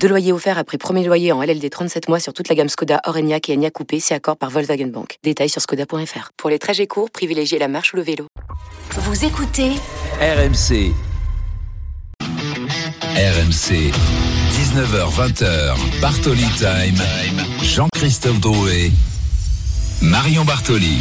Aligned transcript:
Deux 0.00 0.08
loyers 0.08 0.32
offerts 0.32 0.58
après 0.58 0.78
premier 0.78 1.04
loyer 1.04 1.32
en 1.32 1.42
LLD 1.42 1.68
37 1.70 2.08
mois 2.08 2.20
sur 2.20 2.32
toute 2.32 2.48
la 2.48 2.54
gamme 2.54 2.68
Skoda, 2.68 3.00
Orenia 3.04 3.38
et 3.48 3.54
Enya 3.54 3.70
Coupé, 3.70 3.98
c'est 4.00 4.14
accord 4.14 4.36
par 4.36 4.50
Volkswagen 4.50 4.86
Bank. 4.86 5.18
Détails 5.22 5.48
sur 5.48 5.60
skoda.fr. 5.60 6.30
Pour 6.36 6.50
les 6.50 6.58
trajets 6.58 6.86
courts, 6.86 7.10
privilégiez 7.10 7.58
la 7.58 7.68
marche 7.68 7.92
ou 7.92 7.96
le 7.96 8.02
vélo. 8.02 8.26
Vous 8.90 9.24
écoutez 9.24 9.72
RMC. 10.20 10.92
RMC. 13.16 13.90
19h20h. 14.52 16.00
Bartoli 16.00 16.46
Time. 16.56 17.02
Jean-Christophe 17.62 18.40
Drouet. 18.40 18.92
Marion 20.02 20.44
Bartoli. 20.44 20.98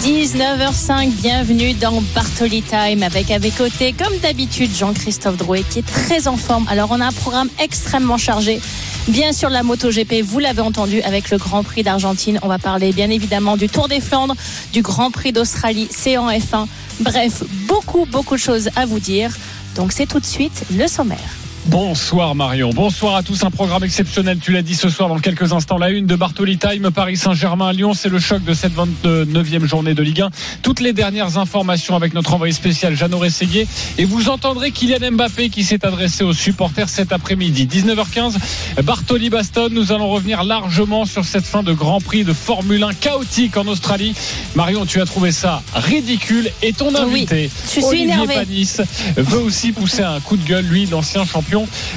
19h05, 0.00 1.10
bienvenue 1.10 1.74
dans 1.74 2.00
Bartoli 2.14 2.62
Time 2.62 3.02
avec 3.02 3.30
à 3.30 3.38
mes 3.38 3.50
côtés, 3.50 3.92
comme 3.92 4.16
d'habitude, 4.22 4.74
Jean-Christophe 4.74 5.36
Drouet 5.36 5.62
qui 5.62 5.80
est 5.80 5.86
très 5.86 6.26
en 6.26 6.38
forme. 6.38 6.66
Alors, 6.70 6.88
on 6.90 7.02
a 7.02 7.06
un 7.06 7.12
programme 7.12 7.50
extrêmement 7.62 8.16
chargé. 8.16 8.62
Bien 9.08 9.34
sûr, 9.34 9.50
la 9.50 9.62
MotoGP, 9.62 10.22
vous 10.22 10.38
l'avez 10.38 10.62
entendu 10.62 11.02
avec 11.02 11.30
le 11.30 11.36
Grand 11.36 11.62
Prix 11.62 11.82
d'Argentine. 11.82 12.38
On 12.40 12.48
va 12.48 12.58
parler 12.58 12.92
bien 12.92 13.10
évidemment 13.10 13.58
du 13.58 13.68
Tour 13.68 13.88
des 13.88 14.00
Flandres, 14.00 14.36
du 14.72 14.80
Grand 14.80 15.10
Prix 15.10 15.32
d'Australie, 15.32 15.88
c'est 15.90 16.16
en 16.16 16.30
F1. 16.30 16.66
Bref, 17.00 17.42
beaucoup, 17.68 18.06
beaucoup 18.06 18.36
de 18.36 18.40
choses 18.40 18.70
à 18.76 18.86
vous 18.86 19.00
dire. 19.00 19.36
Donc, 19.76 19.92
c'est 19.92 20.06
tout 20.06 20.20
de 20.20 20.24
suite 20.24 20.64
le 20.74 20.86
sommaire. 20.86 21.39
Bonsoir 21.66 22.34
Marion, 22.34 22.70
bonsoir 22.70 23.16
à 23.16 23.22
tous. 23.22 23.44
Un 23.44 23.50
programme 23.50 23.84
exceptionnel, 23.84 24.38
tu 24.40 24.50
l'as 24.50 24.62
dit 24.62 24.74
ce 24.74 24.88
soir 24.88 25.10
dans 25.10 25.18
quelques 25.18 25.52
instants. 25.52 25.76
La 25.76 25.90
une 25.90 26.06
de 26.06 26.16
Bartoli 26.16 26.56
Time, 26.56 26.90
Paris 26.90 27.18
Saint-Germain, 27.18 27.72
Lyon, 27.72 27.92
c'est 27.92 28.08
le 28.08 28.18
choc 28.18 28.42
de 28.42 28.54
cette 28.54 28.72
29e 28.74 29.66
journée 29.66 29.92
de 29.92 30.02
Ligue 30.02 30.22
1. 30.22 30.30
Toutes 30.62 30.80
les 30.80 30.94
dernières 30.94 31.36
informations 31.36 31.96
avec 31.96 32.14
notre 32.14 32.32
envoyé 32.32 32.54
spécial 32.54 32.96
Jeannot 32.96 33.18
Rességuier. 33.18 33.68
Et 33.98 34.06
vous 34.06 34.30
entendrez 34.30 34.70
Kylian 34.70 35.12
Mbappé 35.12 35.50
qui 35.50 35.62
s'est 35.62 35.84
adressé 35.84 36.24
aux 36.24 36.32
supporters 36.32 36.88
cet 36.88 37.12
après-midi. 37.12 37.66
19h15, 37.66 38.36
Bartoli 38.82 39.28
Baston. 39.28 39.68
Nous 39.70 39.92
allons 39.92 40.08
revenir 40.08 40.44
largement 40.44 41.04
sur 41.04 41.26
cette 41.26 41.44
fin 41.44 41.62
de 41.62 41.74
Grand 41.74 42.00
Prix 42.00 42.24
de 42.24 42.32
Formule 42.32 42.82
1 42.82 42.94
chaotique 42.94 43.58
en 43.58 43.66
Australie. 43.66 44.14
Marion, 44.54 44.86
tu 44.86 45.02
as 45.02 45.04
trouvé 45.04 45.30
ça 45.30 45.62
ridicule 45.74 46.50
et 46.62 46.72
ton 46.72 46.94
invité, 46.94 47.50
oui, 47.76 47.82
Olivier 47.84 48.26
Panis, 48.26 48.76
veut 49.16 49.40
aussi 49.40 49.72
pousser 49.72 50.02
un 50.02 50.20
coup 50.20 50.38
de 50.38 50.46
gueule, 50.46 50.64
lui, 50.64 50.86
l'ancien 50.86 51.26
champion 51.26 51.49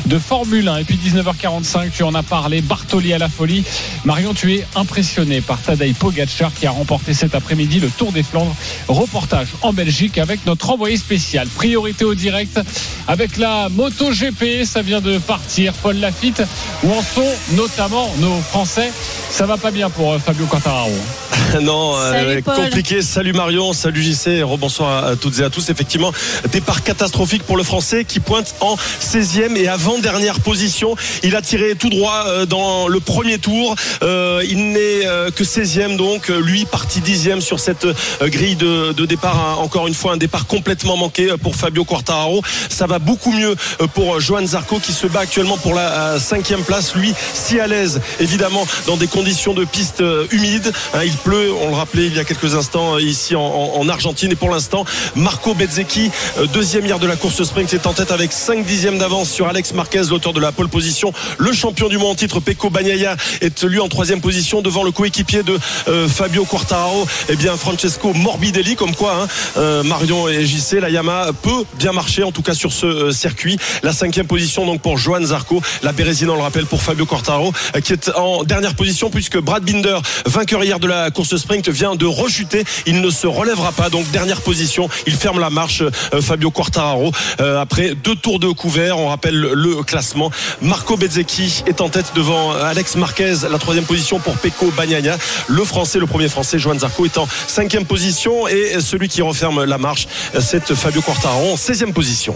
de 0.06 0.18
Formule 0.18 0.68
1. 0.68 0.78
Et 0.78 0.84
puis 0.84 0.98
19h45, 0.98 1.92
tu 1.96 2.04
en 2.04 2.16
as 2.16 2.24
parlé, 2.24 2.62
Bartoli 2.62 3.14
à 3.14 3.18
la 3.20 3.30
folie. 3.30 3.64
Marion, 4.04 4.34
tu 4.34 4.54
es 4.56 4.66
impressionné 4.76 5.42
par 5.42 5.62
Tadej 5.62 5.94
Pogacar 5.94 6.52
qui 6.54 6.66
a 6.66 6.72
remporté 6.72 7.14
cet 7.14 7.36
après-midi 7.36 7.80
le 7.80 7.90
Tour 7.90 8.12
des 8.12 8.24
Flandres. 8.24 8.56
Reportage 8.88 9.50
en 9.62 9.72
Belgique 9.72 10.18
avec 10.18 10.46
notre 10.46 10.72
envoyé 10.72 10.98
spécial. 10.98 11.48
Priorité 11.48 12.04
au 12.04 12.16
direct 12.16 12.60
avec 13.08 13.38
la 13.38 13.70
MotoGP. 13.70 14.66
Ça 14.66 14.82
vient 14.82 15.02
de 15.02 15.20
partir. 15.20 15.74
Paul 15.74 15.98
Lafitte, 15.98 16.42
où 16.84 16.92
en 16.92 17.02
sont 17.04 17.56
notamment 17.56 18.12
nos 18.20 18.40
Français. 18.42 18.92
Ça 19.30 19.46
va 19.46 19.58
pas 19.58 19.72
bien 19.72 19.90
pour 19.90 20.14
euh, 20.14 20.20
Fabio 20.20 20.46
Quartararo. 20.46 20.92
non, 21.62 21.96
Salut, 21.96 22.42
Paul. 22.42 22.56
compliqué. 22.56 23.02
Salut 23.02 23.34
Marion, 23.34 23.74
salut 23.74 24.02
JC, 24.02 24.42
rebonsoir 24.44 25.06
à 25.06 25.16
toutes 25.16 25.40
et 25.40 25.44
à 25.44 25.50
tous. 25.50 25.70
Effectivement, 25.70 26.12
départ 26.52 26.84
catastrophique 26.84 27.44
pour 27.44 27.58
le 27.58 27.64
Français 27.64 28.06
qui 28.06 28.20
pointe 28.20 28.56
en 28.62 28.76
16e 28.76 29.43
et 29.52 29.68
avant-dernière 29.68 30.40
position. 30.40 30.96
Il 31.24 31.36
a 31.36 31.42
tiré 31.42 31.76
tout 31.76 31.90
droit 31.90 32.24
euh, 32.28 32.46
dans 32.46 32.88
le 32.88 33.00
premier 33.00 33.38
tour. 33.38 33.76
Euh, 34.02 34.42
il 34.50 34.72
n'est 34.72 35.06
euh, 35.06 35.30
que 35.32 35.44
16e 35.44 35.98
donc. 35.98 36.30
Lui 36.30 36.66
parti 36.66 37.02
10e 37.02 37.42
sur 37.42 37.60
cette 37.60 37.86
grille 38.22 38.56
de, 38.56 39.06
départ. 39.06 39.60
Encore 39.60 39.88
une 39.88 39.94
fois, 39.94 40.14
un 40.14 40.18
départ 40.18 40.48
complètement 40.48 40.96
manqué 40.96 41.30
pour 41.42 41.56
Fabio 41.56 41.84
Quartararo. 41.84 42.42
Ça 42.70 42.88
va 42.88 43.00
beaucoup 43.00 43.32
mieux 43.32 43.56
pour 43.94 44.20
Johan 44.22 44.46
Zarco 44.46 44.80
qui 44.80 44.94
se 44.94 45.08
bat 45.08 45.22
actuellement 45.22 45.58
pour 45.58 45.74
la 45.74 46.20
cinquième 46.20 46.64
place. 46.64 46.96
Lui, 46.96 47.14
si 47.34 47.60
à 47.60 47.68
l'aise, 47.68 48.00
évidemment, 48.20 48.66
dans 48.88 48.96
des 48.98 49.08
conditions 49.08 49.54
de 49.54 49.66
piste 49.66 50.02
humides. 50.32 50.72
Hein, 50.94 51.02
il 51.04 51.14
pleut, 51.18 51.52
on 51.62 51.70
le 51.70 51.76
rappelait 51.76 52.06
il 52.06 52.16
y 52.16 52.20
a 52.20 52.24
quelques 52.24 52.56
instants 52.56 52.98
ici 52.98 53.36
en, 53.36 53.42
en- 53.42 53.80
en 53.80 53.90
Argentine. 53.90 54.32
Et 54.32 54.36
pour 54.36 54.50
l'instant, 54.50 54.86
Marco 55.16 55.54
Bezzecchi, 55.54 56.12
deuxième 56.54 56.86
hier 56.86 57.00
de 57.00 57.08
la 57.08 57.16
course 57.16 57.44
sprint, 57.44 57.74
est 57.74 57.88
en 57.88 57.94
tête 57.94 58.12
avec 58.12 58.32
5 58.32 58.66
dixièmes 58.66 58.98
d'avance 58.98 59.33
sur 59.34 59.48
Alex 59.48 59.74
Marquez, 59.74 60.04
l'auteur 60.12 60.32
de 60.32 60.40
la 60.40 60.52
pole 60.52 60.70
position. 60.70 61.12
Le 61.40 61.52
champion 61.54 61.90
du 61.90 61.98
monde 61.98 62.12
en 62.12 62.16
titre, 62.16 62.40
Pecco 62.40 62.70
Bagnaia, 62.70 63.16
est 63.42 63.64
lui 63.64 63.80
en 63.80 63.88
troisième 63.88 64.22
position 64.22 64.62
devant 64.62 64.84
le 64.84 64.92
coéquipier 64.92 65.42
de 65.42 65.58
euh, 65.88 66.08
Fabio 66.08 66.46
Quartararo, 66.46 67.08
eh 67.30 67.36
bien 67.36 67.58
Francesco 67.58 68.14
Morbidelli, 68.14 68.76
comme 68.76 68.94
quoi 68.94 69.24
hein, 69.24 69.28
euh, 69.58 69.82
Marion 69.82 70.30
et 70.30 70.46
JC, 70.46 70.74
la 70.74 70.92
Yamaha 70.92 71.34
peut 71.34 71.64
bien 71.80 71.94
marcher, 71.94 72.22
en 72.22 72.32
tout 72.32 72.44
cas 72.44 72.54
sur 72.54 72.72
ce 72.72 72.86
euh, 72.86 73.12
circuit. 73.12 73.58
La 73.82 73.92
cinquième 73.92 74.28
position 74.28 74.68
donc 74.68 74.82
pour 74.82 75.00
Johan 75.00 75.26
Zarco, 75.26 75.64
la 75.82 75.94
Bérésine, 75.94 76.30
on 76.30 76.36
le 76.36 76.44
rappelle, 76.44 76.68
pour 76.68 76.84
Fabio 76.84 77.08
Quartararo, 77.08 77.52
qui 77.84 77.94
est 77.94 78.12
en 78.16 78.44
dernière 78.44 78.76
position 78.76 79.10
puisque 79.10 79.40
Brad 79.40 79.64
Binder, 79.64 79.98
vainqueur 80.28 80.64
hier 80.64 80.80
de 80.80 80.88
la 80.88 81.10
course 81.10 81.36
sprint, 81.38 81.70
vient 81.70 81.96
de 81.96 82.06
rechuter. 82.06 82.64
Il 82.86 83.02
ne 83.02 83.10
se 83.10 83.26
relèvera 83.26 83.72
pas, 83.72 83.90
donc 83.90 84.12
dernière 84.12 84.42
position. 84.42 84.90
Il 85.08 85.16
ferme 85.16 85.40
la 85.40 85.50
marche, 85.50 85.82
Fabio 86.22 86.52
Quartararo, 86.52 87.12
après 87.40 87.96
deux 87.96 88.16
tours 88.16 88.40
de 88.40 88.50
couvert. 88.50 89.00
On 89.00 89.08
rappelle 89.08 89.23
le, 89.32 89.84
classement. 89.84 90.32
Marco 90.62 90.98
Bezzecchi 90.98 91.64
est 91.68 91.82
en 91.82 91.90
tête 91.90 92.14
devant 92.16 92.52
Alex 92.54 92.96
Marquez, 92.96 93.36
la 93.50 93.58
troisième 93.58 93.86
position 93.86 94.20
pour 94.20 94.38
Pecco 94.38 94.72
Bagnaia. 94.78 95.18
Le 95.48 95.64
français, 95.64 96.00
le 96.00 96.08
premier 96.08 96.30
français, 96.30 96.60
Johan 96.60 96.80
Zarco, 96.80 97.06
est 97.06 97.18
en 97.18 97.28
cinquième 97.48 97.86
position 97.86 98.48
et 98.48 98.80
celui 98.82 99.08
qui 99.08 99.22
referme 99.22 99.64
la 99.64 99.78
marche, 99.78 100.08
c'est 100.40 100.74
Fabio 100.74 101.02
Quartararo 101.02 101.54
en 101.54 101.56
16e 101.56 101.94
position. 101.94 102.36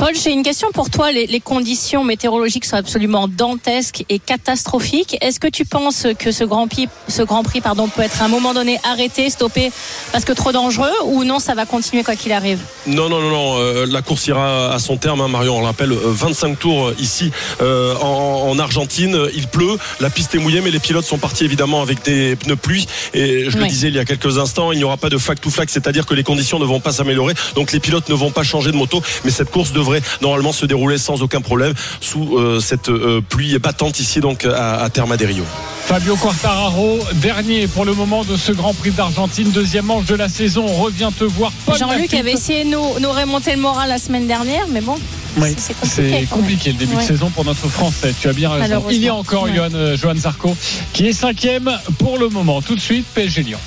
Paul, 0.00 0.14
j'ai 0.14 0.32
une 0.32 0.42
question 0.42 0.68
pour 0.72 0.88
toi. 0.88 1.12
Les, 1.12 1.26
les 1.26 1.40
conditions 1.40 2.04
météorologiques 2.04 2.64
sont 2.64 2.76
absolument 2.76 3.28
dantesques 3.28 4.06
et 4.08 4.18
catastrophiques. 4.18 5.18
Est-ce 5.20 5.38
que 5.38 5.46
tu 5.46 5.66
penses 5.66 6.06
que 6.18 6.32
ce 6.32 6.42
Grand 6.42 6.68
Prix, 6.68 6.88
ce 7.06 7.20
Grand 7.20 7.42
Prix 7.42 7.60
pardon, 7.60 7.86
peut 7.86 8.00
être 8.00 8.22
à 8.22 8.24
un 8.24 8.28
moment 8.28 8.54
donné 8.54 8.80
arrêté, 8.90 9.28
stoppé 9.28 9.70
parce 10.10 10.24
que 10.24 10.32
trop 10.32 10.52
dangereux 10.52 10.90
ou 11.04 11.24
non, 11.24 11.38
ça 11.38 11.54
va 11.54 11.66
continuer 11.66 12.02
quoi 12.02 12.16
qu'il 12.16 12.32
arrive? 12.32 12.60
Non, 12.86 13.10
non, 13.10 13.20
non, 13.20 13.28
non. 13.28 13.58
euh, 13.58 13.84
la 13.84 14.00
course 14.00 14.26
ira 14.26 14.72
à 14.72 14.78
son 14.78 14.96
terme, 14.96 15.20
hein, 15.20 15.28
Marion. 15.28 15.58
On 15.58 15.60
le 15.60 15.66
rappelle, 15.66 15.92
euh, 15.92 15.98
25 16.04 16.58
tours 16.58 16.86
euh, 16.88 16.96
ici 16.98 17.30
euh, 17.60 17.94
en, 17.96 18.48
en 18.48 18.58
Argentine. 18.58 19.18
Il 19.34 19.48
pleut, 19.48 19.76
la 20.00 20.08
piste 20.08 20.34
est 20.34 20.38
mouillée, 20.38 20.62
mais 20.62 20.70
les 20.70 20.78
pilotes 20.78 21.04
sont 21.04 21.18
partis 21.18 21.44
évidemment 21.44 21.82
avec 21.82 22.02
des 22.04 22.36
pneus 22.36 22.56
pluie. 22.56 22.86
Et 23.12 23.50
je 23.50 23.58
le 23.58 23.66
disais 23.66 23.88
il 23.88 23.96
y 23.96 23.98
a 23.98 24.06
quelques 24.06 24.38
instants, 24.38 24.72
il 24.72 24.78
n'y 24.78 24.84
aura 24.84 24.96
pas 24.96 25.10
de 25.10 25.18
flag 25.18 25.38
to 25.40 25.50
flag, 25.50 25.68
c'est-à-dire 25.68 26.06
que 26.06 26.14
les 26.14 26.24
conditions 26.24 26.58
ne 26.58 26.64
vont 26.64 26.80
pas 26.80 26.92
s'améliorer. 26.92 27.34
Donc 27.54 27.72
les 27.72 27.80
pilotes 27.80 28.08
ne 28.08 28.14
vont 28.14 28.30
pas 28.30 28.44
changer 28.44 28.72
de 28.72 28.76
moto, 28.78 29.02
mais 29.26 29.30
cette 29.30 29.50
course 29.50 29.72
devrait 29.72 29.89
normalement 30.20 30.52
se 30.52 30.66
dérouler 30.66 30.98
sans 30.98 31.22
aucun 31.22 31.40
problème 31.40 31.74
sous 32.00 32.36
euh, 32.38 32.60
cette 32.60 32.88
euh, 32.88 33.20
pluie 33.26 33.58
battante 33.58 34.00
ici 34.00 34.20
donc 34.20 34.44
à, 34.44 34.82
à 34.82 34.90
Terma 34.90 35.16
de 35.16 35.26
Rio. 35.26 35.44
Fabio 35.86 36.16
Quartararo, 36.16 36.98
dernier 37.14 37.66
pour 37.66 37.84
le 37.84 37.94
moment 37.94 38.22
de 38.24 38.36
ce 38.36 38.52
Grand 38.52 38.74
Prix 38.74 38.90
d'Argentine, 38.92 39.50
deuxième 39.50 39.86
manche 39.86 40.04
de 40.06 40.14
la 40.14 40.28
saison. 40.28 40.64
On 40.68 40.74
revient 40.82 41.10
te 41.18 41.24
voir. 41.24 41.50
Paul 41.66 41.76
Jean-Luc 41.76 42.14
avait 42.14 42.32
essayé 42.32 42.64
de 42.64 42.70
nous, 42.70 42.98
nous 43.00 43.10
remonter 43.10 43.52
le 43.54 43.60
moral 43.60 43.88
la 43.88 43.98
semaine 43.98 44.26
dernière, 44.28 44.66
mais 44.70 44.80
bon, 44.82 44.96
Oui, 45.38 45.54
c'est 45.58 45.74
compliqué. 45.74 46.26
compliqué 46.30 46.72
le 46.72 46.78
début 46.78 46.94
Ouais. 46.94 47.02
de 47.02 47.06
saison 47.06 47.30
pour 47.30 47.44
notre 47.44 47.68
Français. 47.68 48.14
Tu 48.20 48.28
as 48.28 48.32
bien 48.32 48.50
raison. 48.50 48.84
Il 48.90 49.02
y 49.02 49.08
a 49.08 49.14
encore 49.14 49.44
Ouais. 49.44 49.52
Johan, 49.56 49.68
euh, 49.74 49.96
Johan 49.96 50.14
Zarco 50.16 50.56
qui 50.92 51.06
est 51.08 51.12
cinquième 51.12 51.70
pour 51.98 52.18
le 52.18 52.28
moment. 52.28 52.62
Tout 52.62 52.74
de 52.76 52.80
suite, 52.80 53.06
PSG 53.14 53.42
Lyon. 53.42 53.58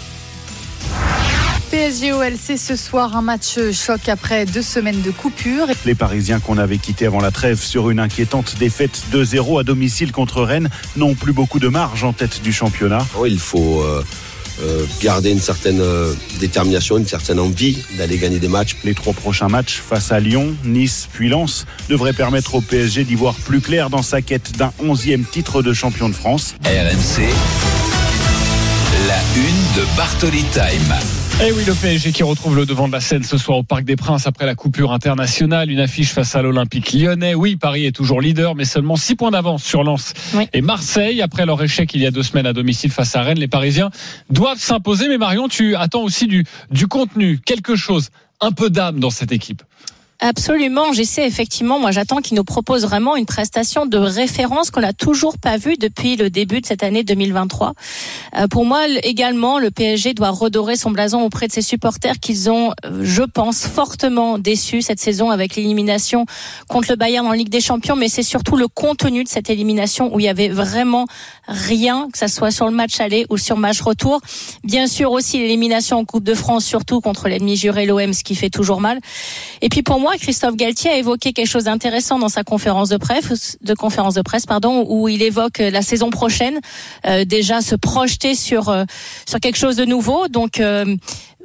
PSG 1.74 2.14
OLC 2.14 2.56
ce 2.56 2.76
soir, 2.76 3.18
un 3.18 3.24
match 3.24 3.58
choc 3.72 4.08
après 4.08 4.46
deux 4.46 4.62
semaines 4.62 5.02
de 5.02 5.10
coupure. 5.10 5.66
Les 5.88 5.96
Parisiens 5.96 6.40
qu'on 6.40 6.60
avait 6.60 6.78
quittés 6.78 7.08
avant 7.08 7.20
la 7.20 7.32
trêve 7.32 7.60
sur 7.60 7.90
une 7.90 8.00
inquiétante 8.00 8.58
défaite 8.60 9.02
2-0 9.12 9.60
à 9.60 9.64
domicile 9.64 10.12
contre 10.12 10.44
Rennes 10.44 10.70
n'ont 10.98 11.16
plus 11.16 11.34
beaucoup 11.34 11.58
de 11.58 11.68
marge 11.68 12.04
en 12.04 12.14
tête 12.14 12.44
du 12.44 12.54
championnat. 12.54 13.04
Oh, 13.18 13.26
Il 13.26 13.40
faut 13.40 13.82
euh, 13.82 14.04
euh, 14.62 14.86
garder 15.02 15.32
une 15.32 15.40
certaine 15.40 15.82
euh, 15.82 16.14
détermination, 16.40 17.00
une 17.00 17.08
certaine 17.08 17.40
envie 17.40 17.80
d'aller 17.98 18.20
gagner 18.20 18.38
des 18.38 18.50
matchs. 18.50 18.76
Les 18.84 18.94
trois 18.94 19.14
prochains 19.14 19.48
matchs 19.48 19.82
face 19.82 20.12
à 20.12 20.20
Lyon, 20.20 20.56
Nice 20.66 21.10
puis 21.12 21.28
Lens 21.28 21.66
devraient 21.90 22.14
permettre 22.14 22.54
au 22.54 22.62
PSG 22.62 23.04
d'y 23.04 23.16
voir 23.16 23.34
plus 23.34 23.62
clair 23.62 23.90
dans 23.90 24.04
sa 24.04 24.22
quête 24.22 24.56
d'un 24.60 24.74
11e 24.80 25.26
titre 25.26 25.64
de 25.64 25.74
champion 25.74 26.08
de 26.08 26.14
France. 26.14 26.54
RMC. 26.66 27.24
La 29.08 29.18
une 29.36 29.82
de 29.82 29.98
Bartoli 29.98 30.44
Time. 30.54 31.23
Et 31.42 31.48
Eh 31.48 31.52
oui, 31.52 31.64
le 31.66 31.74
PSG 31.74 32.12
qui 32.14 32.24
retrouve 32.24 32.56
le 32.56 32.66
devant 32.66 32.88
de 32.88 32.94
la 32.94 33.02
scène 33.02 33.24
ce 33.24 33.38
soir 33.38 33.58
au 33.58 33.64
Parc 33.64 33.84
des 33.84 33.96
Princes 33.98 34.28
après 34.28 34.46
la 34.46 34.56
coupure 34.56 34.94
internationale. 34.94 35.70
Une 35.72 35.80
affiche 35.80 36.12
face 36.12 36.36
à 36.36 36.42
l'Olympique 36.42 36.94
lyonnais. 36.94 37.34
Oui, 37.36 37.58
Paris 37.58 37.86
est 37.86 37.92
toujours 37.92 38.22
leader, 38.22 38.56
mais 38.56 38.64
seulement 38.66 38.96
6 38.96 39.16
points 39.16 39.32
d'avance 39.32 39.64
sur 39.64 39.84
Lens 39.84 40.14
Oui. 40.36 40.48
et 40.54 40.62
Marseille. 40.62 41.22
Après 41.22 41.46
leur 41.46 41.62
échec 41.62 41.94
il 41.96 42.02
y 42.02 42.06
a 42.06 42.12
deux 42.12 42.24
semaines 42.24 42.46
à 42.46 42.54
domicile 42.54 42.92
face 42.92 43.16
à 43.16 43.24
Rennes, 43.24 43.40
les 43.40 43.48
Parisiens 43.50 43.90
doivent 44.30 44.60
s'imposer. 44.60 45.10
Mais 45.10 45.18
Marion, 45.18 45.48
tu 45.50 45.76
attends 45.76 46.04
aussi 46.04 46.28
du, 46.28 46.46
du 46.72 46.88
contenu, 46.88 47.40
quelque 47.44 47.76
chose, 47.76 48.10
un 48.40 48.52
peu 48.52 48.70
d'âme 48.70 49.00
dans 49.00 49.10
cette 49.10 49.32
équipe. 49.34 49.64
Absolument, 50.26 50.94
j'essaie 50.94 51.28
effectivement. 51.28 51.80
Moi, 51.80 51.92
j'attends 51.92 52.22
qu'il 52.22 52.38
nous 52.38 52.46
propose 52.46 52.84
vraiment 52.86 53.18
une 53.18 53.26
prestation 53.26 53.86
de 53.86 53.98
référence 53.98 54.72
qu'on 54.72 54.80
n'a 54.80 54.94
toujours 54.94 55.38
pas 55.38 55.58
vue 55.58 55.76
depuis 55.76 56.16
le 56.16 56.30
début 56.30 56.62
de 56.62 56.66
cette 56.66 56.82
année 56.82 57.04
2023. 57.04 57.74
Euh, 58.38 58.48
pour 58.48 58.64
moi, 58.64 58.88
également, 59.04 59.60
le 59.60 59.70
PSG 59.70 60.14
doit 60.14 60.30
redorer 60.30 60.78
son 60.78 60.92
blason 60.92 61.22
auprès 61.24 61.48
de 61.48 61.52
ses 61.52 61.62
supporters 61.62 62.22
qu'ils 62.22 62.50
ont, 62.50 62.72
euh, 62.86 63.02
je 63.04 63.24
pense, 63.24 63.68
fortement 63.68 64.40
déçus 64.40 64.82
cette 64.82 65.02
saison 65.02 65.30
avec 65.30 65.58
l'élimination 65.58 66.26
contre 66.70 66.92
le 66.92 66.96
Bayern 66.96 67.28
en 67.28 67.34
Ligue 67.34 67.50
des 67.50 67.60
Champions. 67.60 67.98
Mais 67.98 68.08
c'est 68.08 68.24
surtout 68.24 68.56
le 68.56 68.70
contenu 68.70 69.26
de 69.26 69.30
cette 69.30 69.50
élimination 69.50 70.16
où 70.16 70.22
il 70.22 70.26
y 70.26 70.30
avait 70.30 70.48
vraiment 70.48 71.06
rien, 71.50 72.08
que 72.10 72.18
ça 72.18 72.30
soit 72.30 72.52
sur 72.52 72.66
le 72.66 72.72
match 72.72 73.02
aller 73.02 73.26
ou 73.30 73.36
sur 73.36 73.58
le 73.58 73.62
match 73.62 73.82
retour. 73.82 74.22
Bien 74.64 74.88
sûr 74.88 75.12
aussi 75.12 75.40
l'élimination 75.40 75.98
en 75.98 76.06
Coupe 76.06 76.24
de 76.24 76.34
France, 76.34 76.64
surtout 76.64 77.02
contre 77.02 77.28
l'ennemi 77.28 77.58
juré 77.58 77.86
l'OM, 77.86 78.14
ce 78.14 78.24
qui 78.24 78.36
fait 78.36 78.50
toujours 78.50 78.80
mal. 78.80 79.00
Et 79.62 79.68
puis 79.68 79.84
pour 79.84 80.00
moi, 80.00 80.13
Christophe 80.18 80.56
Galtier 80.56 80.92
a 80.92 80.98
évoqué 80.98 81.34
quelque 81.34 81.48
chose 81.48 81.66
d'intéressant 81.66 82.20
dans 82.20 82.30
sa 82.30 82.44
conférence 82.44 82.90
de 82.90 82.98
presse, 82.98 83.58
de 83.62 83.74
conférence 83.74 84.14
de 84.16 84.22
presse, 84.22 84.46
pardon, 84.46 84.86
où 84.88 85.08
il 85.08 85.22
évoque 85.22 85.60
euh, 85.60 85.70
la 85.70 85.82
saison 85.82 86.10
prochaine, 86.10 86.60
euh, 87.06 87.26
déjà 87.26 87.62
se 87.62 87.76
projeter 87.76 88.36
sur 88.36 88.70
euh, 88.70 88.86
sur 89.28 89.40
quelque 89.40 89.58
chose 89.58 89.76
de 89.76 89.86
nouveau. 89.86 90.28
Donc 90.28 90.60
euh, 90.60 90.96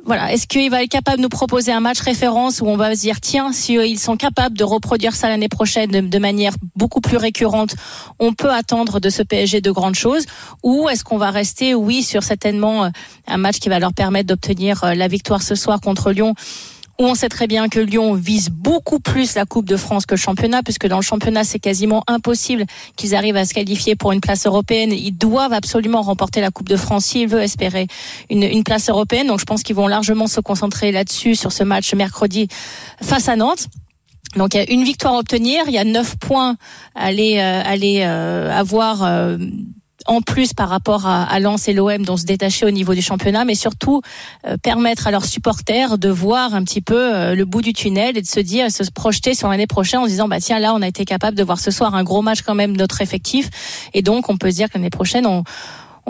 voilà, 0.09 0.33
est-ce 0.33 0.47
qu'il 0.47 0.71
va 0.71 0.83
être 0.83 0.91
capable 0.91 1.19
de 1.19 1.23
nous 1.23 1.29
proposer 1.29 1.71
un 1.71 1.81
match 1.81 2.01
référence 2.01 2.63
où 2.63 2.67
on 2.67 2.79
va 2.79 2.95
se 2.95 3.01
dire 3.03 3.21
tiens, 3.21 3.53
si 3.53 3.77
euh, 3.77 3.85
ils 3.85 3.99
sont 3.99 4.17
capables 4.17 4.57
de 4.57 4.65
reproduire 4.65 5.15
ça 5.15 5.29
l'année 5.29 5.51
prochaine 5.51 5.91
de, 6.09 6.19
manière 6.19 6.55
beaucoup 6.77 7.03
plus 7.03 7.19
récurrente, 7.19 7.75
on 8.19 8.33
peut 8.33 8.51
attendre 8.51 9.01
de 9.01 9.11
ce 9.11 9.23
PSG 9.23 9.61
de 9.61 9.71
grandes 9.71 9.97
choses? 9.97 10.25
Ou 10.63 10.89
est-ce 10.89 11.05
qu'on 11.05 11.19
va 11.19 11.31
rester 11.31 11.75
oui 11.75 12.03
sur 12.03 12.23
certainement 12.23 12.85
euh, 12.85 12.89
un 13.27 13.37
match 13.37 13.59
qui 13.59 13.69
va 13.69 13.79
leur 13.79 13.93
permettre 13.93 14.29
d'obtenir 14.29 14.83
la 14.95 15.09
victoire 15.09 15.43
ce 15.43 15.55
soir 15.55 15.79
contre 15.79 16.11
Lyon 16.11 16.35
où 17.01 17.05
on 17.05 17.15
sait 17.15 17.29
très 17.29 17.47
bien 17.47 17.69
que 17.69 17.79
Lyon 17.79 18.15
vise 18.15 18.51
beaucoup 18.51 18.99
plus 18.99 19.37
la 19.37 19.47
Coupe 19.47 19.67
de 19.67 19.77
France 19.77 20.05
que 20.05 20.15
le 20.15 20.19
championnat, 20.19 20.65
puisque 20.65 20.89
dans 20.89 20.97
le 20.97 21.03
championnat, 21.03 21.45
c'est 21.45 21.61
quasiment 21.61 22.03
impossible 22.09 22.65
qu'ils 22.97 23.15
arrivent 23.15 23.37
à 23.37 23.45
se 23.45 23.55
qualifier 23.55 23.95
pour 23.95 24.11
une 24.11 24.21
place 24.21 24.47
européenne. 24.47 24.93
Ils 24.93 25.17
doivent 25.17 25.53
absolument 25.53 26.03
remporter 26.03 26.41
la 26.41 26.51
Coupe 26.51 26.69
de 26.69 26.77
France 26.77 27.07
s'ils 27.07 27.29
veulent 27.29 27.43
espérer 27.43 27.87
une, 28.31 28.65
place 28.65 28.89
européenne. 28.91 29.29
Donc 29.29 29.39
je 29.39 29.45
pense 29.45 29.63
qu'ils 29.63 29.77
vont 29.77 29.87
largement 29.87 30.27
se 30.27 30.41
concentrer 30.41 30.91
là-dessus, 30.91 31.37
sur 31.37 31.53
ce 31.53 31.63
match 31.63 31.95
mercredi 31.95 32.49
face 33.01 33.29
à 33.29 33.37
Nantes. 33.37 33.69
Donc 34.37 34.55
il 34.55 34.59
y 34.59 34.61
a 34.61 34.71
une 34.71 34.83
victoire 34.83 35.15
à 35.15 35.19
obtenir, 35.19 35.65
il 35.69 35.75
y 35.75 35.79
a 35.79 35.85
neuf 35.85 36.17
points 36.17 36.57
à 36.97 37.07
aller, 37.07 37.39
euh, 37.39 37.63
euh, 37.65 38.51
avoir 38.59 39.05
euh, 39.05 39.39
en 40.07 40.21
plus 40.21 40.55
par 40.55 40.69
rapport 40.69 41.07
à, 41.07 41.25
à 41.25 41.41
Lens 41.41 41.69
et 41.69 41.73
l'OM 41.73 42.05
dont 42.05 42.17
se 42.17 42.25
détacher 42.25 42.67
au 42.67 42.71
niveau 42.71 42.95
du 42.95 43.03
championnat, 43.03 43.45
mais 43.45 43.55
surtout 43.55 44.01
euh, 44.47 44.57
permettre 44.57 45.07
à 45.07 45.11
leurs 45.11 45.25
supporters 45.25 45.99
de 45.99 46.09
voir 46.09 46.55
un 46.55 46.63
petit 46.63 46.81
peu 46.81 47.15
euh, 47.15 47.35
le 47.35 47.45
bout 47.45 47.63
du 47.63 47.73
tunnel 47.73 48.17
et 48.17 48.23
de 48.23 48.27
se 48.27 48.41
dire, 48.41 48.71
se 48.71 48.89
projeter 48.91 49.35
sur 49.35 49.49
l'année 49.49 49.67
prochaine 49.67 50.01
en 50.01 50.07
disant 50.07 50.29
bah 50.29 50.41
tiens 50.41 50.59
là 50.59 50.75
on 50.75 50.83
a 50.83 50.89
été 50.89 51.05
capable 51.05 51.37
de 51.37 51.43
voir 51.43 51.59
ce 51.59 51.71
soir 51.71 51.95
un 51.95 52.05
gros 52.05 52.23
match 52.23 52.43
quand 52.43 52.55
même 52.55 52.75
de 52.75 52.79
notre 52.79 53.01
effectif. 53.03 53.51
Et 53.95 54.03
donc 54.03 54.29
on 54.29 54.37
peut 54.37 54.51
se 54.51 54.57
dire 54.57 54.69
que 54.69 54.75
l'année 54.75 54.91
prochaine 54.91 55.27
on 55.27 55.45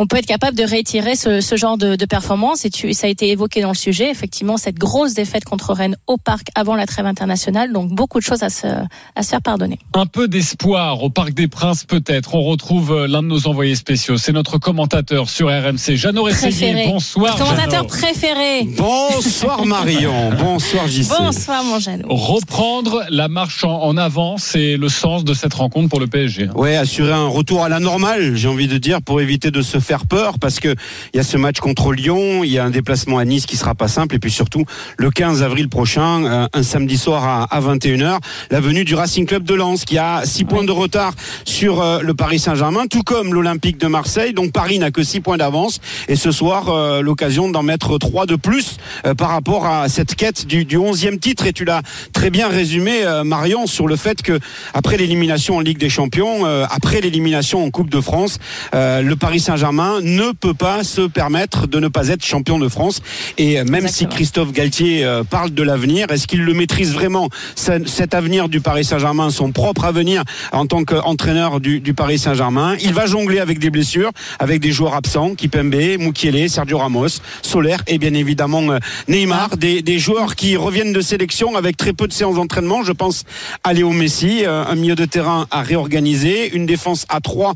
on 0.00 0.06
peut 0.06 0.16
être 0.16 0.26
capable 0.26 0.56
de 0.56 0.62
réitérer 0.62 1.16
ce, 1.16 1.40
ce 1.40 1.56
genre 1.56 1.76
de, 1.76 1.96
de 1.96 2.04
performance. 2.06 2.64
Et 2.64 2.70
tu, 2.70 2.92
ça 2.92 3.08
a 3.08 3.10
été 3.10 3.30
évoqué 3.30 3.60
dans 3.62 3.70
le 3.70 3.74
sujet, 3.74 4.08
effectivement, 4.10 4.56
cette 4.56 4.76
grosse 4.76 5.12
défaite 5.14 5.44
contre 5.44 5.72
Rennes 5.72 5.96
au 6.06 6.16
parc 6.18 6.46
avant 6.54 6.76
la 6.76 6.86
trêve 6.86 7.04
internationale. 7.06 7.72
Donc 7.72 7.90
beaucoup 7.90 8.20
de 8.20 8.24
choses 8.24 8.44
à 8.44 8.48
se, 8.48 8.68
à 8.68 9.22
se 9.22 9.28
faire 9.28 9.42
pardonner. 9.42 9.80
Un 9.94 10.06
peu 10.06 10.28
d'espoir 10.28 11.02
au 11.02 11.10
Parc 11.10 11.32
des 11.34 11.48
Princes 11.48 11.84
peut-être. 11.84 12.36
On 12.36 12.42
retrouve 12.42 12.92
euh, 12.92 13.06
l'un 13.08 13.22
de 13.24 13.28
nos 13.28 13.48
envoyés 13.48 13.74
spéciaux. 13.74 14.16
C'est 14.18 14.30
notre 14.32 14.58
commentateur 14.58 15.28
sur 15.28 15.48
RMC, 15.48 15.96
Jeannot 15.96 16.22
Rességui. 16.22 16.56
Préféré. 16.56 16.86
Bonsoir. 16.86 17.36
Commentateur 17.36 17.70
Jeannot. 17.70 17.84
préféré. 17.88 18.68
Bonsoir 18.76 19.66
Marion, 19.66 20.30
bonsoir 20.38 20.86
JC. 20.86 21.08
Bonsoir 21.08 21.64
mon 21.64 21.80
Jeannot. 21.80 22.06
Reprendre 22.08 23.02
la 23.10 23.26
marche 23.28 23.64
en, 23.64 23.82
en 23.82 23.96
avant, 23.96 24.36
c'est 24.36 24.76
le 24.76 24.88
sens 24.88 25.24
de 25.24 25.34
cette 25.34 25.54
rencontre 25.54 25.88
pour 25.88 25.98
le 25.98 26.06
PSG. 26.06 26.44
hein. 26.44 26.52
Ouais, 26.54 26.76
assurer 26.76 27.12
un 27.12 27.26
retour 27.26 27.64
à 27.64 27.68
la 27.68 27.80
normale, 27.80 28.36
j'ai 28.36 28.46
envie 28.46 28.68
de 28.68 28.78
dire, 28.78 29.02
pour 29.02 29.20
éviter 29.20 29.50
de 29.50 29.60
se 29.60 29.80
faire 29.88 30.04
peur, 30.04 30.38
parce 30.38 30.60
que 30.60 30.74
il 31.14 31.16
y 31.16 31.20
a 31.20 31.22
ce 31.22 31.38
match 31.38 31.60
contre 31.60 31.92
Lyon, 31.92 32.44
il 32.44 32.50
y 32.50 32.58
a 32.58 32.64
un 32.64 32.68
déplacement 32.68 33.16
à 33.16 33.24
Nice 33.24 33.46
qui 33.46 33.56
sera 33.56 33.74
pas 33.74 33.88
simple, 33.88 34.14
et 34.16 34.18
puis 34.18 34.30
surtout 34.30 34.66
le 34.98 35.10
15 35.10 35.42
avril 35.42 35.70
prochain, 35.70 36.24
euh, 36.26 36.46
un 36.52 36.62
samedi 36.62 36.98
soir 36.98 37.24
à, 37.24 37.44
à 37.44 37.58
21h, 37.62 38.18
la 38.50 38.60
venue 38.60 38.84
du 38.84 38.94
Racing 38.94 39.24
Club 39.24 39.44
de 39.44 39.54
Lens, 39.54 39.86
qui 39.86 39.96
a 39.96 40.26
6 40.26 40.44
points 40.44 40.64
de 40.64 40.72
retard 40.72 41.14
sur 41.46 41.80
euh, 41.80 42.00
le 42.02 42.12
Paris 42.12 42.38
Saint-Germain, 42.38 42.86
tout 42.86 43.02
comme 43.02 43.32
l'Olympique 43.32 43.78
de 43.78 43.86
Marseille. 43.86 44.34
Donc 44.34 44.52
Paris 44.52 44.78
n'a 44.78 44.90
que 44.90 45.02
6 45.02 45.20
points 45.20 45.38
d'avance, 45.38 45.80
et 46.06 46.16
ce 46.16 46.32
soir 46.32 46.68
euh, 46.68 47.00
l'occasion 47.00 47.48
d'en 47.48 47.62
mettre 47.62 47.96
3 47.96 48.26
de 48.26 48.36
plus 48.36 48.76
par 49.16 49.30
rapport 49.30 49.64
à 49.64 49.88
cette 49.88 50.16
quête 50.16 50.46
du, 50.46 50.66
du 50.66 50.76
11e 50.76 51.18
titre. 51.18 51.46
Et 51.46 51.54
tu 51.54 51.64
l'as 51.64 51.80
très 52.12 52.28
bien 52.28 52.48
résumé, 52.48 53.04
Marion, 53.24 53.66
sur 53.66 53.86
le 53.86 53.96
fait 53.96 54.20
que 54.20 54.38
après 54.74 54.98
l'élimination 54.98 55.56
en 55.56 55.60
Ligue 55.60 55.78
des 55.78 55.88
Champions, 55.88 56.44
après 56.44 57.00
l'élimination 57.00 57.64
en 57.64 57.70
Coupe 57.70 57.88
de 57.88 58.00
France, 58.00 58.38
le 58.74 59.14
Paris 59.14 59.40
Saint-Germain 59.40 59.77
ne 59.82 60.32
peut 60.32 60.54
pas 60.54 60.84
se 60.84 61.02
permettre 61.02 61.66
de 61.66 61.78
ne 61.80 61.88
pas 61.88 62.08
être 62.08 62.24
champion 62.24 62.58
de 62.58 62.68
France. 62.68 63.00
Et 63.38 63.54
même 63.64 63.84
Exactement. 63.84 63.88
si 63.92 64.06
Christophe 64.16 64.52
Galtier 64.52 65.04
euh, 65.04 65.22
parle 65.24 65.50
de 65.50 65.62
l'avenir, 65.62 66.06
est-ce 66.10 66.26
qu'il 66.26 66.42
le 66.44 66.54
maîtrise 66.54 66.92
vraiment 66.92 67.28
ce- 67.54 67.86
cet 67.86 68.14
avenir 68.14 68.48
du 68.48 68.60
Paris 68.60 68.84
Saint-Germain, 68.84 69.30
son 69.30 69.52
propre 69.52 69.84
avenir 69.84 70.22
en 70.52 70.66
tant 70.66 70.84
qu'entraîneur 70.84 71.60
du, 71.60 71.80
du 71.80 71.94
Paris 71.94 72.18
Saint-Germain? 72.18 72.76
Il 72.82 72.92
va 72.92 73.06
jongler 73.06 73.38
avec 73.38 73.58
des 73.58 73.70
blessures, 73.70 74.10
avec 74.38 74.60
des 74.60 74.72
joueurs 74.72 74.94
absents, 74.94 75.34
Kipembe, 75.34 75.74
Mukiele, 75.98 76.48
Sergio 76.50 76.78
Ramos, 76.78 77.20
Solaire 77.42 77.82
et 77.86 77.98
bien 77.98 78.14
évidemment 78.14 78.62
euh, 78.70 78.78
Neymar, 79.08 79.56
des, 79.56 79.82
des 79.82 79.98
joueurs 79.98 80.34
qui 80.36 80.56
reviennent 80.56 80.92
de 80.92 81.00
sélection 81.00 81.56
avec 81.56 81.76
très 81.76 81.92
peu 81.92 82.06
de 82.08 82.12
séances 82.12 82.34
d'entraînement. 82.36 82.82
Je 82.82 82.92
pense 82.92 83.24
à 83.64 83.72
Léo 83.72 83.90
Messi, 83.92 84.44
euh, 84.44 84.64
un 84.66 84.74
milieu 84.74 84.94
de 84.94 85.04
terrain 85.04 85.46
à 85.50 85.62
réorganiser, 85.62 86.50
une 86.54 86.66
défense 86.66 87.06
à 87.08 87.20
3 87.20 87.54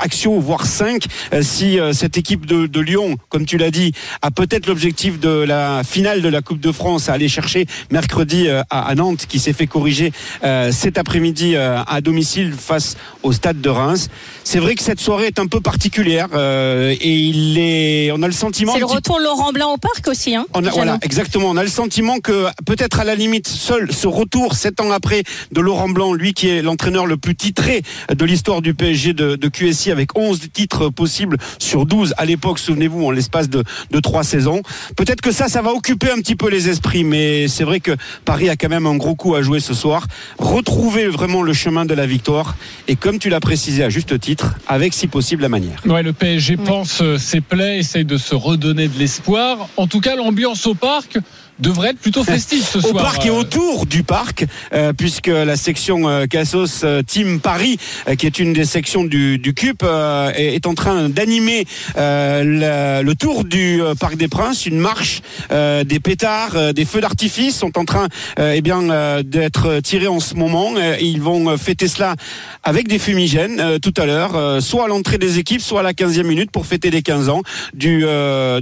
axiaux, 0.00 0.38
voire 0.40 0.66
5. 0.66 1.04
Si 1.44 1.78
euh, 1.78 1.92
cette 1.92 2.16
équipe 2.16 2.46
de, 2.46 2.66
de 2.66 2.80
Lyon, 2.80 3.16
comme 3.28 3.44
tu 3.44 3.58
l'as 3.58 3.70
dit, 3.70 3.92
a 4.22 4.30
peut-être 4.30 4.66
l'objectif 4.66 5.20
de 5.20 5.28
la 5.28 5.82
finale 5.84 6.22
de 6.22 6.28
la 6.28 6.40
Coupe 6.40 6.58
de 6.58 6.72
France 6.72 7.10
à 7.10 7.12
aller 7.12 7.28
chercher 7.28 7.66
mercredi 7.90 8.48
euh, 8.48 8.62
à, 8.70 8.88
à 8.88 8.94
Nantes, 8.94 9.26
qui 9.28 9.38
s'est 9.38 9.52
fait 9.52 9.66
corriger 9.66 10.10
euh, 10.42 10.72
cet 10.72 10.96
après-midi 10.96 11.54
à 11.56 12.00
domicile 12.00 12.54
face 12.56 12.96
au 13.22 13.32
stade 13.32 13.60
de 13.60 13.68
Reims. 13.68 14.08
C'est 14.42 14.58
vrai 14.58 14.74
que 14.74 14.82
cette 14.82 15.00
soirée 15.00 15.26
est 15.26 15.38
un 15.38 15.46
peu 15.46 15.60
particulière 15.60 16.28
et 16.34 17.14
il 17.14 17.58
est, 17.58 18.10
on 18.12 18.22
a 18.22 18.26
le 18.26 18.32
sentiment 18.32 18.72
C'est 18.72 18.80
le 18.80 18.86
retour 18.86 19.20
Laurent 19.20 19.52
Blanc 19.52 19.74
au 19.74 19.76
parc 19.76 20.08
aussi, 20.08 20.34
hein 20.34 20.46
on 20.54 20.60
a, 20.60 20.62
Jeannot 20.62 20.74
voilà, 20.74 20.98
exactement. 21.02 21.50
On 21.50 21.56
a 21.56 21.62
le 21.62 21.68
sentiment 21.68 22.18
que 22.20 22.46
peut-être 22.64 23.00
à 23.00 23.04
la 23.04 23.14
limite, 23.14 23.48
seul 23.48 23.92
ce 23.92 24.06
retour, 24.06 24.54
sept 24.54 24.80
ans 24.80 24.90
après, 24.90 25.22
de 25.52 25.60
Laurent 25.60 25.88
Blanc, 25.88 26.14
lui 26.14 26.32
qui 26.32 26.48
est 26.48 26.62
l'entraîneur 26.62 27.06
le 27.06 27.16
plus 27.16 27.34
titré 27.34 27.82
de 28.08 28.24
l'histoire 28.24 28.62
du 28.62 28.74
PSG 28.74 29.12
de, 29.12 29.36
de 29.36 29.48
QSI, 29.48 29.90
avec 29.90 30.16
11 30.16 30.40
titres 30.52 30.88
possibles 30.88 31.23
sur 31.58 31.86
12 31.86 32.14
à 32.16 32.24
l'époque, 32.24 32.58
souvenez-vous, 32.58 33.04
en 33.04 33.10
l'espace 33.10 33.48
de, 33.48 33.62
de 33.90 34.00
trois 34.00 34.24
saisons. 34.24 34.62
Peut-être 34.96 35.20
que 35.20 35.32
ça, 35.32 35.48
ça 35.48 35.62
va 35.62 35.72
occuper 35.72 36.10
un 36.10 36.16
petit 36.16 36.36
peu 36.36 36.48
les 36.48 36.68
esprits, 36.68 37.04
mais 37.04 37.48
c'est 37.48 37.64
vrai 37.64 37.80
que 37.80 37.92
Paris 38.24 38.48
a 38.48 38.56
quand 38.56 38.68
même 38.68 38.86
un 38.86 38.96
gros 38.96 39.14
coup 39.14 39.34
à 39.34 39.42
jouer 39.42 39.60
ce 39.60 39.74
soir. 39.74 40.06
Retrouver 40.38 41.08
vraiment 41.08 41.42
le 41.42 41.52
chemin 41.52 41.84
de 41.84 41.94
la 41.94 42.06
victoire, 42.06 42.56
et 42.88 42.96
comme 42.96 43.18
tu 43.18 43.28
l'as 43.28 43.40
précisé 43.40 43.84
à 43.84 43.88
juste 43.88 44.18
titre, 44.20 44.54
avec 44.66 44.94
si 44.94 45.06
possible 45.06 45.42
la 45.42 45.48
manière. 45.48 45.80
Le 45.84 46.12
PSG 46.12 46.56
pense 46.56 47.00
euh, 47.00 47.18
ses 47.18 47.40
plaies, 47.40 47.78
essaye 47.78 48.04
de 48.04 48.16
se 48.18 48.34
redonner 48.34 48.88
de 48.88 48.98
l'espoir. 48.98 49.68
En 49.76 49.86
tout 49.86 50.00
cas, 50.00 50.16
l'ambiance 50.16 50.66
au 50.66 50.74
parc 50.74 51.18
devrait 51.58 51.90
être 51.90 51.98
plutôt 51.98 52.24
festive 52.24 52.62
ce 52.64 52.78
au 52.78 52.80
soir. 52.80 53.02
parc 53.02 53.26
et 53.26 53.30
Euh, 53.30 53.34
autour 53.34 53.86
du 53.86 54.02
parc, 54.02 54.46
euh, 54.72 54.92
puisque 54.92 55.26
la 55.28 55.56
section 55.56 56.08
euh, 56.08 56.26
Cassos 56.26 56.82
euh, 56.84 57.02
Team 57.02 57.40
Paris, 57.40 57.78
euh, 58.08 58.14
qui 58.14 58.26
est 58.26 58.38
une 58.38 58.52
des 58.52 58.64
sections 58.64 59.04
du, 59.04 59.38
du 59.38 59.54
CUP, 59.54 59.82
est, 59.82 60.54
est 60.54 60.66
en 60.66 60.74
train 60.74 61.08
d'animer 61.08 61.66
le, 61.96 63.02
le 63.02 63.14
tour 63.14 63.44
du 63.44 63.80
Parc 64.00 64.16
des 64.16 64.28
Princes, 64.28 64.66
une 64.66 64.78
marche, 64.78 65.20
des 65.50 66.00
pétards, 66.00 66.74
des 66.74 66.84
feux 66.84 67.00
d'artifice 67.00 67.56
sont 67.56 67.78
en 67.78 67.84
train 67.84 68.08
eh 68.38 68.60
bien 68.60 69.22
d'être 69.22 69.80
tirés 69.80 70.06
en 70.06 70.20
ce 70.20 70.34
moment. 70.34 70.72
Ils 71.00 71.20
vont 71.20 71.56
fêter 71.56 71.88
cela 71.88 72.16
avec 72.62 72.88
des 72.88 72.98
fumigènes 72.98 73.78
tout 73.80 73.94
à 73.96 74.06
l'heure, 74.06 74.62
soit 74.62 74.84
à 74.84 74.88
l'entrée 74.88 75.18
des 75.18 75.38
équipes, 75.38 75.60
soit 75.60 75.80
à 75.80 75.82
la 75.82 75.92
15e 75.92 76.24
minute 76.24 76.50
pour 76.50 76.66
fêter 76.66 76.90
les 76.90 77.02
15 77.02 77.28
ans 77.28 77.42
du 77.74 78.02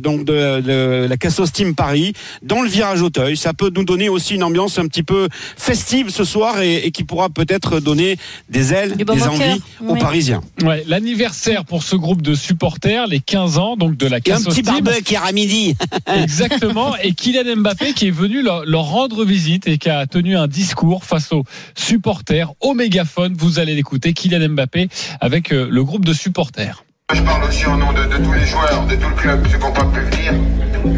donc 0.00 0.25
de, 0.25 0.61
de 0.61 1.06
la 1.08 1.16
Cassos 1.16 1.52
Team 1.52 1.75
Paris 1.75 2.12
dans 2.42 2.62
le 2.62 2.68
tirage 2.83 3.03
au 3.03 3.11
teuil. 3.11 3.37
Ça 3.37 3.55
peut 3.55 3.71
nous 3.75 3.85
donner 3.85 4.09
aussi 4.09 4.35
une 4.35 4.43
ambiance 4.43 4.77
un 4.81 4.89
petit 4.89 5.05
peu 5.05 5.29
festive 5.57 6.11
ce 6.11 6.25
soir 6.25 6.61
et, 6.61 6.79
et 6.87 6.91
qui 6.91 7.05
pourra 7.05 7.29
peut-être 7.29 7.79
donner 7.79 8.17
des 8.49 8.73
ailes, 8.73 8.97
bon 9.05 9.15
des 9.15 9.21
moqueur, 9.21 9.35
envies 9.35 9.62
aux 9.87 9.93
oui. 9.93 10.01
Parisiens. 10.01 10.41
Ouais, 10.62 10.83
l'anniversaire 10.89 11.65
pour 11.65 11.85
ce 11.85 11.95
groupe 11.95 12.23
de 12.23 12.35
supporters, 12.35 13.07
les 13.07 13.21
15 13.21 13.59
ans 13.59 13.77
donc 13.77 13.97
de 13.97 14.09
la 14.09 14.17
un 14.17 14.21
casse 14.21 14.47
au 14.47 14.51
petit 14.51 14.62
barbecue 14.62 15.12
hier 15.12 15.25
à 15.25 15.31
midi. 15.31 15.77
Exactement. 16.12 16.97
Et 16.97 17.12
Kylian 17.12 17.57
Mbappé 17.59 17.93
qui 17.93 18.09
est 18.09 18.11
venu 18.11 18.43
leur, 18.43 18.65
leur 18.65 18.83
rendre 18.83 19.25
visite 19.25 19.69
et 19.69 19.79
qui 19.79 19.89
a 19.89 20.05
tenu 20.07 20.37
un 20.37 20.49
discours 20.49 21.05
face 21.05 21.31
aux 21.31 21.45
supporters 21.77 22.53
au 22.61 22.75
mégaphone. 22.75 23.35
Vous 23.39 23.61
allez 23.61 23.77
l'écouter, 23.77 24.12
Kylian 24.12 24.49
Mbappé 24.49 24.89
avec 25.21 25.53
euh, 25.53 25.69
le 25.71 25.85
groupe 25.85 26.05
de 26.05 26.12
supporters. 26.12 26.83
Je 27.15 27.23
parle 27.23 27.45
aussi 27.45 27.67
au 27.67 27.77
nom 27.77 27.93
de, 27.93 28.05
de 28.07 28.25
tous 28.25 28.33
les 28.33 28.47
joueurs, 28.47 28.87
de 28.87 28.97
tout 28.97 29.09
le 29.09 29.15
club, 29.15 29.47
ceux 29.47 29.59
qui 29.59 29.65
n'ont 29.65 29.73
pas 29.73 29.85
pu 29.85 30.01
venir, 30.01 30.33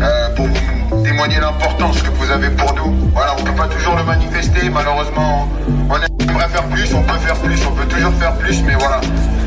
euh, 0.00 0.23
témoigner 1.24 1.40
l'importance 1.40 2.02
que 2.02 2.10
vous 2.10 2.30
avez 2.30 2.50
pour 2.50 2.74
nous. 2.74 3.10
Voilà, 3.14 3.34
on 3.38 3.42
peut 3.42 3.54
pas 3.54 3.68
toujours 3.68 3.96
le 3.96 4.04
manifester, 4.04 4.68
malheureusement, 4.68 5.48
on 5.88 5.94
aimerait 5.94 6.48
faire 6.48 6.64
plus, 6.64 6.92
on 6.94 7.02
peut 7.02 7.18
faire 7.18 7.36
plus, 7.36 7.58
on 7.66 7.72
peut 7.72 7.86
toujours 7.86 8.12
faire 8.14 8.34
plus, 8.34 8.62
mais 8.62 8.74
voilà, 8.74 9.00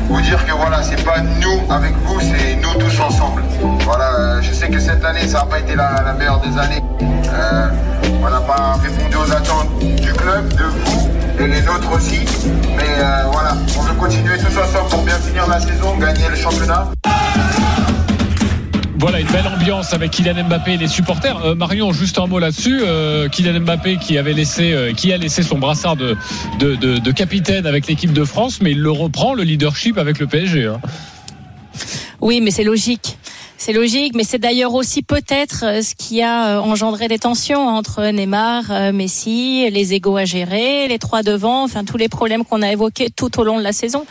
vous 0.08 0.20
dire 0.20 0.44
que 0.44 0.52
voilà, 0.52 0.82
c'est 0.82 1.02
pas 1.04 1.20
nous 1.20 1.72
avec 1.72 1.92
vous, 2.04 2.20
c'est 2.20 2.56
nous 2.56 2.74
tous 2.80 3.00
ensemble. 3.00 3.44
Voilà, 3.84 4.10
euh, 4.18 4.42
je 4.42 4.52
sais 4.52 4.68
que 4.68 4.80
cette 4.80 5.04
année, 5.04 5.28
ça 5.28 5.38
n'a 5.38 5.44
pas 5.44 5.60
été 5.60 5.76
la, 5.76 6.02
la 6.04 6.12
meilleure 6.14 6.40
des 6.40 6.58
années. 6.58 6.82
Euh, 7.00 7.68
on 8.22 8.28
n'a 8.28 8.40
pas 8.40 8.78
répondu 8.82 9.16
aux 9.16 9.32
attentes 9.32 9.78
du 9.78 10.12
club, 10.12 10.48
de 10.54 10.64
vous 10.64 11.08
et 11.38 11.46
les 11.46 11.62
nôtres 11.62 11.92
aussi. 11.92 12.24
Mais 12.76 12.88
euh, 12.98 13.24
voilà, 13.30 13.52
on 13.78 13.82
veut 13.82 13.94
continuer 13.94 14.36
tous 14.38 14.58
ensemble 14.58 14.88
pour 14.90 15.02
bien 15.02 15.14
finir 15.16 15.46
la 15.46 15.60
saison, 15.60 15.96
gagner 15.96 16.28
le 16.28 16.36
championnat. 16.36 16.88
Voilà 19.00 19.20
une 19.20 19.28
belle 19.28 19.46
ambiance 19.46 19.92
avec 19.92 20.10
Kylian 20.10 20.42
Mbappé 20.48 20.72
et 20.72 20.76
les 20.76 20.88
supporters. 20.88 21.38
Euh, 21.44 21.54
Marion, 21.54 21.92
juste 21.92 22.18
un 22.18 22.26
mot 22.26 22.40
là-dessus. 22.40 22.80
Euh, 22.82 23.28
Kylian 23.28 23.60
Mbappé 23.60 23.96
qui 23.96 24.18
avait 24.18 24.32
laissé, 24.32 24.72
euh, 24.72 24.92
qui 24.92 25.12
a 25.12 25.16
laissé 25.16 25.44
son 25.44 25.56
brassard 25.56 25.94
de, 25.94 27.12
capitaine 27.12 27.64
avec 27.64 27.86
l'équipe 27.86 28.12
de 28.12 28.24
France, 28.24 28.60
mais 28.60 28.72
il 28.72 28.80
le 28.80 28.90
reprend 28.90 29.34
le 29.34 29.44
leadership 29.44 29.98
avec 29.98 30.18
le 30.18 30.26
PSG. 30.26 30.66
hein. 30.66 30.80
Oui, 32.20 32.40
mais 32.40 32.50
c'est 32.50 32.64
logique. 32.64 33.17
C'est 33.60 33.72
logique, 33.72 34.14
mais 34.14 34.22
c'est 34.22 34.38
d'ailleurs 34.38 34.72
aussi 34.74 35.02
peut-être 35.02 35.64
euh, 35.64 35.82
ce 35.82 35.96
qui 35.96 36.22
a 36.22 36.58
euh, 36.58 36.60
engendré 36.60 37.08
des 37.08 37.18
tensions 37.18 37.66
entre 37.66 38.06
Neymar, 38.06 38.70
euh, 38.70 38.92
Messi, 38.92 39.68
les 39.68 39.94
égaux 39.94 40.16
à 40.16 40.24
gérer, 40.24 40.86
les 40.86 41.00
trois 41.00 41.24
devant, 41.24 41.64
enfin 41.64 41.82
tous 41.82 41.96
les 41.96 42.08
problèmes 42.08 42.44
qu'on 42.44 42.62
a 42.62 42.70
évoqués 42.70 43.10
tout 43.10 43.40
au 43.40 43.42
long 43.42 43.58
de 43.58 43.64
la 43.64 43.72
saison. 43.72 44.06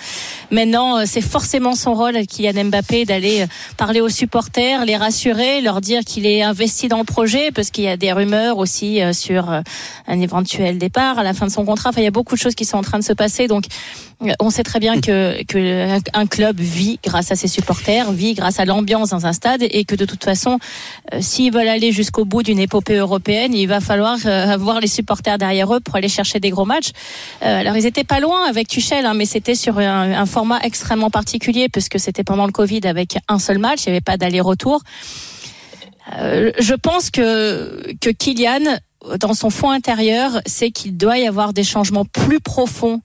Maintenant, 0.52 1.06
c'est 1.06 1.22
forcément 1.22 1.76
son 1.76 1.94
rôle, 1.94 2.28
Kylian 2.28 2.66
Mbappé, 2.66 3.06
d'aller 3.06 3.46
parler 3.78 4.02
aux 4.02 4.10
supporters, 4.10 4.84
les 4.84 4.98
rassurer, 4.98 5.62
leur 5.62 5.80
dire 5.80 6.02
qu'il 6.04 6.26
est 6.26 6.42
investi 6.42 6.90
dans 6.90 7.00
le 7.00 7.06
projet, 7.06 7.52
parce 7.52 7.72
qu'il 7.72 7.86
y 7.86 7.90
a 7.90 7.96
des 7.96 8.12
rumeurs 8.12 8.58
aussi 8.58 9.00
sur 9.14 9.50
un 9.50 10.22
éventuel 10.22 10.78
départ 10.78 11.20
à 11.20 11.24
la 11.24 11.34
fin 11.34 11.46
de 11.46 11.52
son 11.52 11.66
contrat. 11.66 11.90
Enfin, 11.90 12.02
il 12.02 12.06
y 12.06 12.08
a 12.08 12.12
beaucoup 12.12 12.36
de 12.36 12.40
choses 12.40 12.56
qui 12.56 12.64
sont 12.64 12.78
en 12.78 12.82
train 12.82 13.00
de 13.00 13.04
se 13.04 13.14
passer, 13.14 13.48
donc 13.48 13.66
on 14.40 14.50
sait 14.50 14.64
très 14.64 14.80
bien 14.80 15.00
que, 15.00 15.44
que 15.44 16.00
un- 16.14 16.28
club 16.28 16.60
vit 16.60 17.00
grâce 17.04 17.32
à 17.32 17.36
ses 17.36 17.48
supporters, 17.48 18.12
vit 18.12 18.34
grâce 18.34 18.60
à 18.60 18.66
l'ambiance 18.66 19.12
dans 19.12 19.26
un 19.26 19.34
stade 19.34 19.62
et 19.62 19.86
que 19.86 19.96
de 19.96 20.06
toute 20.06 20.24
façon, 20.24 20.60
euh, 21.14 21.20
s'ils 21.22 21.54
veulent 21.54 21.68
aller 21.68 21.92
jusqu'au 21.92 22.26
bout 22.26 22.44
d'une 22.44 22.60
épopée 22.60 22.96
européenne, 22.96 23.54
il 23.54 23.68
va 23.68 23.80
falloir 23.80 24.18
euh, 24.26 24.48
avoir 24.48 24.80
les 24.80 24.88
supporters 24.88 25.38
derrière 25.38 25.74
eux 25.74 25.80
pour 25.80 25.96
aller 25.96 26.10
chercher 26.10 26.40
des 26.40 26.50
gros 26.50 26.66
matchs. 26.66 26.92
Euh, 27.44 27.60
alors 27.60 27.78
ils 27.78 27.86
étaient 27.86 28.04
pas 28.04 28.20
loin 28.20 28.46
avec 28.48 28.68
Tuchel, 28.68 29.06
hein, 29.06 29.14
mais 29.14 29.26
c'était 29.26 29.56
sur 29.56 29.78
un, 29.78 30.26
format 30.26 30.60
extrêmement 30.64 31.10
particulier 31.10 31.70
puisque 31.70 32.00
c'était 32.00 32.24
pendant 32.24 32.46
le 32.46 32.52
Covid 32.52 32.82
avec 32.86 33.18
un 33.28 33.40
seul 33.40 33.60
match, 33.60 33.86
il 33.86 33.90
n'y 33.90 33.94
avait 33.94 34.02
pas 34.02 34.18
d'aller-retour. 34.18 34.82
Je 36.10 36.74
pense 36.74 37.10
que 37.10 37.94
que 38.02 38.10
Kylian, 38.10 38.78
dans 39.20 39.34
son 39.34 39.50
fond 39.50 39.70
intérieur, 39.70 40.42
sait 40.46 40.72
qu'il 40.72 40.98
doit 40.98 41.18
y 41.18 41.28
avoir 41.28 41.54
des 41.54 41.64
changements 41.64 42.06
plus 42.06 42.40
profonds 42.40 43.02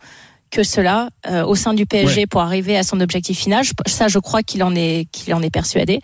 que 0.52 0.62
cela 0.62 1.08
euh, 1.28 1.44
au 1.44 1.54
sein 1.56 1.72
du 1.74 1.86
PSG 1.86 2.20
Ouais. 2.20 2.26
pour 2.26 2.42
arriver 2.42 2.76
à 2.76 2.82
son 2.84 3.00
objectif 3.00 3.38
final. 3.38 3.64
Je- 3.64 3.72
Ça, 3.86 4.06
je 4.06 4.18
crois 4.20 4.42
qu'il 4.44 4.62
en 4.62 4.74
est 4.76 5.06
qu'il 5.10 5.32
en 5.34 5.42
est 5.42 5.50
persuadé. 5.50 6.00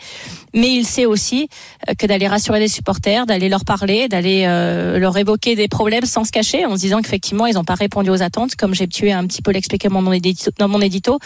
Mais 0.54 0.70
il 0.74 0.86
sait 0.86 1.04
aussi 1.04 1.48
euh, 1.88 1.92
que 1.94 2.06
d'aller 2.06 2.26
rassurer 2.26 2.58
les 2.58 2.68
supporters, 2.68 3.26
d'aller 3.26 3.50
leur 3.50 3.64
parler, 3.66 4.08
d'aller 4.08 4.44
euh, 4.46 4.98
leur 4.98 5.16
évoquer 5.18 5.54
des 5.54 5.68
problèmes 5.68 6.06
sans 6.06 6.24
se 6.24 6.32
cacher, 6.32 6.64
en 6.64 6.74
se 6.76 6.80
disant 6.80 7.02
qu'effectivement 7.02 7.46
ils 7.46 7.54
n'ont 7.54 7.64
pas 7.64 7.74
répondu 7.74 8.08
aux 8.08 8.22
attentes, 8.22 8.56
comme 8.56 8.74
j'ai 8.74 8.86
pu 8.86 9.10
un 9.10 9.26
petit 9.26 9.42
peu 9.42 9.50
l'expliquer 9.52 9.88
dans 9.88 10.00
mon 10.00 10.12
édito. 10.12 10.50
Dans 10.58 10.68
mon 10.68 10.80
édito. 10.80 11.18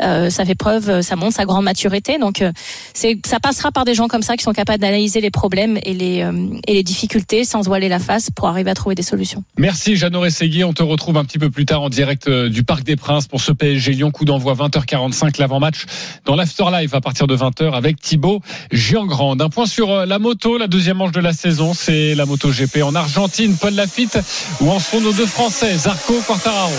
Euh, 0.00 0.30
ça 0.30 0.44
fait 0.44 0.54
preuve, 0.54 1.00
ça 1.02 1.16
montre 1.16 1.34
sa 1.34 1.44
grande 1.44 1.64
maturité. 1.64 2.18
Donc 2.18 2.40
euh, 2.42 2.52
c'est 2.94 3.18
ça 3.26 3.40
passera 3.40 3.72
par 3.72 3.84
des 3.84 3.94
gens 3.94 4.06
comme 4.06 4.22
ça 4.22 4.36
qui 4.36 4.44
sont 4.44 4.52
capables 4.52 4.80
d'analyser 4.80 5.20
les 5.20 5.30
problèmes 5.32 5.78
et 5.82 5.94
les 5.94 6.22
euh, 6.22 6.32
et 6.68 6.74
les 6.74 6.84
difficultés 6.84 7.44
sans 7.44 7.64
se 7.64 7.68
voiler 7.68 7.88
la 7.88 7.98
face 7.98 8.30
pour 8.30 8.46
arriver 8.46 8.70
à 8.70 8.74
trouver 8.74 8.94
des 8.94 9.02
solutions. 9.02 9.42
Merci 9.56 9.96
Jeannot 9.96 10.20
Rességui. 10.20 10.62
On 10.62 10.72
te 10.72 10.84
retrouve 10.84 11.16
un 11.16 11.24
petit 11.24 11.38
peu 11.40 11.50
plus 11.50 11.66
tard 11.66 11.82
en 11.82 11.88
direct 11.88 12.30
du 12.30 12.62
Parc 12.68 12.84
des 12.84 12.96
Princes 12.96 13.26
pour 13.26 13.40
ce 13.40 13.50
PSG 13.50 13.92
Lyon. 13.92 14.10
Coup 14.10 14.26
d'envoi 14.26 14.52
20h45 14.52 15.40
l'avant-match 15.40 15.86
dans 16.26 16.36
l'Afterlife 16.36 16.92
à 16.92 17.00
partir 17.00 17.26
de 17.26 17.34
20h 17.34 17.72
avec 17.72 17.98
Thibaut 17.98 18.40
Giangrande. 18.70 19.40
Un 19.40 19.48
point 19.48 19.64
sur 19.64 19.90
euh, 19.90 20.04
la 20.04 20.18
moto. 20.18 20.58
La 20.58 20.66
deuxième 20.66 20.98
manche 20.98 21.12
de 21.12 21.20
la 21.20 21.32
saison, 21.32 21.72
c'est 21.72 22.14
la 22.14 22.26
moto 22.26 22.50
GP 22.50 22.82
en 22.82 22.94
Argentine. 22.94 23.56
Paul 23.58 23.72
Lafitte, 23.74 24.18
où 24.60 24.70
en 24.70 24.78
sont 24.80 25.00
nos 25.00 25.12
deux 25.12 25.24
Français, 25.24 25.74
Zarco, 25.78 26.14
Quartararo. 26.26 26.70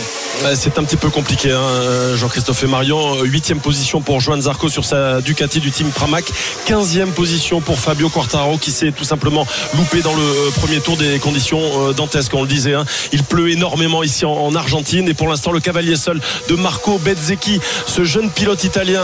C'est 0.54 0.78
un 0.78 0.84
petit 0.84 0.96
peu 0.96 1.10
compliqué, 1.10 1.52
hein, 1.52 2.16
Jean-Christophe 2.16 2.64
et 2.64 2.68
Marion. 2.68 3.24
Huitième 3.24 3.60
position 3.60 4.00
pour 4.02 4.20
Joan 4.20 4.40
Zarco 4.44 4.70
sur 4.70 4.86
sa 4.86 5.22
Ducati 5.22 5.60
du 5.60 5.72
team 5.72 5.90
Pramac. 5.90 6.26
Quinzième 6.66 7.10
position 7.12 7.62
pour 7.62 7.80
Fabio 7.80 8.10
Quartararo 8.10 8.58
qui 8.60 8.70
s'est 8.72 8.92
tout 8.92 9.04
simplement 9.04 9.48
loupé 9.76 10.02
dans 10.02 10.16
le 10.16 10.22
euh, 10.22 10.52
premier 10.52 10.82
tour 10.82 10.98
des 10.98 11.18
conditions 11.18 11.60
euh, 11.60 11.94
dantesques, 11.94 12.34
on 12.36 12.44
le 12.44 12.48
disait. 12.48 12.76
hein. 12.76 12.86
Il 13.12 13.24
pleut 13.24 13.50
énormément 13.50 14.04
ici 14.04 14.24
en 14.26 14.54
Argentine 14.54 15.10
et 15.10 15.16
pour 15.16 15.28
l'instant 15.28 15.52
le 15.52 15.60
cavalier 15.60 15.79
seul 15.96 16.20
de 16.48 16.56
Marco 16.56 16.98
Bezzecchi, 17.00 17.60
ce 17.88 18.04
jeune 18.04 18.30
pilote 18.30 18.64
italien 18.64 19.02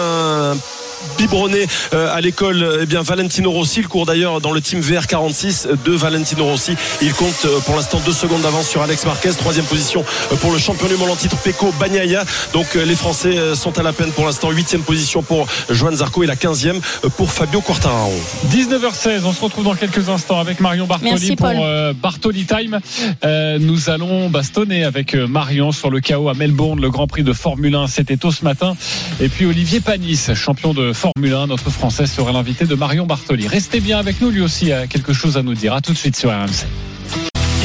biberonné 1.17 1.67
euh, 1.93 2.15
à 2.15 2.21
l'école 2.21 2.79
eh 2.81 2.85
bien 2.85 3.01
Valentino 3.01 3.51
Rossi. 3.51 3.79
Il 3.79 3.87
court 3.87 4.05
d'ailleurs 4.05 4.41
dans 4.41 4.51
le 4.51 4.61
team 4.61 4.81
VR46 4.81 5.83
de 5.83 5.91
Valentino 5.91 6.45
Rossi. 6.45 6.75
Il 7.01 7.13
compte 7.13 7.45
euh, 7.45 7.59
pour 7.65 7.75
l'instant 7.75 7.99
deux 8.05 8.13
secondes 8.13 8.41
d'avance 8.41 8.69
sur 8.69 8.81
Alex 8.81 9.05
Marquez. 9.05 9.31
Troisième 9.37 9.65
position 9.65 10.03
euh, 10.31 10.35
pour 10.35 10.51
le 10.51 10.57
champion 10.59 10.87
du 10.87 10.95
monde 10.95 11.09
en 11.09 11.15
titre 11.15 11.37
Pecco 11.37 11.73
Bagnaia 11.79 12.23
donc 12.53 12.75
euh, 12.75 12.85
les 12.85 12.95
Français 12.95 13.37
euh, 13.37 13.55
sont 13.55 13.77
à 13.79 13.83
la 13.83 13.93
peine 13.93 14.11
pour 14.11 14.25
l'instant. 14.25 14.49
Huitième 14.51 14.81
position 14.81 15.21
pour 15.21 15.47
Joan 15.69 15.95
Zarco 15.95 16.23
et 16.23 16.27
la 16.27 16.35
quinzième 16.35 16.79
euh, 17.03 17.09
pour 17.09 17.31
Fabio 17.31 17.61
Quartararo. 17.61 18.13
19h16, 18.49 19.23
on 19.25 19.33
se 19.33 19.41
retrouve 19.41 19.65
dans 19.65 19.75
quelques 19.75 20.09
instants 20.09 20.39
avec 20.39 20.59
Marion 20.59 20.85
Bartoli 20.85 21.11
Merci, 21.11 21.35
pour 21.35 21.49
euh, 21.49 21.93
Bartoli 21.93 22.45
Time. 22.45 22.79
Euh, 23.23 23.59
nous 23.59 23.89
allons 23.89 24.29
bastonner 24.29 24.83
avec 24.83 25.15
euh, 25.15 25.27
Marion 25.27 25.71
sur 25.71 25.89
le 25.89 25.99
chaos 25.99 26.29
à 26.29 26.33
Melbourne, 26.33 26.79
le 26.79 26.89
Grand 26.89 27.07
Prix 27.07 27.23
de 27.23 27.33
Formule 27.33 27.75
1, 27.75 27.87
c'était 27.87 28.17
tôt 28.17 28.31
ce 28.31 28.43
matin. 28.43 28.75
Et 29.19 29.29
puis 29.29 29.45
Olivier 29.45 29.79
Panis, 29.79 30.29
champion 30.33 30.73
de 30.73 30.93
Formule 30.95 31.33
1, 31.33 31.47
notre 31.47 31.69
Français 31.69 32.07
sera 32.07 32.31
l'invité 32.31 32.65
de 32.65 32.73
Marion 32.73 33.05
Bartoli. 33.05 33.47
Restez 33.47 33.81
bien 33.81 33.99
avec 33.99 34.21
nous, 34.21 34.29
lui 34.29 34.41
aussi 34.41 34.71
a 34.71 34.87
quelque 34.87 35.11
chose 35.11 35.35
à 35.35 35.43
nous 35.43 35.53
dire. 35.53 35.73
À 35.73 35.81
tout 35.81 35.91
de 35.91 35.97
suite 35.97 36.15
sur 36.15 36.29
RMC. 36.29 36.65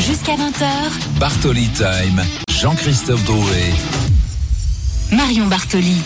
Jusqu'à 0.05 0.33
20h, 0.33 1.19
Bartoli 1.21 1.69
Time, 1.69 2.23
Jean-Christophe 2.61 3.25
Drouet. 3.25 3.73
Marion 5.13 5.47
Bartoli. 5.47 5.97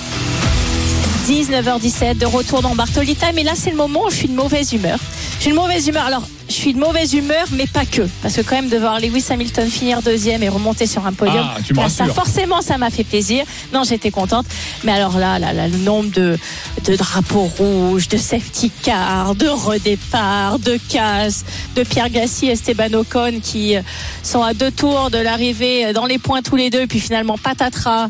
19h17 1.27 2.19
de 2.19 2.27
retour 2.27 2.61
dans 2.61 2.75
Bartolita, 2.75 3.33
mais 3.33 3.43
là 3.43 3.53
c'est 3.55 3.71
le 3.71 3.77
moment 3.77 4.05
où 4.07 4.11
je 4.11 4.17
suis 4.17 4.29
de 4.29 4.35
mauvaise 4.35 4.75
humeur. 4.75 4.99
J'ai 5.41 5.51
une 5.51 5.57
mauvaise 5.57 5.89
humeur. 5.89 6.05
Alors, 6.05 6.23
je 6.49 6.55
suis 6.55 6.75
de 6.75 6.79
mauvaise 6.79 7.13
humeur, 7.15 7.47
mais 7.53 7.67
pas 7.67 7.85
que. 7.85 8.03
Parce 8.23 8.35
que 8.35 8.43
quand 8.43 8.57
même 8.57 8.69
de 8.69 8.77
voir 8.77 9.01
Lewis 9.01 9.25
Hamilton 9.31 9.69
finir 9.69 10.01
deuxième 10.03 10.43
et 10.43 10.49
remonter 10.49 10.87
sur 10.87 11.07
un 11.07 11.13
podium, 11.13 11.47
Ah, 11.55 11.59
tu 11.67 11.75
me 11.75 11.81
là, 11.81 11.89
ça 11.89 12.07
forcément 12.07 12.61
ça 12.63 12.79
m'a 12.79 12.91
fait 12.91 13.05
plaisir. 13.05 13.45
Non, 13.73 13.83
j'étais 13.85 14.11
contente. 14.11 14.47
Mais 14.85 14.93
alors 14.93 15.19
là, 15.19 15.39
là, 15.39 15.53
là, 15.53 15.69
le 15.69 15.79
nombre 15.79 16.11
de, 16.11 16.39
de 16.85 16.97
drapeaux 16.97 17.51
rouges, 17.59 18.09
de 18.09 18.17
safety 18.17 18.71
car, 18.83 19.35
de 19.35 19.49
redépart, 19.49 20.59
de 20.59 20.79
casse, 20.89 21.45
de 21.77 21.83
Pierre 21.83 22.11
Gassi 22.11 22.47
et 22.47 22.53
Esteban 22.53 22.93
Ocon 22.93 23.41
qui 23.43 23.77
euh, 23.77 23.83
sont 24.23 24.43
à 24.43 24.55
deux 24.55 24.71
tours 24.71 25.11
de 25.11 25.19
l'arrivée 25.19 25.87
euh, 25.87 25.93
dans 25.93 26.07
les 26.07 26.19
points 26.19 26.43
tous 26.43 26.57
les 26.57 26.71
deux, 26.71 26.87
puis 26.87 27.01
finalement 27.01 27.39
patatras. 27.39 28.09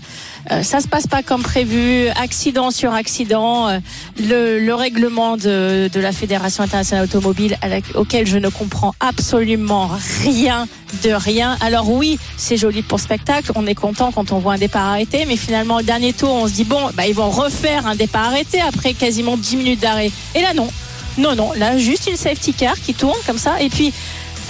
Euh, 0.50 0.62
ça 0.62 0.80
se 0.80 0.88
passe 0.88 1.06
pas 1.06 1.22
comme 1.22 1.42
prévu, 1.42 2.08
accident 2.20 2.70
sur 2.70 2.92
accident. 2.92 3.68
Euh, 3.68 3.78
le, 4.18 4.58
le 4.58 4.74
règlement 4.74 5.36
de, 5.36 5.88
de 5.92 6.00
la 6.00 6.12
Fédération 6.12 6.62
internationale 6.62 7.04
automobile 7.04 7.56
auquel 7.94 8.26
je 8.26 8.38
ne 8.38 8.48
comprends 8.48 8.94
absolument 9.00 9.90
rien 10.22 10.66
de 11.02 11.10
rien. 11.10 11.56
Alors 11.60 11.90
oui, 11.90 12.18
c'est 12.36 12.56
joli 12.56 12.82
pour 12.82 13.00
spectacle, 13.00 13.52
on 13.54 13.66
est 13.66 13.74
content 13.74 14.12
quand 14.12 14.32
on 14.32 14.38
voit 14.38 14.54
un 14.54 14.58
départ 14.58 14.84
arrêté, 14.84 15.24
mais 15.26 15.36
finalement 15.36 15.78
le 15.78 15.84
dernier 15.84 16.12
tour, 16.12 16.32
on 16.32 16.46
se 16.46 16.52
dit 16.52 16.64
bon, 16.64 16.90
bah, 16.94 17.06
ils 17.06 17.14
vont 17.14 17.30
refaire 17.30 17.86
un 17.86 17.96
départ 17.96 18.26
arrêté 18.26 18.60
après 18.66 18.94
quasiment 18.94 19.36
10 19.36 19.56
minutes 19.56 19.80
d'arrêt. 19.80 20.10
Et 20.34 20.42
là 20.42 20.54
non, 20.54 20.68
non, 21.18 21.34
non, 21.34 21.52
là 21.52 21.78
juste 21.78 22.08
une 22.08 22.16
safety 22.16 22.52
car 22.52 22.80
qui 22.80 22.94
tourne 22.94 23.18
comme 23.26 23.38
ça, 23.38 23.60
et 23.60 23.68
puis 23.68 23.92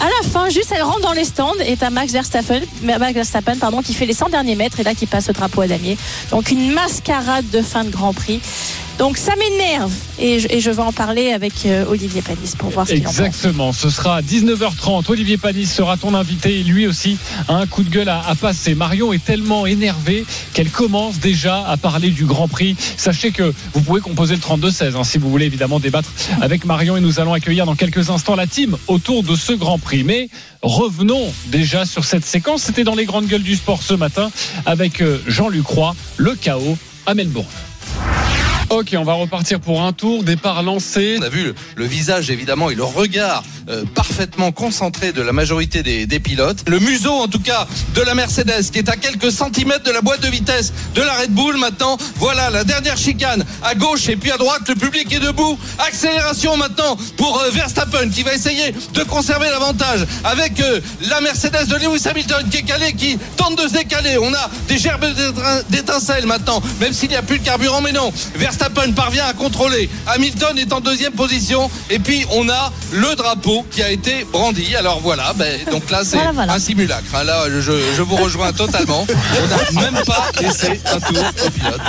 à 0.00 0.04
la 0.04 0.28
fin, 0.28 0.48
juste 0.48 0.72
elle 0.74 0.82
rentre 0.82 1.00
dans 1.00 1.12
les 1.12 1.24
stands 1.24 1.52
et 1.64 1.76
t'as 1.76 1.90
Max 1.90 2.12
Verstappen, 2.12 2.60
Max 2.82 3.14
Verstappen 3.14 3.54
qui 3.82 3.94
fait 3.94 4.06
les 4.06 4.12
100 4.12 4.30
derniers 4.30 4.56
mètres 4.56 4.80
et 4.80 4.82
là 4.82 4.94
qui 4.94 5.06
passe 5.06 5.28
le 5.28 5.34
drapeau 5.34 5.60
à 5.60 5.68
damier. 5.68 5.96
Donc 6.30 6.50
une 6.50 6.72
mascarade 6.72 7.48
de 7.50 7.62
fin 7.62 7.84
de 7.84 7.90
Grand 7.90 8.12
Prix. 8.12 8.40
Donc 8.98 9.16
ça 9.16 9.34
m'énerve 9.36 9.92
et 10.20 10.38
je, 10.38 10.70
vais 10.70 10.82
en 10.82 10.92
parler 10.92 11.32
avec 11.32 11.66
euh, 11.66 11.84
Olivier 11.88 12.22
Panis 12.22 12.54
pour 12.56 12.70
voir 12.70 12.86
ce 12.86 12.94
qu'il 12.94 13.02
en 13.02 13.10
pense. 13.10 13.18
Exactement, 13.18 13.72
ce 13.72 13.90
sera 13.90 14.16
à 14.16 14.22
19h30. 14.22 15.10
Olivier 15.10 15.36
Panis 15.36 15.66
sera 15.66 15.96
ton 15.96 16.14
invité 16.14 16.60
et 16.60 16.62
lui 16.62 16.86
aussi 16.86 17.18
a 17.48 17.54
un 17.54 17.66
coup 17.66 17.82
de 17.82 17.90
gueule 17.90 18.08
à, 18.08 18.22
à 18.26 18.36
passer. 18.36 18.76
Marion 18.76 19.12
est 19.12 19.24
tellement 19.24 19.66
énervée 19.66 20.24
qu'elle 20.52 20.70
commence 20.70 21.18
déjà 21.18 21.66
à 21.66 21.76
parler 21.76 22.10
du 22.10 22.24
Grand 22.24 22.46
Prix. 22.46 22.76
Sachez 22.96 23.32
que 23.32 23.52
vous 23.72 23.80
pouvez 23.80 24.00
composer 24.00 24.36
le 24.36 24.40
32-16 24.40 24.96
hein, 24.96 25.02
si 25.02 25.18
vous 25.18 25.28
voulez 25.28 25.46
évidemment 25.46 25.80
débattre 25.80 26.10
avec 26.40 26.64
Marion 26.64 26.96
et 26.96 27.00
nous 27.00 27.18
allons 27.18 27.32
accueillir 27.32 27.66
dans 27.66 27.74
quelques 27.74 28.10
instants 28.10 28.36
la 28.36 28.46
team 28.46 28.76
autour 28.86 29.24
de 29.24 29.34
ce 29.34 29.52
Grand 29.52 29.78
Prix. 29.78 30.04
Mais 30.04 30.28
revenons 30.62 31.32
déjà 31.46 31.84
sur 31.84 32.04
cette 32.04 32.24
séquence. 32.24 32.62
C'était 32.62 32.84
dans 32.84 32.94
les 32.94 33.06
grandes 33.06 33.26
gueules 33.26 33.42
du 33.42 33.56
sport 33.56 33.82
ce 33.82 33.94
matin 33.94 34.30
avec 34.66 35.02
euh, 35.02 35.20
Jean-Luc 35.26 35.66
Roy, 35.66 35.96
le 36.16 36.36
chaos 36.36 36.78
à 37.06 37.14
Melbourne. 37.14 37.46
Ok, 38.70 38.94
on 38.98 39.04
va 39.04 39.12
repartir 39.12 39.60
pour 39.60 39.82
un 39.82 39.92
tour. 39.92 40.24
Départ 40.24 40.62
lancé. 40.62 41.16
On 41.20 41.22
a 41.22 41.28
vu 41.28 41.52
le, 41.76 41.84
visage 41.84 42.30
évidemment 42.30 42.70
et 42.70 42.74
le 42.74 42.82
regard 42.82 43.44
euh, 43.68 43.84
parfaitement 43.94 44.52
concentré 44.52 45.12
de 45.12 45.20
la 45.22 45.32
majorité 45.32 45.82
des, 45.82 46.20
pilotes. 46.20 46.64
Le 46.66 46.78
museau 46.78 47.12
en 47.12 47.28
tout 47.28 47.38
cas 47.40 47.66
de 47.94 48.00
la 48.00 48.14
Mercedes 48.14 48.70
qui 48.72 48.78
est 48.78 48.88
à 48.88 48.96
quelques 48.96 49.30
centimètres 49.30 49.84
de 49.84 49.90
la 49.90 50.00
boîte 50.00 50.22
de 50.22 50.28
vitesse 50.28 50.72
de 50.94 51.02
la 51.02 51.12
Red 51.14 51.30
Bull. 51.30 51.56
Maintenant, 51.58 51.98
voilà 52.16 52.50
la 52.50 52.64
dernière 52.64 52.96
chicane 52.96 53.44
à 53.62 53.74
gauche 53.74 54.08
et 54.08 54.16
puis 54.16 54.30
à 54.30 54.38
droite. 54.38 54.62
Le 54.68 54.74
public 54.74 55.12
est 55.12 55.20
debout. 55.20 55.58
Accélération 55.78 56.56
maintenant 56.56 56.96
pour 57.16 57.40
euh, 57.40 57.50
Verstappen 57.50 58.08
qui 58.08 58.22
va 58.22 58.34
essayer 58.34 58.72
de 58.94 59.02
conserver 59.04 59.50
l'avantage 59.50 60.06
avec 60.24 60.58
euh, 60.60 60.80
la 61.10 61.20
Mercedes 61.20 61.66
de 61.68 61.76
Lewis 61.76 62.08
Hamilton 62.08 62.48
qui 62.50 62.58
est 62.58 62.62
calé, 62.62 62.92
qui 62.94 63.18
tente 63.36 63.62
de 63.62 63.68
se 63.68 63.74
décaler. 63.74 64.16
On 64.18 64.32
a 64.32 64.50
des 64.68 64.78
gerbes 64.78 65.04
d'étin- 65.04 65.62
d'étincelles 65.68 66.26
maintenant, 66.26 66.62
même 66.80 66.92
s'il 66.92 67.10
n'y 67.10 67.16
a 67.16 67.22
plus 67.22 67.38
de 67.38 67.44
carburant, 67.44 67.80
mais 67.82 67.92
non. 67.92 68.12
Verstappen 68.56 68.92
parvient 68.92 69.26
à 69.26 69.32
contrôler. 69.32 69.90
Hamilton 70.06 70.56
est 70.58 70.72
en 70.72 70.80
deuxième 70.80 71.12
position. 71.12 71.68
Et 71.90 71.98
puis 71.98 72.24
on 72.30 72.48
a 72.48 72.72
le 72.92 73.16
drapeau 73.16 73.66
qui 73.68 73.82
a 73.82 73.90
été 73.90 74.24
brandi. 74.30 74.76
Alors 74.76 75.00
voilà, 75.00 75.32
ben, 75.34 75.58
donc 75.72 75.90
là 75.90 76.02
c'est 76.04 76.16
Voilà, 76.18 76.30
voilà. 76.30 76.52
un 76.52 76.58
simulacre. 76.60 77.02
hein. 77.14 77.24
Là 77.24 77.46
je, 77.48 77.60
je 77.96 78.02
vous 78.02 78.14
rejoins 78.14 78.52
totalement. 78.52 79.06
On 79.08 79.74
n'a 79.76 79.90
même 79.90 80.04
pas 80.04 80.30
laissé 80.40 80.80
un 80.86 81.00
tour 81.00 81.24
au 81.46 81.50
pilote. 81.50 81.80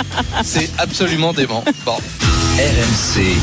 C'est 0.44 0.68
absolument 0.78 1.32
dément. 1.32 1.62
Bon. 1.84 1.98
RMC. 2.58 3.36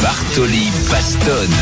Bartoli 0.00 0.68
Bastonne. 0.90 1.56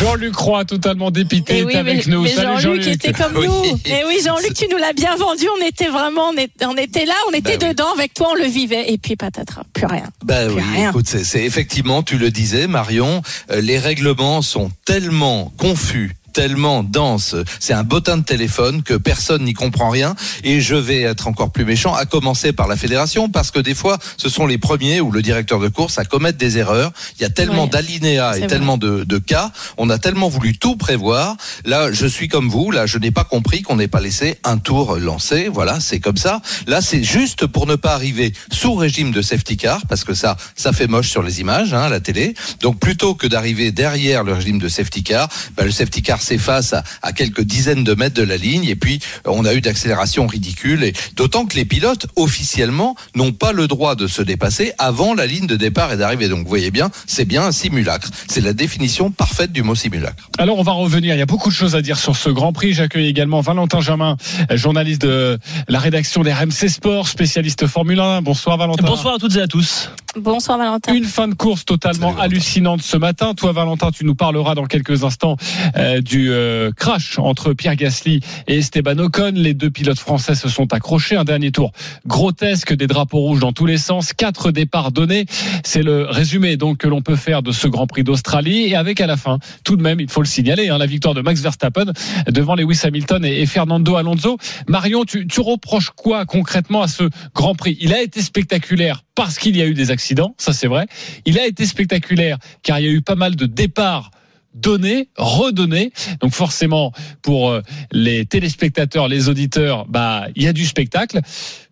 Jean-Luc 0.00 0.36
Roy, 0.36 0.64
totalement 0.64 1.10
dépité, 1.10 1.56
Et 1.56 1.58
est 1.60 1.64
oui, 1.64 1.74
avec 1.76 2.06
mais, 2.06 2.12
nous. 2.12 2.22
mais 2.22 2.30
Salut 2.30 2.60
Jean-Luc 2.60 2.86
était 2.86 3.12
comme 3.12 3.36
Oui. 3.36 3.46
nous. 3.48 3.64
Et 3.86 4.04
oui, 4.06 4.18
Jean-Luc, 4.24 4.54
tu 4.54 4.66
nous 4.70 4.76
l'as 4.78 4.92
bien 4.92 5.14
vendu. 5.16 5.44
On 5.60 5.66
était 5.66 5.88
vraiment, 5.88 6.30
on, 6.30 6.76
était 6.76 7.04
là, 7.04 7.14
on 7.28 7.32
était 7.32 7.56
Ben 7.58 7.68
oui. 7.68 7.74
dedans 7.74 7.92
avec 7.94 8.14
toi, 8.14 8.28
on 8.32 8.34
le 8.34 8.44
vivait. 8.46 8.90
Et 8.92 8.98
puis 8.98 9.16
patatras, 9.16 9.62
plus 9.72 9.86
rien. 9.86 10.04
Ben 10.24 10.48
Plus 10.48 10.56
oui, 10.56 10.62
rien. 10.74 10.90
écoute, 10.90 11.06
c'est 11.08 11.24
c'est 11.24 11.44
effectivement, 11.44 12.02
tu 12.02 12.18
le 12.18 12.30
disais, 12.30 12.66
Marion, 12.66 13.22
euh, 13.50 13.60
les 13.60 13.78
règlements 13.78 14.42
sont 14.42 14.70
tellement 14.84 15.52
confus 15.58 16.12
tellement 16.32 16.82
dense, 16.82 17.34
c'est 17.58 17.72
un 17.72 17.84
bottin 17.84 18.16
de 18.18 18.22
téléphone 18.24 18.82
que 18.82 18.94
personne 18.94 19.44
n'y 19.44 19.54
comprend 19.54 19.90
rien 19.90 20.14
et 20.44 20.60
je 20.60 20.74
vais 20.74 21.02
être 21.02 21.26
encore 21.28 21.50
plus 21.52 21.64
méchant 21.64 21.94
à 21.94 22.04
commencer 22.06 22.52
par 22.52 22.68
la 22.68 22.76
fédération 22.76 23.28
parce 23.28 23.50
que 23.50 23.58
des 23.58 23.74
fois 23.74 23.98
ce 24.16 24.28
sont 24.28 24.46
les 24.46 24.58
premiers 24.58 25.00
ou 25.00 25.10
le 25.10 25.22
directeur 25.22 25.58
de 25.60 25.68
course 25.68 25.98
à 25.98 26.04
commettre 26.04 26.38
des 26.38 26.58
erreurs, 26.58 26.92
il 27.18 27.22
y 27.22 27.24
a 27.24 27.30
tellement 27.30 27.64
Ouais. 27.64 27.68
d'alinéas 27.70 28.34
et 28.36 28.38
vrai. 28.40 28.46
tellement 28.48 28.78
de, 28.78 29.04
de 29.04 29.18
cas, 29.18 29.50
on 29.76 29.90
a 29.90 29.98
tellement 29.98 30.28
voulu 30.28 30.56
tout 30.56 30.76
prévoir, 30.76 31.36
là 31.64 31.92
je 31.92 32.06
suis 32.06 32.28
comme 32.28 32.48
vous, 32.48 32.70
là 32.70 32.86
je 32.86 32.98
n'ai 32.98 33.10
pas 33.10 33.24
compris 33.24 33.62
qu'on 33.62 33.76
n'ait 33.76 33.88
pas 33.88 34.00
laissé 34.00 34.38
un 34.44 34.56
tour 34.58 34.96
lancé, 34.96 35.48
voilà, 35.48 35.80
c'est 35.80 36.00
comme 36.00 36.16
ça. 36.16 36.40
Là 36.66 36.80
c'est 36.80 37.02
juste 37.02 37.46
pour 37.46 37.66
ne 37.66 37.74
pas 37.74 37.92
arriver 37.94 38.32
sous 38.52 38.74
régime 38.74 39.10
de 39.10 39.20
safety 39.22 39.56
car 39.56 39.84
parce 39.86 40.04
que 40.04 40.14
ça 40.14 40.36
ça 40.54 40.72
fait 40.72 40.86
moche 40.86 41.08
sur 41.08 41.22
les 41.22 41.40
images 41.40 41.74
hein, 41.74 41.82
à 41.82 41.88
la 41.88 42.00
télé. 42.00 42.34
Donc 42.60 42.78
plutôt 42.78 43.14
que 43.14 43.26
d'arriver 43.26 43.72
derrière 43.72 44.24
le 44.24 44.32
régime 44.34 44.58
de 44.58 44.68
safety 44.68 45.02
car, 45.02 45.28
bah, 45.56 45.64
le 45.64 45.70
safety 45.70 46.02
car 46.02 46.19
s'efface 46.22 46.72
à, 46.72 46.84
à 47.02 47.12
quelques 47.12 47.42
dizaines 47.42 47.84
de 47.84 47.94
mètres 47.94 48.16
de 48.16 48.22
la 48.22 48.36
ligne 48.36 48.64
et 48.64 48.76
puis 48.76 49.00
on 49.24 49.44
a 49.44 49.54
eu 49.54 49.60
d'accélération 49.60 50.26
ridicule 50.26 50.84
et 50.84 50.92
d'autant 51.16 51.46
que 51.46 51.56
les 51.56 51.64
pilotes 51.64 52.06
officiellement 52.16 52.96
n'ont 53.14 53.32
pas 53.32 53.52
le 53.52 53.66
droit 53.66 53.94
de 53.94 54.06
se 54.06 54.22
dépasser 54.22 54.72
avant 54.78 55.14
la 55.14 55.26
ligne 55.26 55.46
de 55.46 55.56
départ 55.56 55.92
et 55.92 55.96
d'arrivée. 55.96 56.28
Donc 56.28 56.40
vous 56.40 56.48
voyez 56.48 56.70
bien, 56.70 56.90
c'est 57.06 57.24
bien 57.24 57.44
un 57.44 57.52
simulacre. 57.52 58.10
C'est 58.28 58.40
la 58.40 58.52
définition 58.52 59.10
parfaite 59.10 59.52
du 59.52 59.62
mot 59.62 59.74
simulacre. 59.74 60.28
Alors 60.38 60.58
on 60.58 60.62
va 60.62 60.72
revenir, 60.72 61.14
il 61.14 61.18
y 61.18 61.22
a 61.22 61.26
beaucoup 61.26 61.48
de 61.48 61.54
choses 61.54 61.76
à 61.76 61.82
dire 61.82 61.98
sur 61.98 62.16
ce 62.16 62.30
Grand 62.30 62.52
Prix. 62.52 62.72
J'accueille 62.72 63.06
également 63.06 63.40
Valentin 63.40 63.80
Jamin, 63.80 64.16
journaliste 64.50 65.02
de 65.02 65.38
la 65.68 65.78
rédaction 65.78 66.22
des 66.22 66.32
RMC 66.32 66.68
Sport, 66.68 67.08
spécialiste 67.08 67.66
Formule 67.66 68.00
1. 68.00 68.22
Bonsoir 68.22 68.56
Valentin. 68.56 68.84
Bonsoir 68.84 69.14
à 69.14 69.18
toutes 69.18 69.36
et 69.36 69.42
à 69.42 69.46
tous. 69.46 69.90
Bonsoir 70.16 70.58
Valentin. 70.58 70.94
Une 70.94 71.04
fin 71.04 71.28
de 71.28 71.34
course 71.34 71.64
totalement 71.64 72.18
hallucinante 72.18 72.82
ce 72.82 72.96
matin. 72.96 73.34
Toi 73.34 73.52
Valentin, 73.52 73.90
tu 73.90 74.04
nous 74.04 74.14
parleras 74.14 74.54
dans 74.54 74.66
quelques 74.66 75.04
instants 75.04 75.36
euh, 75.76 76.00
du 76.10 76.32
euh, 76.32 76.72
crash 76.72 77.20
entre 77.20 77.52
Pierre 77.52 77.76
Gasly 77.76 78.18
et 78.48 78.58
Esteban 78.58 78.98
Ocon. 78.98 79.30
Les 79.36 79.54
deux 79.54 79.70
pilotes 79.70 80.00
français 80.00 80.34
se 80.34 80.48
sont 80.48 80.74
accrochés. 80.74 81.14
Un 81.14 81.22
dernier 81.22 81.52
tour 81.52 81.70
grotesque, 82.04 82.74
des 82.74 82.88
drapeaux 82.88 83.20
rouges 83.20 83.38
dans 83.38 83.52
tous 83.52 83.64
les 83.64 83.78
sens, 83.78 84.12
quatre 84.12 84.50
départs 84.50 84.90
donnés. 84.90 85.26
C'est 85.64 85.84
le 85.84 86.06
résumé 86.06 86.56
donc 86.56 86.78
que 86.78 86.88
l'on 86.88 87.00
peut 87.00 87.14
faire 87.14 87.44
de 87.44 87.52
ce 87.52 87.68
Grand 87.68 87.86
Prix 87.86 88.02
d'Australie 88.02 88.64
et 88.64 88.74
avec 88.74 89.00
à 89.00 89.06
la 89.06 89.16
fin, 89.16 89.38
tout 89.62 89.76
de 89.76 89.82
même, 89.82 90.00
il 90.00 90.10
faut 90.10 90.20
le 90.20 90.26
signaler, 90.26 90.68
hein, 90.68 90.78
la 90.78 90.86
victoire 90.86 91.14
de 91.14 91.20
Max 91.20 91.42
Verstappen 91.42 91.92
devant 92.26 92.56
Lewis 92.56 92.80
Hamilton 92.82 93.24
et, 93.24 93.46
Fernando 93.46 93.94
Alonso. 93.94 94.36
Marion, 94.66 95.04
tu, 95.04 95.28
tu 95.28 95.40
reproches 95.40 95.90
quoi 95.90 96.26
concrètement 96.26 96.82
à 96.82 96.88
ce 96.88 97.04
Grand 97.36 97.54
Prix? 97.54 97.78
Il 97.80 97.94
a 97.94 98.02
été 98.02 98.20
spectaculaire 98.20 99.04
parce 99.14 99.38
qu'il 99.38 99.56
y 99.56 99.62
a 99.62 99.66
eu 99.66 99.74
des 99.74 99.92
accidents, 99.92 100.34
ça 100.38 100.52
c'est 100.52 100.66
vrai. 100.66 100.86
Il 101.24 101.38
a 101.38 101.46
été 101.46 101.66
spectaculaire 101.66 102.38
car 102.64 102.80
il 102.80 102.86
y 102.86 102.88
a 102.88 102.92
eu 102.92 103.02
pas 103.02 103.14
mal 103.14 103.36
de 103.36 103.46
départs 103.46 104.10
donnés, 104.54 105.08
redonnés. 105.16 105.92
Donc 106.20 106.32
forcément, 106.32 106.92
pour 107.22 107.50
euh, 107.50 107.60
les 107.92 108.26
téléspectateurs, 108.26 109.08
les 109.08 109.28
auditeurs, 109.28 109.86
bah 109.88 110.26
il 110.36 110.42
y 110.42 110.46
a 110.48 110.52
du 110.52 110.66
spectacle. 110.66 111.20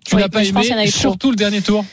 Tu 0.07 0.15
Oui, 0.17 0.23
n'as 0.23 0.29
pas 0.29 0.45
aimé, 0.45 0.87
surtout 0.91 1.31
le 1.31 1.37
dernier 1.37 1.61
tour? 1.63 1.85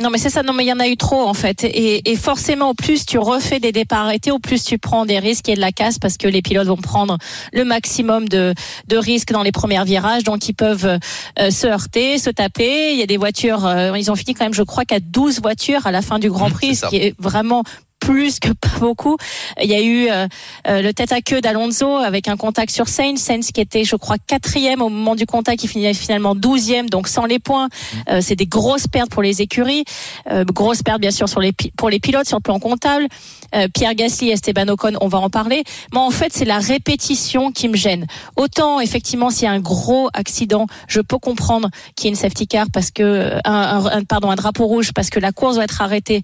Non, 0.00 0.08
mais 0.08 0.16
c'est 0.16 0.30
ça. 0.30 0.42
Non, 0.42 0.54
mais 0.54 0.64
il 0.64 0.68
y 0.68 0.72
en 0.72 0.80
a 0.80 0.88
eu 0.88 0.96
trop 0.96 1.20
en 1.28 1.34
fait. 1.34 1.62
Et, 1.64 2.10
et 2.10 2.16
forcément, 2.16 2.70
au 2.70 2.74
plus 2.74 3.04
tu 3.04 3.18
refais 3.18 3.60
des 3.60 3.70
départs 3.70 4.06
arrêtés, 4.06 4.30
au 4.30 4.38
plus 4.38 4.64
tu 4.64 4.78
prends 4.78 5.04
des 5.04 5.18
risques 5.18 5.50
et 5.50 5.54
de 5.56 5.60
la 5.60 5.72
casse 5.72 5.98
parce 5.98 6.16
que 6.16 6.26
les 6.26 6.40
pilotes 6.40 6.68
vont 6.68 6.76
prendre 6.78 7.18
le 7.52 7.64
maximum 7.66 8.26
de, 8.26 8.54
de 8.86 8.96
risques 8.96 9.30
dans 9.30 9.42
les 9.42 9.52
premiers 9.52 9.84
virages, 9.84 10.24
donc 10.24 10.48
ils 10.48 10.54
peuvent 10.54 10.98
euh, 11.38 11.50
se 11.50 11.66
heurter, 11.66 12.16
se 12.16 12.30
taper. 12.30 12.92
Il 12.94 12.98
y 12.98 13.02
a 13.02 13.06
des 13.06 13.18
voitures. 13.18 13.66
euh, 13.66 13.92
ils 13.98 14.10
ont 14.10 14.16
fini 14.16 14.32
quand 14.32 14.46
même, 14.46 14.54
je 14.54 14.62
crois, 14.62 14.86
qu'à 14.86 15.00
12 15.00 15.42
voitures 15.42 15.86
à 15.86 15.90
la 15.90 16.00
fin 16.00 16.18
du 16.18 16.30
Grand 16.30 16.48
Mmh, 16.48 16.52
Prix, 16.52 16.76
ce 16.76 16.86
qui 16.86 16.96
est 16.96 17.14
vraiment 17.18 17.62
plus 18.00 18.40
que 18.40 18.48
pas 18.52 18.78
beaucoup. 18.80 19.16
Il 19.62 19.68
y 19.70 19.74
a 19.74 19.80
eu 19.82 20.08
euh, 20.10 20.26
euh, 20.66 20.82
le 20.82 20.92
tête 20.92 21.12
à 21.12 21.20
queue 21.20 21.40
d'Alonso 21.40 21.96
avec 21.96 22.26
un 22.28 22.36
contact 22.36 22.72
sur 22.72 22.88
Sainz, 22.88 23.20
Sainz 23.20 23.52
qui 23.52 23.60
était, 23.60 23.84
je 23.84 23.94
crois, 23.96 24.16
quatrième 24.26 24.82
au 24.82 24.88
moment 24.88 25.14
du 25.14 25.26
contact, 25.26 25.60
qui 25.60 25.68
finit 25.68 25.94
finalement 25.94 26.34
douzième, 26.34 26.88
donc 26.90 27.06
sans 27.08 27.26
les 27.26 27.38
points. 27.38 27.68
Euh, 28.08 28.20
c'est 28.22 28.36
des 28.36 28.46
grosses 28.46 28.88
pertes 28.88 29.10
pour 29.10 29.22
les 29.22 29.42
écuries, 29.42 29.84
euh, 30.30 30.44
grosses 30.44 30.82
pertes 30.82 31.00
bien 31.00 31.10
sûr 31.10 31.28
sur 31.28 31.40
les 31.40 31.52
pour 31.76 31.90
les 31.90 32.00
pilotes 32.00 32.26
sur 32.26 32.38
le 32.38 32.42
plan 32.42 32.58
comptable. 32.58 33.06
Euh, 33.54 33.68
Pierre 33.72 33.94
Gasly, 33.94 34.30
Esteban 34.30 34.68
Ocon, 34.68 34.92
on 35.00 35.08
va 35.08 35.18
en 35.18 35.28
parler. 35.30 35.64
Mais 35.92 35.98
en 35.98 36.10
fait, 36.10 36.32
c'est 36.32 36.44
la 36.44 36.58
répétition 36.58 37.50
qui 37.52 37.68
me 37.68 37.76
gêne. 37.76 38.06
Autant 38.36 38.80
effectivement, 38.80 39.30
s'il 39.30 39.44
y 39.44 39.46
a 39.48 39.52
un 39.52 39.60
gros 39.60 40.08
accident, 40.14 40.66
je 40.88 41.00
peux 41.00 41.18
comprendre 41.18 41.68
qu'il 41.96 42.06
y 42.06 42.08
ait 42.08 42.10
une 42.12 42.16
safety 42.16 42.46
car 42.46 42.66
parce 42.72 42.90
que 42.90 43.02
euh, 43.02 43.38
un, 43.44 43.52
un- 43.52 43.86
un- 43.86 44.04
pardon 44.04 44.30
un 44.30 44.36
drapeau 44.36 44.66
rouge 44.66 44.92
parce 44.94 45.10
que 45.10 45.20
la 45.20 45.32
course 45.32 45.56
doit 45.56 45.64
être 45.64 45.82
arrêtée 45.82 46.22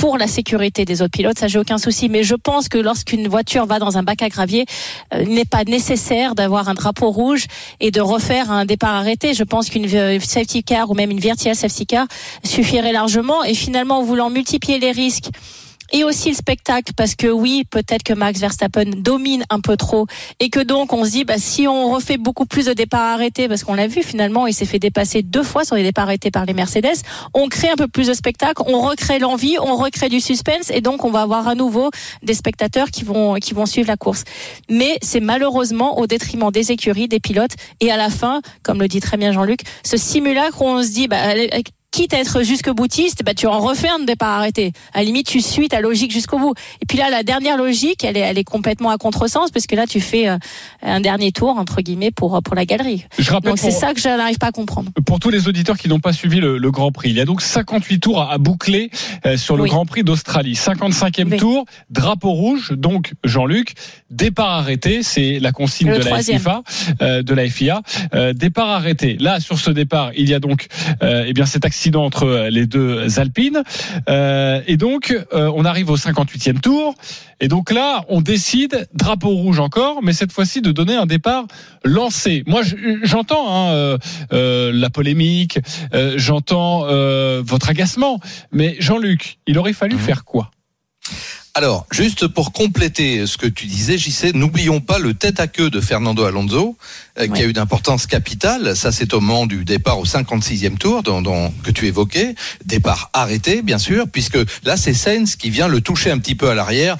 pour 0.00 0.16
la 0.16 0.26
sécurité 0.26 0.86
des 0.86 1.02
autres 1.02 1.10
pilotes, 1.10 1.38
ça 1.38 1.46
j'ai 1.46 1.58
aucun 1.58 1.76
souci. 1.76 2.08
Mais 2.08 2.24
je 2.24 2.34
pense 2.34 2.70
que 2.70 2.78
lorsqu'une 2.78 3.28
voiture 3.28 3.66
va 3.66 3.78
dans 3.78 3.98
un 3.98 4.02
bac 4.02 4.22
à 4.22 4.30
gravier, 4.30 4.64
euh, 5.12 5.22
il 5.26 5.34
n'est 5.34 5.44
pas 5.44 5.64
nécessaire 5.64 6.34
d'avoir 6.34 6.70
un 6.70 6.74
drapeau 6.74 7.10
rouge 7.10 7.44
et 7.80 7.90
de 7.90 8.00
refaire 8.00 8.50
un 8.50 8.64
départ 8.64 8.94
arrêté. 8.94 9.34
Je 9.34 9.44
pense 9.44 9.68
qu'une 9.68 9.86
euh, 9.94 10.18
safety 10.18 10.64
car 10.64 10.90
ou 10.90 10.94
même 10.94 11.10
une 11.10 11.20
virtual 11.20 11.54
safety 11.54 11.84
car 11.84 12.06
suffirait 12.44 12.92
largement. 12.92 13.44
Et 13.44 13.52
finalement, 13.52 13.98
en 13.98 14.02
voulant 14.02 14.30
multiplier 14.30 14.78
les 14.78 14.90
risques 14.90 15.28
et 15.92 16.04
aussi 16.04 16.30
le 16.30 16.34
spectacle 16.34 16.92
parce 16.96 17.14
que 17.14 17.26
oui, 17.26 17.64
peut-être 17.68 18.02
que 18.02 18.12
Max 18.12 18.40
Verstappen 18.40 18.90
domine 18.96 19.44
un 19.50 19.60
peu 19.60 19.76
trop 19.76 20.06
et 20.38 20.50
que 20.50 20.60
donc 20.60 20.92
on 20.92 21.04
se 21.04 21.10
dit 21.10 21.24
bah 21.24 21.38
si 21.38 21.66
on 21.66 21.90
refait 21.90 22.16
beaucoup 22.16 22.46
plus 22.46 22.66
de 22.66 22.72
départs 22.72 23.14
arrêtés 23.14 23.48
parce 23.48 23.64
qu'on 23.64 23.74
l'a 23.74 23.86
vu 23.86 24.02
finalement, 24.02 24.46
il 24.46 24.54
s'est 24.54 24.66
fait 24.66 24.78
dépasser 24.78 25.22
deux 25.22 25.42
fois 25.42 25.64
sur 25.64 25.76
les 25.76 25.82
départs 25.82 26.04
arrêtés 26.04 26.30
par 26.30 26.44
les 26.44 26.54
Mercedes, 26.54 27.02
on 27.34 27.48
crée 27.48 27.70
un 27.70 27.76
peu 27.76 27.88
plus 27.88 28.06
de 28.06 28.14
spectacle, 28.14 28.62
on 28.66 28.80
recrée 28.80 29.18
l'envie, 29.18 29.56
on 29.60 29.76
recrée 29.76 30.08
du 30.08 30.20
suspense 30.20 30.70
et 30.70 30.80
donc 30.80 31.04
on 31.04 31.10
va 31.10 31.22
avoir 31.22 31.48
à 31.48 31.54
nouveau 31.54 31.90
des 32.22 32.34
spectateurs 32.34 32.90
qui 32.90 33.04
vont 33.04 33.34
qui 33.34 33.54
vont 33.54 33.66
suivre 33.66 33.88
la 33.88 33.96
course. 33.96 34.24
Mais 34.68 34.98
c'est 35.02 35.20
malheureusement 35.20 35.98
au 35.98 36.06
détriment 36.06 36.50
des 36.50 36.72
écuries, 36.72 37.08
des 37.08 37.20
pilotes 37.20 37.54
et 37.80 37.90
à 37.90 37.96
la 37.96 38.10
fin, 38.10 38.40
comme 38.62 38.80
le 38.80 38.88
dit 38.88 39.00
très 39.00 39.16
bien 39.16 39.32
Jean-Luc, 39.32 39.60
ce 39.84 39.96
simulacre 39.96 40.62
où 40.62 40.66
on 40.66 40.82
se 40.82 40.90
dit 40.90 41.08
bah 41.08 41.34
quitte 41.90 42.14
à 42.14 42.18
être 42.18 42.42
jusque 42.42 42.70
boutiste, 42.70 43.22
bah, 43.24 43.34
tu 43.34 43.46
en 43.46 43.58
refais 43.60 43.88
un 43.88 43.98
de 43.98 44.04
départ 44.04 44.38
arrêté. 44.38 44.72
À 44.92 44.98
la 44.98 45.04
limite, 45.04 45.26
tu 45.26 45.40
suis 45.40 45.68
ta 45.68 45.80
logique 45.80 46.12
jusqu'au 46.12 46.38
bout. 46.38 46.54
Et 46.80 46.86
puis 46.86 46.96
là, 46.98 47.10
la 47.10 47.22
dernière 47.22 47.56
logique, 47.56 48.04
elle 48.04 48.16
est, 48.16 48.20
elle 48.20 48.38
est 48.38 48.44
complètement 48.44 48.90
à 48.90 48.96
contresens 48.98 49.50
parce 49.50 49.66
que 49.66 49.74
là, 49.74 49.86
tu 49.86 50.00
fais 50.00 50.28
euh, 50.28 50.38
un 50.82 51.00
dernier 51.00 51.32
tour, 51.32 51.58
entre 51.58 51.80
guillemets, 51.82 52.10
pour, 52.12 52.40
pour 52.42 52.54
la 52.54 52.64
galerie. 52.64 53.04
Je 53.18 53.30
rappelle 53.32 53.50
Donc 53.50 53.58
c'est 53.58 53.70
ça 53.72 53.92
que 53.92 54.00
je 54.00 54.08
n'arrive 54.08 54.38
pas 54.38 54.48
à 54.48 54.52
comprendre. 54.52 54.90
Pour 55.04 55.18
tous 55.18 55.30
les 55.30 55.48
auditeurs 55.48 55.76
qui 55.76 55.88
n'ont 55.88 55.98
pas 56.00 56.12
suivi 56.12 56.38
le, 56.38 56.58
le 56.58 56.70
Grand 56.70 56.92
Prix, 56.92 57.10
il 57.10 57.16
y 57.16 57.20
a 57.20 57.24
donc 57.24 57.42
58 57.42 57.98
tours 57.98 58.20
à, 58.22 58.32
à 58.32 58.38
boucler 58.38 58.90
euh, 59.26 59.36
sur 59.36 59.56
le 59.56 59.64
Oui. 59.64 59.70
Grand 59.70 59.84
Prix 59.84 60.04
d'Australie. 60.04 60.54
55e 60.54 61.30
Oui. 61.32 61.36
tour, 61.38 61.64
drapeau 61.90 62.30
rouge, 62.30 62.72
donc 62.76 63.12
Jean-Luc, 63.24 63.74
départ 64.10 64.50
arrêté, 64.50 65.02
c'est 65.02 65.38
la 65.40 65.50
consigne 65.52 65.90
Le 65.90 65.98
de 65.98 66.04
la. 66.04 66.22
FIFA, 66.22 66.62
euh, 67.02 67.22
de 67.22 67.34
la 67.34 67.48
FIA. 67.48 67.82
Euh, 68.14 68.32
départ 68.32 68.68
arrêté. 68.68 69.16
Là, 69.18 69.40
sur 69.40 69.58
ce 69.58 69.70
départ, 69.70 70.12
il 70.16 70.28
y 70.28 70.34
a 70.34 70.38
donc 70.38 70.66
euh, 71.02 71.24
eh 71.26 71.32
bien 71.32 71.46
cet 71.46 71.64
accident 71.64 71.79
entre 71.96 72.24
euh, 72.24 72.50
les 72.50 72.66
deux 72.66 73.18
Alpines. 73.18 73.62
Euh, 74.08 74.60
et 74.66 74.76
donc, 74.76 75.16
euh, 75.32 75.50
on 75.54 75.64
arrive 75.64 75.90
au 75.90 75.96
58e 75.96 76.60
tour. 76.60 76.94
Et 77.40 77.48
donc 77.48 77.70
là, 77.70 78.04
on 78.08 78.20
décide, 78.20 78.86
drapeau 78.94 79.30
rouge 79.30 79.60
encore, 79.60 80.02
mais 80.02 80.12
cette 80.12 80.32
fois-ci 80.32 80.60
de 80.60 80.72
donner 80.72 80.94
un 80.94 81.06
départ 81.06 81.46
lancé. 81.84 82.42
Moi, 82.46 82.62
je- 82.62 82.76
j'entends 83.02 83.46
hein, 83.48 83.98
euh, 84.32 84.70
la 84.74 84.90
polémique, 84.90 85.58
j'entends 86.16 86.80
votre 87.42 87.70
agacement, 87.70 88.20
mais 88.52 88.76
Jean-Luc, 88.78 89.38
il 89.46 89.58
aurait 89.58 89.72
fallu 89.72 89.94
Mhm. 89.94 90.00
faire 90.02 90.24
quoi? 90.24 90.50
Alors, 91.54 91.84
juste 91.90 92.28
pour 92.28 92.52
compléter 92.52 93.26
ce 93.26 93.36
que 93.36 93.46
tu 93.46 93.66
disais, 93.66 93.98
JC, 93.98 94.32
n'oublions 94.34 94.80
pas 94.80 95.00
le 95.00 95.14
tête 95.14 95.40
à 95.40 95.48
queue 95.48 95.68
de 95.68 95.80
Fernando 95.80 96.22
Alonso, 96.24 96.76
euh, 97.18 97.26
qui 97.26 97.42
a 97.42 97.44
une 97.44 97.58
importance 97.58 98.06
capitale. 98.06 98.76
Ça, 98.76 98.92
c'est 98.92 99.12
au 99.14 99.20
moment 99.20 99.46
du 99.46 99.64
départ 99.64 99.98
au 99.98 100.04
56e 100.06 100.78
tour 100.78 101.02
dont, 101.02 101.20
dont- 101.22 101.52
que 101.64 101.72
tu 101.72 101.88
évoquais. 101.88 102.36
Départ 102.64 103.10
arrêté, 103.14 103.62
bien 103.62 103.78
sûr, 103.78 104.06
puisque 104.08 104.38
là, 104.62 104.76
c'est 104.76 104.94
Sainz 104.94 105.34
qui 105.34 105.50
vient 105.50 105.66
le 105.66 105.80
toucher 105.80 106.12
un 106.12 106.18
petit 106.18 106.36
peu 106.36 106.48
à 106.50 106.54
l'arrière. 106.54 106.96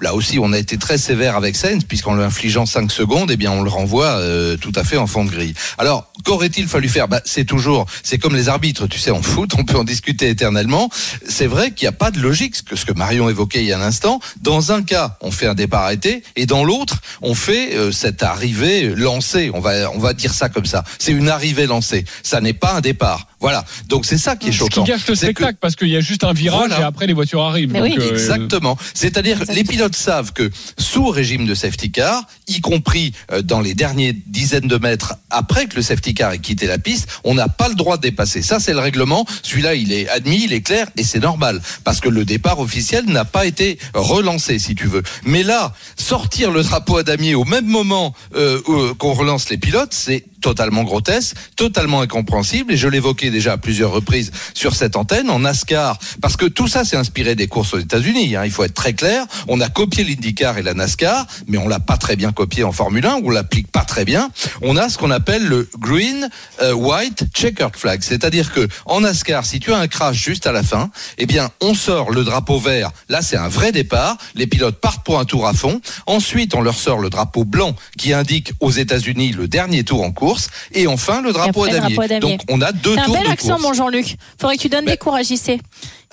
Là 0.00 0.14
aussi, 0.14 0.40
on 0.40 0.52
a 0.52 0.58
été 0.58 0.78
très 0.78 0.98
sévère 0.98 1.36
avec 1.36 1.54
Sainz, 1.54 1.84
puisqu'en 1.84 2.16
lui 2.16 2.24
infligeant 2.24 2.66
5 2.66 2.90
secondes, 2.90 3.30
eh 3.30 3.36
bien, 3.36 3.52
on 3.52 3.62
le 3.62 3.70
renvoie 3.70 4.08
euh, 4.18 4.56
tout 4.56 4.72
à 4.74 4.82
fait 4.82 4.96
en 4.96 5.06
fond 5.06 5.24
de 5.24 5.30
grille. 5.30 5.54
Alors, 5.78 6.12
qu'aurait-il 6.24 6.66
fallu 6.66 6.88
faire? 6.88 7.06
Bah, 7.06 7.22
C'est 7.24 7.44
toujours, 7.44 7.86
c'est 8.02 8.18
comme 8.18 8.34
les 8.34 8.48
arbitres, 8.48 8.88
tu 8.88 8.98
sais, 8.98 9.12
en 9.12 9.22
foot, 9.22 9.52
on 9.56 9.64
peut 9.64 9.78
en 9.78 9.84
discuter 9.84 10.28
éternellement. 10.28 10.90
C'est 11.28 11.46
vrai 11.46 11.70
qu'il 11.70 11.84
n'y 11.86 11.90
a 11.90 11.92
pas 11.96 12.10
de 12.10 12.18
logique, 12.18 12.56
ce 12.56 12.62
que, 12.64 12.74
ce 12.74 12.84
que 12.84 12.92
Marion 12.92 13.30
évoquait 13.30 13.60
il 13.62 13.66
y 13.68 13.72
a 13.72 13.78
un 13.78 13.82
instant. 13.82 14.01
Dans 14.40 14.72
un 14.72 14.82
cas, 14.82 15.16
on 15.20 15.30
fait 15.30 15.46
un 15.46 15.54
départ 15.54 15.82
arrêté, 15.82 16.22
et 16.36 16.46
dans 16.46 16.64
l'autre, 16.64 17.00
on 17.20 17.34
fait 17.34 17.74
euh, 17.74 17.92
cette 17.92 18.22
arrivée 18.22 18.94
lancée. 18.94 19.50
On 19.54 19.60
va, 19.60 19.90
on 19.90 19.98
va 19.98 20.12
dire 20.14 20.34
ça 20.34 20.48
comme 20.48 20.66
ça. 20.66 20.84
C'est 20.98 21.12
une 21.12 21.28
arrivée 21.28 21.66
lancée. 21.66 22.04
Ça 22.22 22.40
n'est 22.40 22.52
pas 22.52 22.74
un 22.74 22.80
départ. 22.80 23.26
Voilà. 23.42 23.64
Donc 23.88 24.06
c'est 24.06 24.16
ça 24.16 24.36
qui 24.36 24.48
est 24.48 24.52
Ce 24.52 24.58
choquant. 24.58 24.84
qui 24.84 24.90
gâche 24.90 25.06
le 25.06 25.12
que- 25.12 25.18
spectacle, 25.18 25.58
parce 25.60 25.76
qu'il 25.76 25.88
y 25.88 25.96
a 25.96 26.00
juste 26.00 26.24
un 26.24 26.32
virage 26.32 26.68
Voilà. 26.68 26.80
et 26.80 26.84
après 26.84 27.06
les 27.06 27.12
voitures 27.12 27.42
arrivent. 27.42 27.72
Donc, 27.72 27.82
oui. 27.82 27.94
euh, 27.98 28.10
Exactement. 28.10 28.78
C'est-à-dire, 28.94 29.38
les 29.52 29.64
pilotes 29.64 29.96
savent 29.96 30.32
que 30.32 30.50
sous 30.78 31.06
régime 31.08 31.44
de 31.44 31.54
safety 31.54 31.90
car, 31.90 32.24
y 32.48 32.60
compris 32.60 33.12
euh, 33.32 33.42
dans 33.42 33.60
les 33.60 33.74
derniers 33.74 34.12
dizaines 34.26 34.68
de 34.68 34.76
mètres 34.78 35.14
après 35.30 35.66
que 35.66 35.76
le 35.76 35.82
safety 35.82 36.14
car 36.14 36.32
ait 36.32 36.38
quitté 36.38 36.66
la 36.66 36.78
piste, 36.78 37.08
on 37.24 37.34
n'a 37.34 37.48
pas 37.48 37.68
le 37.68 37.74
droit 37.74 37.96
de 37.96 38.02
dépasser. 38.02 38.42
Ça, 38.42 38.60
c'est 38.60 38.72
le 38.72 38.78
règlement. 38.80 39.26
Celui-là, 39.42 39.74
il 39.74 39.92
est 39.92 40.08
admis, 40.08 40.44
il 40.44 40.52
est 40.52 40.62
clair 40.62 40.86
et 40.96 41.02
c'est 41.04 41.18
normal 41.20 41.60
parce 41.84 42.00
que 42.00 42.08
le 42.08 42.24
départ 42.24 42.60
officiel 42.60 43.04
n'a 43.06 43.24
pas 43.24 43.44
été 43.44 43.78
relancé, 43.94 44.58
si 44.60 44.74
tu 44.76 44.86
veux. 44.86 45.02
Mais 45.24 45.42
là, 45.42 45.74
sortir 45.96 46.50
le 46.52 46.62
drapeau 46.62 46.98
à 46.98 47.02
damier 47.02 47.34
au 47.34 47.44
même 47.44 47.66
moment 47.66 48.14
euh, 48.36 48.60
où- 48.68 48.94
qu'on 48.94 49.14
relance 49.14 49.50
les 49.50 49.58
pilotes, 49.58 49.92
c'est 49.92 50.24
totalement 50.42 50.82
grotesque, 50.82 51.36
totalement 51.56 52.02
incompréhensible, 52.02 52.74
et 52.74 52.76
je 52.76 52.88
l'évoquais 52.88 53.30
déjà 53.30 53.52
à 53.54 53.56
plusieurs 53.56 53.92
reprises 53.92 54.30
sur 54.52 54.74
cette 54.74 54.96
antenne, 54.96 55.30
en 55.30 55.38
NASCAR, 55.38 55.98
parce 56.20 56.36
que 56.36 56.44
tout 56.44 56.68
ça 56.68 56.84
s'est 56.84 56.96
inspiré 56.96 57.34
des 57.34 57.46
courses 57.46 57.72
aux 57.72 57.78
États-Unis, 57.78 58.36
hein, 58.36 58.44
il 58.44 58.50
faut 58.50 58.64
être 58.64 58.74
très 58.74 58.92
clair, 58.92 59.24
on 59.48 59.60
a 59.60 59.68
copié 59.70 60.04
l'IndyCar 60.04 60.58
et 60.58 60.62
la 60.62 60.74
NASCAR, 60.74 61.26
mais 61.46 61.56
on 61.56 61.68
l'a 61.68 61.80
pas 61.80 61.96
très 61.96 62.16
bien 62.16 62.32
copié 62.32 62.64
en 62.64 62.72
Formule 62.72 63.06
1, 63.06 63.20
on 63.24 63.30
l'applique 63.30 63.70
pas 63.70 63.84
très 63.84 64.04
bien, 64.04 64.30
on 64.60 64.76
a 64.76 64.88
ce 64.88 64.98
qu'on 64.98 65.10
appelle 65.10 65.46
le 65.46 65.68
green, 65.78 66.28
euh, 66.60 66.74
white, 66.74 67.24
checkered 67.32 67.76
flag, 67.76 68.02
c'est-à-dire 68.02 68.52
que 68.52 68.68
en 68.84 69.00
NASCAR, 69.00 69.46
si 69.46 69.60
tu 69.60 69.72
as 69.72 69.78
un 69.78 69.86
crash 69.86 70.16
juste 70.16 70.46
à 70.46 70.52
la 70.52 70.62
fin, 70.62 70.90
eh 71.18 71.26
bien, 71.26 71.50
on 71.60 71.74
sort 71.74 72.10
le 72.10 72.24
drapeau 72.24 72.58
vert, 72.58 72.90
là 73.08 73.22
c'est 73.22 73.36
un 73.36 73.48
vrai 73.48 73.72
départ, 73.72 74.18
les 74.34 74.48
pilotes 74.48 74.80
partent 74.80 75.04
pour 75.04 75.18
un 75.20 75.24
tour 75.24 75.46
à 75.46 75.54
fond, 75.54 75.80
ensuite 76.06 76.54
on 76.54 76.60
leur 76.60 76.76
sort 76.76 76.98
le 76.98 77.08
drapeau 77.08 77.44
blanc 77.44 77.76
qui 77.96 78.12
indique 78.12 78.52
aux 78.58 78.72
États-Unis 78.72 79.32
le 79.32 79.46
dernier 79.46 79.84
tour 79.84 80.02
en 80.02 80.10
course, 80.32 80.48
et 80.72 80.86
enfin 80.86 81.20
le 81.22 81.32
drapeau, 81.32 81.64
après, 81.64 81.70
à, 81.70 81.74
le 81.74 81.80
damier. 81.80 81.94
drapeau 81.96 82.02
à 82.02 82.08
damier. 82.20 82.36
Donc 82.38 82.40
on 82.48 82.60
a 82.60 82.72
deux 82.72 82.94
T'as 82.94 83.02
un 83.02 83.04
tours 83.06 83.14
bel 83.14 83.24
de 83.26 83.30
accent, 83.30 83.48
course. 83.50 83.62
mon 83.62 83.72
Jean-Luc. 83.72 84.16
Faudrait 84.38 84.56
que 84.56 84.62
tu 84.62 84.68
donnes 84.68 84.84
des 84.86 84.96
cours 84.96 85.14
à 85.14 85.22
JC. 85.22 85.60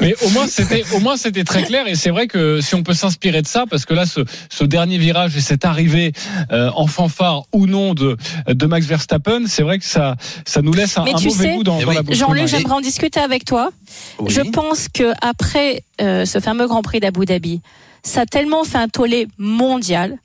Mais 0.01 0.13
au 0.23 0.29
moins 0.29 0.47
c'était 0.47 0.83
au 0.93 0.99
moins 0.99 1.17
c'était 1.17 1.43
très 1.43 1.63
clair 1.63 1.87
et 1.87 1.95
c'est 1.95 2.11
vrai 2.11 2.27
que 2.27 2.61
si 2.61 2.75
on 2.75 2.83
peut 2.83 2.93
s'inspirer 2.93 3.41
de 3.41 3.47
ça 3.47 3.65
parce 3.69 3.85
que 3.85 3.93
là 3.95 4.05
ce, 4.05 4.21
ce 4.51 4.63
dernier 4.63 4.99
virage 4.99 5.35
et 5.35 5.41
cette 5.41 5.65
arrivée 5.65 6.13
euh, 6.51 6.69
en 6.75 6.85
fanfare 6.85 7.43
ou 7.53 7.65
non 7.65 7.93
de 7.95 8.15
de 8.47 8.65
Max 8.67 8.85
Verstappen 8.85 9.45
c'est 9.47 9.63
vrai 9.63 9.79
que 9.79 9.85
ça 9.85 10.15
ça 10.45 10.61
nous 10.61 10.73
laisse 10.73 10.95
un, 10.97 11.05
un 11.05 11.11
mauvais 11.13 11.29
sais, 11.31 11.55
goût 11.55 11.63
dans, 11.63 11.79
Eh 11.79 11.83
dans 11.85 11.89
oui. 11.89 11.95
la 11.95 12.01
bouche. 12.03 12.15
Jean-Luc, 12.17 12.47
j'aimerais 12.47 12.75
en 12.75 12.81
discuter 12.81 13.19
avec 13.19 13.45
toi. 13.45 13.71
Oui. 14.19 14.31
Je 14.31 14.41
pense 14.41 14.89
que 14.93 15.11
après 15.21 15.83
euh, 16.01 16.25
ce 16.25 16.39
fameux 16.39 16.67
Grand 16.67 16.83
Prix 16.83 16.99
d'Abu 16.99 17.25
Dhabi, 17.25 17.61
ça 18.03 18.21
a 18.21 18.25
tellement 18.25 18.63
fait 18.63 18.77
un 18.77 18.87
tollé 18.89 19.27
mondial 19.37 20.17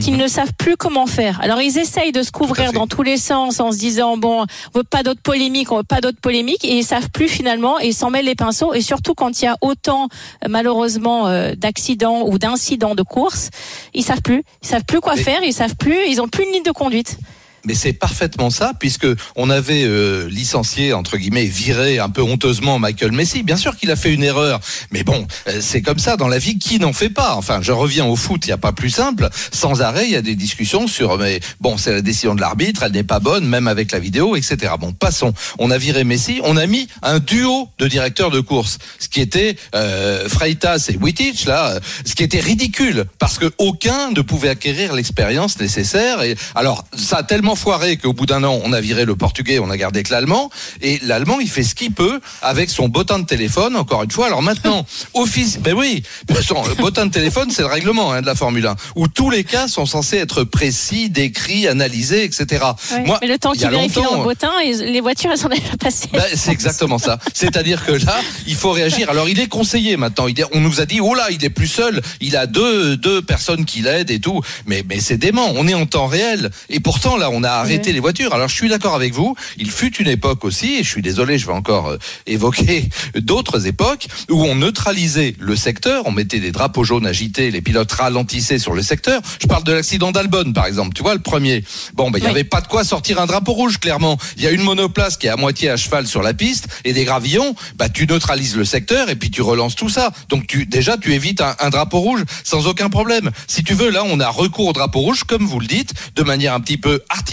qu'ils 0.00 0.16
ne 0.16 0.26
savent 0.28 0.52
plus 0.58 0.76
comment 0.76 1.06
faire. 1.06 1.40
Alors 1.42 1.60
ils 1.60 1.78
essayent 1.78 2.12
de 2.12 2.22
se 2.22 2.28
Mhm. 2.28 2.32
Couvrir 2.32 2.72
dans 2.72 2.86
tous 2.86 3.02
les 3.02 3.16
sens 3.16 3.60
en 3.60 3.70
se 3.72 3.78
disant 3.78 4.16
bon, 4.16 4.42
on 4.74 4.78
veut 4.78 4.84
pas 4.84 5.02
d'autres 5.02 5.20
polémiques, 5.22 5.70
on 5.72 5.78
veut 5.78 5.82
pas 5.82 6.00
d'autres 6.00 6.20
polémiques 6.20 6.64
et 6.64 6.78
ils 6.78 6.84
savent 6.84 7.10
plus 7.10 7.28
finalement 7.28 7.78
et 7.80 7.88
ils 7.88 7.94
s'en 7.94 8.10
mêlent 8.10 8.24
les 8.24 8.34
pinceaux 8.34 8.72
et 8.72 8.80
surtout 8.82 9.14
quand 9.14 9.40
il 9.40 9.44
y 9.44 9.48
a 9.48 9.56
autant 9.60 10.08
euh, 10.44 10.48
malheureusement 10.48 11.26
euh, 11.28 11.54
d'accidents 11.56 12.22
ou 12.26 12.38
d'incidents 12.38 12.94
de 12.94 13.02
course, 13.02 13.50
ils 13.94 14.04
savent 14.04 14.22
plus, 14.22 14.42
ils 14.62 14.68
savent 14.68 14.84
plus 14.84 15.00
quoi 15.00 15.16
faire, 15.16 15.42
ils 15.44 15.52
savent 15.52 15.76
plus, 15.76 15.98
ils 16.08 16.20
ont 16.20 16.28
plus 16.28 16.44
une 16.44 16.52
ligne 16.52 16.62
de 16.64 16.72
conduite. 16.72 17.18
Mais 17.64 17.74
c'est 17.74 17.92
parfaitement 17.92 18.50
ça, 18.50 18.72
puisque 18.78 19.06
on 19.36 19.50
avait 19.50 19.84
euh, 19.84 20.28
licencié 20.28 20.92
entre 20.92 21.16
guillemets, 21.16 21.44
viré 21.44 21.98
un 21.98 22.08
peu 22.08 22.22
honteusement 22.22 22.78
Michael 22.78 23.12
Messi. 23.12 23.42
Bien 23.42 23.56
sûr 23.56 23.76
qu'il 23.76 23.90
a 23.90 23.96
fait 23.96 24.12
une 24.12 24.22
erreur, 24.22 24.60
mais 24.90 25.02
bon, 25.02 25.26
euh, 25.48 25.58
c'est 25.60 25.82
comme 25.82 25.98
ça 25.98 26.16
dans 26.16 26.28
la 26.28 26.38
vie. 26.38 26.58
Qui 26.58 26.78
n'en 26.78 26.92
fait 26.92 27.10
pas? 27.10 27.34
Enfin, 27.34 27.60
je 27.62 27.72
reviens 27.72 28.06
au 28.06 28.16
foot. 28.16 28.44
Il 28.46 28.48
n'y 28.48 28.54
a 28.54 28.58
pas 28.58 28.72
plus 28.72 28.90
simple. 28.90 29.28
Sans 29.52 29.82
arrêt, 29.82 30.04
il 30.04 30.10
y 30.10 30.16
a 30.16 30.22
des 30.22 30.34
discussions 30.34 30.86
sur. 30.86 31.18
Mais 31.18 31.40
bon, 31.60 31.76
c'est 31.76 31.92
la 31.92 32.02
décision 32.02 32.34
de 32.34 32.40
l'arbitre. 32.40 32.82
Elle 32.82 32.92
n'est 32.92 33.02
pas 33.02 33.20
bonne, 33.20 33.46
même 33.46 33.68
avec 33.68 33.92
la 33.92 33.98
vidéo, 33.98 34.36
etc. 34.36 34.74
Bon, 34.78 34.92
passons. 34.92 35.32
On 35.58 35.70
a 35.70 35.78
viré 35.78 36.04
Messi. 36.04 36.40
On 36.44 36.56
a 36.56 36.66
mis 36.66 36.88
un 37.02 37.18
duo 37.18 37.68
de 37.78 37.86
directeurs 37.86 38.30
de 38.30 38.40
course, 38.40 38.78
ce 38.98 39.08
qui 39.08 39.20
était 39.20 39.56
euh, 39.74 40.28
Freitas 40.28 40.86
et 40.88 40.96
Wittich 40.96 41.46
là, 41.46 41.70
euh, 41.70 41.80
ce 42.04 42.14
qui 42.14 42.22
était 42.22 42.40
ridicule 42.40 43.04
parce 43.18 43.38
que 43.38 43.50
aucun 43.58 44.10
ne 44.10 44.20
pouvait 44.22 44.48
acquérir 44.48 44.94
l'expérience 44.94 45.58
nécessaire. 45.58 46.22
Et 46.22 46.36
alors, 46.54 46.84
ça 46.96 47.18
a 47.18 47.22
tellement 47.22 47.49
foiré 47.54 47.96
qu'au 47.96 48.12
bout 48.12 48.26
d'un 48.26 48.44
an, 48.44 48.60
on 48.64 48.72
a 48.72 48.80
viré 48.80 49.04
le 49.04 49.16
portugais, 49.16 49.58
on 49.58 49.70
a 49.70 49.76
gardé 49.76 50.02
que 50.02 50.12
l'allemand. 50.12 50.50
Et 50.82 50.98
l'allemand, 51.02 51.38
il 51.40 51.48
fait 51.48 51.62
ce 51.62 51.74
qu'il 51.74 51.92
peut 51.92 52.20
avec 52.42 52.70
son 52.70 52.88
bottin 52.88 53.18
de 53.18 53.26
téléphone. 53.26 53.76
Encore 53.76 54.02
une 54.02 54.10
fois. 54.10 54.26
Alors 54.26 54.42
maintenant, 54.42 54.84
office, 55.14 55.58
ben 55.58 55.74
oui, 55.74 56.02
son 56.46 56.62
bottin 56.78 57.06
de 57.06 57.10
téléphone, 57.12 57.50
c'est 57.50 57.62
le 57.62 57.68
règlement 57.68 58.12
hein, 58.12 58.20
de 58.22 58.26
la 58.26 58.34
Formule 58.34 58.66
1, 58.66 58.76
où 58.96 59.08
tous 59.08 59.30
les 59.30 59.44
cas 59.44 59.68
sont 59.68 59.86
censés 59.86 60.16
être 60.16 60.44
précis, 60.44 61.10
décrits, 61.10 61.68
analysés, 61.68 62.24
etc. 62.24 62.64
Ouais. 62.92 63.04
Moi, 63.04 63.18
Mais 63.22 63.28
le 63.28 63.38
temps 63.38 63.52
il 63.52 63.60
y 63.60 63.64
a 63.64 63.68
qu'ils 63.68 63.76
vérifient 63.78 63.96
longtemps, 64.00 64.10
dans 64.12 64.18
le 64.18 64.24
bottin, 64.24 64.52
et 64.64 64.72
les 64.74 65.00
voitures, 65.00 65.30
elles 65.32 65.38
sont 65.38 65.48
déjà 65.48 65.62
passées. 65.78 66.08
ben, 66.12 66.22
c'est 66.34 66.50
exactement 66.52 66.98
ça. 66.98 67.18
C'est-à-dire 67.34 67.84
que 67.84 67.92
là, 67.92 68.20
il 68.46 68.54
faut 68.54 68.72
réagir. 68.72 69.10
Alors, 69.10 69.28
il 69.28 69.38
est 69.40 69.48
conseillé 69.48 69.96
maintenant. 69.96 70.26
Il 70.26 70.38
est- 70.40 70.44
on 70.52 70.60
nous 70.60 70.80
a 70.80 70.86
dit, 70.86 71.00
oh 71.00 71.14
là, 71.14 71.28
il 71.30 71.44
est 71.44 71.50
plus 71.50 71.66
seul. 71.68 72.00
Il 72.20 72.36
a 72.36 72.46
deux, 72.46 72.96
deux 72.96 73.22
personnes 73.22 73.64
qui 73.64 73.80
l'aident 73.80 74.10
et 74.10 74.20
tout. 74.20 74.40
Mais, 74.66 74.82
mais 74.88 75.00
c'est 75.00 75.16
dément. 75.16 75.52
On 75.56 75.66
est 75.68 75.74
en 75.74 75.86
temps 75.86 76.06
réel. 76.06 76.50
Et 76.68 76.80
pourtant, 76.80 77.16
là, 77.16 77.30
on 77.32 77.39
a 77.44 77.50
arrêté 77.50 77.92
les 77.92 78.00
voitures. 78.00 78.34
Alors, 78.34 78.48
je 78.48 78.54
suis 78.54 78.68
d'accord 78.68 78.94
avec 78.94 79.12
vous. 79.14 79.34
Il 79.56 79.70
fut 79.70 79.94
une 79.96 80.08
époque 80.08 80.44
aussi, 80.44 80.76
et 80.76 80.82
je 80.82 80.88
suis 80.88 81.02
désolé, 81.02 81.38
je 81.38 81.46
vais 81.46 81.52
encore 81.52 81.88
euh, 81.88 81.98
évoquer 82.26 82.88
d'autres 83.16 83.66
époques 83.66 84.06
où 84.30 84.44
on 84.44 84.54
neutralisait 84.56 85.34
le 85.38 85.56
secteur. 85.56 86.02
On 86.06 86.12
mettait 86.12 86.40
des 86.40 86.52
drapeaux 86.52 86.84
jaunes 86.84 87.06
agités. 87.06 87.50
Les 87.50 87.60
pilotes 87.60 87.92
ralentissaient 87.92 88.58
sur 88.58 88.72
le 88.72 88.82
secteur. 88.82 89.20
Je 89.40 89.46
parle 89.46 89.64
de 89.64 89.72
l'accident 89.72 90.12
d'Albon, 90.12 90.52
par 90.52 90.66
exemple. 90.66 90.94
Tu 90.94 91.02
vois, 91.02 91.14
le 91.14 91.20
premier. 91.20 91.64
Bon, 91.94 92.10
ben, 92.10 92.18
il 92.18 92.22
n'y 92.22 92.26
Oui. 92.26 92.32
avait 92.32 92.44
pas 92.44 92.60
de 92.60 92.66
quoi 92.66 92.84
sortir 92.84 93.20
un 93.20 93.26
drapeau 93.26 93.52
rouge, 93.52 93.78
clairement. 93.78 94.18
Il 94.36 94.42
y 94.42 94.46
a 94.46 94.50
une 94.50 94.62
monoplace 94.62 95.16
qui 95.16 95.26
est 95.26 95.30
à 95.30 95.36
moitié 95.36 95.70
à 95.70 95.76
cheval 95.76 96.06
sur 96.06 96.22
la 96.22 96.34
piste 96.34 96.68
et 96.84 96.92
des 96.92 97.04
gravillons. 97.04 97.54
Bah, 97.76 97.88
tu 97.88 98.06
neutralises 98.06 98.56
le 98.56 98.64
secteur 98.64 99.08
et 99.08 99.16
puis 99.16 99.30
tu 99.30 99.42
relances 99.42 99.76
tout 99.76 99.88
ça. 99.88 100.12
Donc, 100.28 100.46
tu, 100.46 100.66
déjà, 100.66 100.96
tu 100.98 101.12
évites 101.14 101.40
un, 101.40 101.54
un 101.60 101.70
drapeau 101.70 102.00
rouge 102.00 102.24
sans 102.44 102.66
aucun 102.66 102.90
problème. 102.90 103.30
Si 103.46 103.62
tu 103.64 103.74
veux, 103.74 103.90
là, 103.90 104.02
on 104.04 104.20
a 104.20 104.28
recours 104.28 104.68
au 104.68 104.72
drapeau 104.72 105.00
rouge, 105.00 105.24
comme 105.24 105.46
vous 105.46 105.60
le 105.60 105.66
dites, 105.66 105.92
de 106.16 106.22
manière 106.22 106.54
un 106.54 106.60
petit 106.60 106.76
peu 106.76 107.00
artificielle 107.08 107.29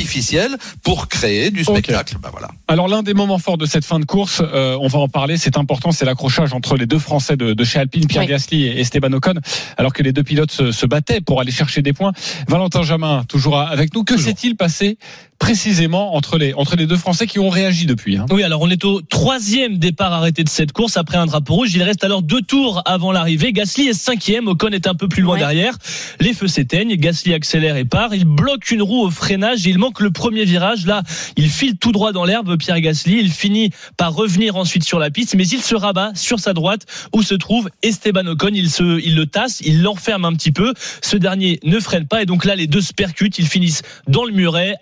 pour 0.83 1.07
créer 1.07 1.51
du 1.51 1.63
spectacle. 1.63 2.17
Bah, 2.21 2.29
voilà. 2.31 2.49
Alors 2.67 2.87
l'un 2.87 3.03
des 3.03 3.13
moments 3.13 3.37
forts 3.37 3.57
de 3.57 3.65
cette 3.65 3.85
fin 3.85 3.99
de 3.99 4.05
course, 4.05 4.41
euh, 4.41 4.77
on 4.81 4.87
va 4.87 4.99
en 4.99 5.07
parler, 5.07 5.37
c'est 5.37 5.57
important, 5.57 5.91
c'est 5.91 6.05
l'accrochage 6.05 6.53
entre 6.53 6.75
les 6.77 6.85
deux 6.85 6.99
Français 6.99 7.37
de, 7.37 7.53
de 7.53 7.63
chez 7.63 7.79
Alpine, 7.79 8.07
Pierre 8.07 8.23
Oui. 8.23 8.29
Gasly 8.29 8.65
et 8.65 8.79
Esteban 8.79 9.13
Ocon, 9.13 9.35
alors 9.77 9.93
que 9.93 10.03
les 10.03 10.11
deux 10.13 10.23
pilotes 10.23 10.51
se, 10.51 10.71
se 10.71 10.85
battaient 10.85 11.21
pour 11.21 11.39
aller 11.41 11.51
chercher 11.51 11.81
des 11.81 11.93
points. 11.93 12.11
Valentin 12.47 12.83
Jamin, 12.83 13.23
toujours 13.27 13.59
avec 13.59 13.93
nous. 13.93 14.03
Que 14.03 14.17
s'est-il 14.17 14.55
passé 14.55 14.97
précisément 15.39 16.15
entre 16.15 16.37
les, 16.37 16.53
entre 16.53 16.75
les 16.75 16.87
deux 16.87 16.97
Français 16.97 17.27
qui 17.27 17.39
ont 17.39 17.49
réagi 17.49 17.85
depuis. 17.85 18.17
hein. 18.17 18.25
Oui, 18.31 18.43
alors 18.43 18.61
on 18.61 18.69
est 18.69 18.83
au 18.85 19.01
troisième 19.01 19.77
départ 19.77 20.11
arrêté 20.13 20.43
de 20.43 20.49
cette 20.49 20.71
course 20.71 20.97
après 20.97 21.17
un 21.17 21.25
drapeau 21.25 21.53
rouge. 21.55 21.73
Il 21.75 21.83
reste 21.83 22.03
alors 22.03 22.21
deux 22.21 22.41
tours 22.41 22.81
avant 22.85 23.11
l'arrivée. 23.11 23.53
Gasly 23.53 23.87
est 23.87 23.93
cinquième, 23.93 24.47
Ocon 24.47 24.69
est 24.69 24.87
un 24.87 24.93
peu 24.95 25.07
plus 25.07 25.21
loin 25.21 25.33
Ouais. 25.35 25.39
derrière. 25.39 25.77
Les 26.19 26.33
feux 26.33 26.47
s'éteignent, 26.47 26.95
Gasly 26.95 27.33
accélère 27.33 27.77
et 27.77 27.85
part. 27.85 28.13
Il 28.15 28.25
bloque 28.25 28.71
une 28.71 28.81
roue 28.81 29.01
au 29.03 29.11
freinage 29.11 29.65
et 29.67 29.69
il 29.69 29.77
manque 29.77 29.99
le 29.99 30.11
premier 30.11 30.45
virage. 30.45 30.85
Là, 30.85 31.03
il 31.35 31.49
file 31.49 31.77
tout 31.77 31.91
droit 31.91 32.11
dans 32.11 32.25
l'herbe, 32.25 32.57
Pierre 32.57 32.79
Gasly. 32.81 33.17
Il 33.19 33.31
finit 33.31 33.69
par 33.97 34.13
revenir 34.13 34.55
ensuite 34.55 34.83
sur 34.83 34.99
la 34.99 35.09
piste, 35.11 35.35
mais 35.35 35.47
il 35.47 35.61
se 35.61 35.75
rabat 35.75 36.11
sur 36.15 36.39
sa 36.39 36.53
droite 36.53 36.85
où 37.13 37.21
se 37.21 37.35
trouve 37.35 37.69
Esteban 37.83 38.25
Ocon. 38.27 38.51
Il, 38.53 38.69
se, 38.69 38.99
il 39.03 39.15
le 39.15 39.25
tasse, 39.25 39.61
il 39.65 39.81
l'enferme 39.83 40.25
un 40.25 40.33
petit 40.33 40.51
peu. 40.51 40.73
Ce 41.01 41.15
dernier 41.17 41.59
ne 41.63 41.79
freine 41.79 42.07
pas 42.07 42.21
et 42.21 42.25
donc 42.25 42.43
là, 42.45 42.55
les 42.55 42.67
deux 42.67 42.81
se 42.81 42.93
percutent. 42.93 43.37
Ils 43.39 43.47
finissent 43.47 43.81
dans 44.07 44.23
le 44.23 44.31
muret. 44.31 44.75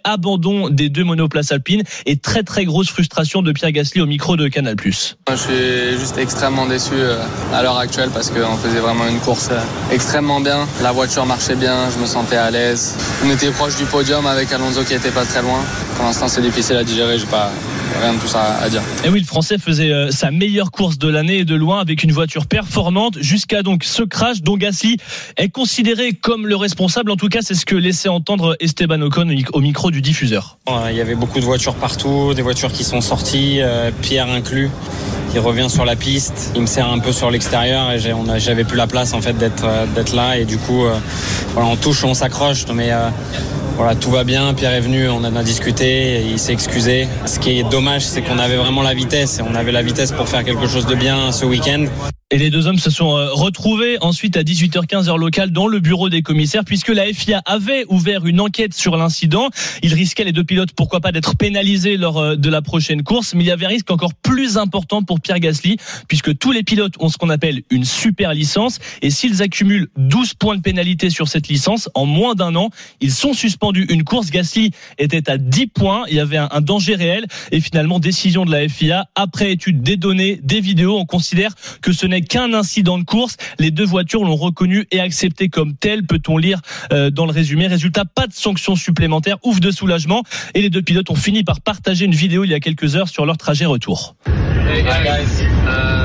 Abandon 0.46 0.70
des 0.70 0.90
deux 0.90 1.04
monoplaces 1.04 1.52
alpines 1.52 1.84
et 2.06 2.18
très 2.18 2.44
très 2.44 2.66
grosse 2.66 2.90
frustration 2.90 3.42
de 3.42 3.52
Pierre 3.52 3.72
Gasly 3.72 4.02
au 4.02 4.06
micro 4.06 4.38
de 4.38 4.48
Canal+. 4.48 4.76
Je 4.86 5.36
suis 5.36 6.00
juste 6.00 6.18
extrêmement 6.18 6.68
déçu 6.68 6.94
euh, 6.94 7.18
à 7.54 7.64
l'heure 7.64 7.78
actuelle 7.78 8.10
parce 8.14 8.30
qu'on 8.30 8.58
faisait 8.58 8.80
vraiment 8.80 9.08
une 9.08 9.20
course 9.20 9.50
euh, 9.52 9.60
extrêmement 9.92 10.42
bien. 10.42 10.68
La 10.84 10.92
voiture 10.92 11.26
marchait 11.26 11.56
bien, 11.56 11.90
je 11.90 12.00
me 12.00 12.06
sentais 12.06 12.38
à 12.38 12.52
l'aise. 12.52 12.96
On 13.26 13.32
était 13.32 13.52
proche 13.52 13.78
du 13.78 13.86
podium 13.86 14.28
avec 14.28 14.52
Alonso 14.52 14.84
qui 14.84 14.94
était 14.94 15.10
pas 15.10 15.26
très 15.26 15.42
loin. 15.42 15.60
Pour 15.96 16.06
l'instant, 16.06 16.28
c'est 16.28 16.42
difficile 16.42 16.76
à 16.76 16.84
digérer, 16.84 17.18
j'ai 17.18 17.26
pas 17.26 17.52
rien 18.02 18.14
de 18.14 18.20
tout 18.20 18.28
ça 18.28 18.58
à 18.62 18.70
dire. 18.70 18.82
Et 19.04 19.10
oui, 19.10 19.20
le 19.20 19.26
Français 19.26 19.58
faisait 19.58 19.92
euh, 19.92 20.12
sa 20.12 20.32
meilleure 20.32 20.72
course 20.72 20.98
de 20.98 21.08
l'année 21.08 21.40
et 21.40 21.46
de 21.46 21.56
loin 21.56 21.80
avec 21.80 22.04
une 22.04 22.12
voiture 22.12 22.46
performante 22.48 23.18
jusqu'à 23.22 23.64
donc 23.64 23.84
ce 23.84 24.04
crash 24.04 24.42
dont 24.42 24.58
Gasly 24.58 24.98
est 25.38 25.50
considéré 25.50 26.14
comme 26.14 26.48
le 26.48 26.56
responsable. 26.56 27.12
En 27.12 27.16
tout 27.16 27.30
cas, 27.30 27.40
c'est 27.42 27.56
ce 27.56 27.66
que 27.66 27.76
laissait 27.76 28.10
entendre 28.10 28.56
Esteban 28.60 29.02
Ocon 29.02 29.34
au 29.54 29.62
micro 29.62 29.92
du 29.92 30.02
diffuseur. 30.02 30.35
Il 30.90 30.96
y 30.96 31.02
avait 31.02 31.16
beaucoup 31.16 31.40
de 31.40 31.46
voitures 31.46 31.76
partout, 31.76 32.34
des 32.34 32.42
voitures 32.42 32.72
qui 32.72 32.84
sont 32.84 33.02
sorties, 33.02 33.60
euh, 33.62 33.92
Pierre 34.02 34.30
inclus, 34.30 34.70
qui 35.32 35.40
revient 35.40 35.70
sur 35.70 35.86
la 35.86 35.96
piste. 35.96 36.52
Il 36.56 36.62
me 36.62 36.68
sert 36.68 36.90
un 36.90 37.00
peu 37.00 37.12
sur 37.12 37.32
l'extérieur 37.32 37.92
et 37.92 38.00
j'avais 38.40 38.64
plus 38.64 38.78
la 38.78 38.88
place 38.88 39.14
en 39.14 39.22
fait 39.22 39.38
d'être 39.38 39.66
euh, 39.66 40.16
là 40.16 40.38
et 40.38 40.46
du 40.46 40.58
coup, 40.58 40.86
euh, 40.86 40.96
voilà, 41.54 41.70
on 41.70 41.76
touche, 41.76 42.04
on 42.04 42.14
s'accroche, 42.14 42.66
mais 42.74 42.92
voilà, 43.78 43.96
tout 43.96 44.12
va 44.12 44.24
bien. 44.24 44.54
Pierre 44.54 44.74
est 44.74 44.82
venu, 44.82 45.10
on 45.10 45.18
en 45.18 45.36
a 45.36 45.44
discuté, 45.44 46.24
il 46.30 46.40
s'est 46.40 46.54
excusé. 46.54 47.08
Ce 47.26 47.40
qui 47.40 47.60
est 47.60 47.64
dommage, 47.70 48.06
c'est 48.06 48.22
qu'on 48.22 48.40
avait 48.40 48.58
vraiment 48.58 48.82
la 48.82 48.94
vitesse 48.94 49.40
et 49.40 49.42
on 49.42 49.56
avait 49.56 49.72
la 49.72 49.82
vitesse 49.82 50.12
pour 50.12 50.28
faire 50.30 50.44
quelque 50.44 50.68
chose 50.68 50.86
de 50.86 50.96
bien 50.96 51.32
ce 51.32 51.46
week-end. 51.46 51.86
Et 52.32 52.40
les 52.40 52.50
deux 52.50 52.66
hommes 52.66 52.80
se 52.80 52.90
sont 52.90 53.16
euh, 53.16 53.32
retrouvés 53.34 54.00
ensuite 54.02 54.36
à 54.36 54.42
18h15 54.42 55.10
heure 55.10 55.20
locale 55.20 55.52
dans 55.52 55.68
le 55.68 55.80
bureau 55.80 56.10
des 56.10 56.24
commissaires 56.24 56.66
puisque 56.66 56.90
la 56.90 57.06
FIA 57.06 57.44
avait 57.46 57.86
ouvert 57.88 58.26
une 58.26 58.42
enquête 58.42 58.74
sur 58.74 58.98
l'incident. 58.98 59.52
Ils 59.84 59.94
risquaient 59.94 60.24
les 60.24 60.32
deux 60.32 60.44
pilotes 60.44 60.72
pourquoi 60.76 61.02
pas 61.02 61.12
d'être 61.12 61.38
pénalisés 61.38 61.98
lors 61.98 62.18
euh, 62.18 62.36
de 62.36 62.50
la 62.50 62.64
prochaine 62.64 63.04
course, 63.04 63.36
mais 63.36 63.44
il 63.44 63.48
y 63.48 63.52
avait 63.52 63.68
un 63.68 63.70
risque 63.70 63.92
encore 63.92 64.16
plus 64.16 64.58
important 64.58 65.04
pour 65.04 65.22
Pierre 65.22 65.40
Gasly 65.40 65.78
puisque 66.08 66.36
tous 66.36 66.52
les 66.52 66.64
pilotes 66.64 66.96
ont 67.00 67.10
ce 67.10 67.20
qu'on 67.20 67.30
appelle 67.30 67.62
une 67.70 67.86
super 67.86 68.34
licence 68.34 68.80
et 69.04 69.12
s'ils 69.12 69.44
accumulent 69.44 69.90
12 69.96 70.34
points 70.34 70.56
de 70.56 70.62
pénalité 70.62 71.12
sur 71.12 71.28
cette 71.28 71.48
licence 71.48 71.92
en 71.94 72.08
moins 72.08 72.34
d'un 72.34 72.56
an, 72.56 72.72
ils 73.02 73.12
sont 73.12 73.36
suspendus 73.36 73.86
une 73.92 74.04
course. 74.04 74.32
Gasly 74.32 74.72
était 74.98 75.30
à 75.30 75.38
10 75.38 75.68
points, 75.68 76.06
il 76.10 76.16
y 76.16 76.20
avait 76.20 76.38
un, 76.38 76.50
un 76.50 76.62
danger 76.62 76.96
réel 76.96 77.28
et 77.52 77.62
finalement 77.62 78.00
décision 78.00 78.46
de 78.46 78.52
la 78.52 78.68
FIA 78.68 79.06
après 79.14 79.52
étude 79.52 79.84
des 79.84 79.96
données, 79.96 80.40
des 80.42 80.60
vidéos, 80.60 80.98
on 80.98 81.06
considère 81.06 81.54
que 81.84 81.94
ce 81.94 82.08
n'est 82.08 82.15
qu'un 82.22 82.54
incident 82.54 82.98
de 82.98 83.04
course. 83.04 83.38
Les 83.60 83.72
deux 83.72 83.86
voitures 83.86 84.24
l'ont 84.24 84.36
reconnu 84.36 84.86
et 84.92 85.00
accepté 85.00 85.50
comme 85.50 85.76
tel, 85.76 86.06
peut-on 86.06 86.38
lire 86.38 86.62
euh, 86.92 87.10
dans 87.10 87.26
le 87.26 87.32
résumé. 87.32 87.68
Résultat, 87.68 88.06
pas 88.06 88.28
de 88.28 88.34
sanctions 88.34 88.76
supplémentaires, 88.76 89.38
ouf 89.44 89.60
de 89.60 89.72
soulagement. 89.72 90.24
Et 90.54 90.62
les 90.62 90.70
deux 90.70 90.82
pilotes 90.82 91.10
ont 91.10 91.16
fini 91.16 91.44
par 91.44 91.62
partager 91.62 92.06
une 92.06 92.16
vidéo 92.16 92.44
il 92.44 92.52
y 92.52 92.54
a 92.54 92.60
quelques 92.60 92.96
heures 92.96 93.10
sur 93.10 93.26
leur 93.26 93.38
trajet 93.38 93.66
retour. 93.66 94.16
Uh, 94.28 95.96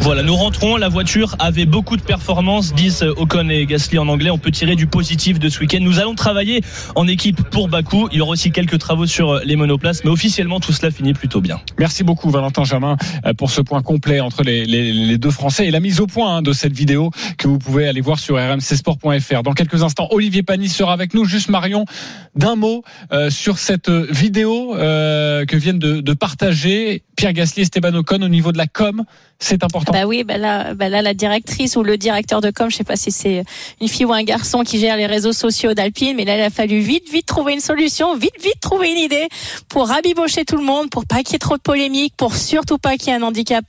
Voilà, 0.00 0.22
nous 0.22 0.36
rentrons. 0.36 0.76
La 0.76 0.88
voiture 0.88 1.34
avait 1.38 1.66
beaucoup 1.66 1.96
de 1.96 2.02
performances, 2.02 2.72
disent 2.74 3.02
Ocon 3.02 3.48
et 3.48 3.66
Gasly 3.66 3.98
en 3.98 4.08
anglais. 4.08 4.30
On 4.30 4.38
peut 4.38 4.52
tirer 4.52 4.76
du 4.76 4.86
positif 4.86 5.38
de 5.38 5.48
ce 5.48 5.58
week-end. 5.60 5.80
Nous 5.80 5.98
allons 5.98 6.14
travailler 6.14 6.62
en 6.94 7.08
équipe 7.08 7.42
pour 7.50 7.68
Bakou. 7.68 8.08
Il 8.12 8.18
y 8.18 8.20
aura 8.20 8.32
aussi 8.32 8.52
quelques 8.52 8.78
travaux 8.78 9.06
sur 9.06 9.40
les 9.44 9.56
monoplaces, 9.56 10.04
mais 10.04 10.10
officiellement 10.10 10.60
tout 10.60 10.72
cela 10.72 10.90
finit 10.92 11.12
plutôt 11.12 11.40
bien. 11.40 11.60
Merci 11.78 12.04
beaucoup 12.04 12.30
Valentin 12.30 12.64
Jamin 12.64 12.96
euh, 13.24 13.34
pour 13.34 13.50
ce 13.50 13.60
point 13.60 13.82
complet 13.82 14.20
entre 14.20 14.42
les, 14.44 15.18
deux 15.18 15.30
Français 15.30 15.66
et 15.66 15.70
la 15.70 15.80
mise 15.80 16.00
au 16.00 16.06
point 16.06 16.36
hein, 16.36 16.42
de 16.42 16.52
cette 16.52 16.74
vidéo 16.74 17.10
que 17.36 17.48
vous 17.48 17.58
pouvez 17.58 17.88
aller 17.88 18.00
voir 18.00 18.18
sur 18.18 18.36
rmcsport.fr. 18.36 19.42
Dans 19.42 19.52
quelques 19.54 19.82
instants, 19.82 20.08
Olivier 20.10 20.42
Panis 20.42 20.68
sera 20.68 20.92
avec 20.92 21.14
nous. 21.14 21.24
Juste 21.24 21.48
Marion, 21.48 21.84
d'un 22.36 22.54
mot 22.54 22.84
euh, 23.12 23.30
sur 23.30 23.58
cette 23.58 23.90
vidéo 23.90 24.76
euh, 24.76 25.44
que 25.46 25.56
viennent 25.56 25.78
de, 25.78 26.00
de 26.00 26.12
partager 26.12 27.02
Pierre 27.16 27.32
Gasly 27.32 27.60
et 27.60 27.62
Esteban 27.62 27.94
Ocon 27.94 28.22
au 28.22 28.28
niveau 28.28 28.52
de 28.52 28.58
la 28.58 28.66
com. 28.66 29.04
C'est 29.38 29.64
important. 29.64 29.85
Bah 29.92 30.04
oui, 30.04 30.24
bah 30.24 30.36
là, 30.36 30.74
bah 30.74 30.88
là, 30.88 31.00
la 31.00 31.14
directrice 31.14 31.76
ou 31.76 31.82
le 31.82 31.96
directeur 31.96 32.40
de 32.40 32.50
com, 32.50 32.68
je 32.70 32.76
sais 32.76 32.84
pas 32.84 32.96
si 32.96 33.12
c'est 33.12 33.44
une 33.80 33.88
fille 33.88 34.04
ou 34.04 34.12
un 34.12 34.24
garçon 34.24 34.62
qui 34.64 34.78
gère 34.80 34.96
les 34.96 35.06
réseaux 35.06 35.32
sociaux 35.32 35.74
d'Alpine, 35.74 36.16
mais 36.16 36.24
là, 36.24 36.36
il 36.36 36.42
a 36.42 36.50
fallu 36.50 36.80
vite, 36.80 37.08
vite 37.10 37.26
trouver 37.26 37.52
une 37.52 37.60
solution, 37.60 38.16
vite, 38.16 38.34
vite 38.42 38.60
trouver 38.60 38.90
une 38.90 38.98
idée 38.98 39.28
pour 39.68 39.88
rabibocher 39.88 40.44
tout 40.44 40.56
le 40.56 40.64
monde, 40.64 40.90
pour 40.90 41.06
pas 41.06 41.22
qu'il 41.22 41.32
y 41.32 41.36
ait 41.36 41.38
trop 41.38 41.56
de 41.56 41.62
polémiques, 41.62 42.14
pour 42.16 42.34
surtout 42.34 42.78
pas 42.78 42.96
qu'il 42.96 43.08
y 43.08 43.10
ait 43.12 43.18
un 43.18 43.22
handicap. 43.22 43.64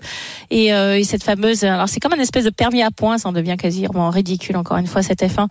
Et, 0.50 0.74
euh, 0.74 0.98
et 0.98 1.04
cette 1.04 1.24
fameuse, 1.24 1.64
alors 1.64 1.88
c'est 1.88 2.00
comme 2.00 2.14
un 2.14 2.20
espèce 2.20 2.46
de 2.46 2.50
permis 2.50 2.82
à 2.82 2.90
points, 2.90 3.18
ça 3.20 3.30
en 3.30 3.32
devient 3.32 3.56
quasiment 3.58 4.10
ridicule 4.10 4.58
encore 4.58 4.78
une 4.78 4.88
fois 4.88 5.04
cette 5.04 5.22
F1. 5.22 5.48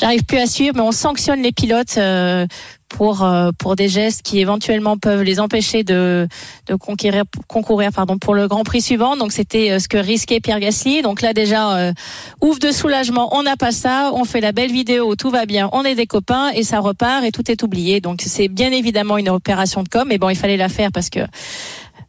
J'arrive 0.00 0.24
plus 0.24 0.38
à 0.38 0.46
suivre, 0.46 0.74
mais 0.74 0.82
on 0.82 0.92
sanctionne 0.92 1.42
les 1.42 1.52
pilotes. 1.52 1.96
euh, 1.96 2.46
pour 2.88 3.22
euh, 3.22 3.50
pour 3.58 3.76
des 3.76 3.88
gestes 3.88 4.22
qui 4.22 4.40
éventuellement 4.40 4.96
peuvent 4.96 5.22
les 5.22 5.40
empêcher 5.40 5.84
de 5.84 6.26
de 6.66 6.74
conquérir 6.74 7.24
concourir 7.46 7.92
pardon 7.92 8.18
pour 8.18 8.34
le 8.34 8.48
Grand 8.48 8.64
Prix 8.64 8.82
suivant. 8.82 9.16
Donc 9.16 9.32
c'était 9.32 9.70
euh, 9.70 9.78
ce 9.78 9.88
que 9.88 9.98
risquait 9.98 10.40
Pierre 10.40 10.60
Gasly. 10.60 11.02
Donc 11.02 11.22
là 11.22 11.32
déjà 11.32 11.76
euh, 11.76 11.92
ouf 12.40 12.58
de 12.58 12.72
soulagement, 12.72 13.36
on 13.36 13.42
n'a 13.42 13.56
pas 13.56 13.72
ça, 13.72 14.10
on 14.14 14.24
fait 14.24 14.40
la 14.40 14.52
belle 14.52 14.72
vidéo, 14.72 15.14
tout 15.16 15.30
va 15.30 15.46
bien, 15.46 15.68
on 15.72 15.84
est 15.84 15.94
des 15.94 16.06
copains 16.06 16.50
et 16.50 16.62
ça 16.62 16.80
repart 16.80 17.24
et 17.24 17.32
tout 17.32 17.50
est 17.50 17.62
oublié. 17.62 18.00
Donc 18.00 18.22
c'est 18.24 18.48
bien 18.48 18.72
évidemment 18.72 19.18
une 19.18 19.28
opération 19.28 19.82
de 19.82 19.88
com, 19.88 20.06
mais 20.08 20.18
bon 20.18 20.30
il 20.30 20.36
fallait 20.36 20.56
la 20.56 20.68
faire 20.68 20.90
parce 20.92 21.10
que 21.10 21.20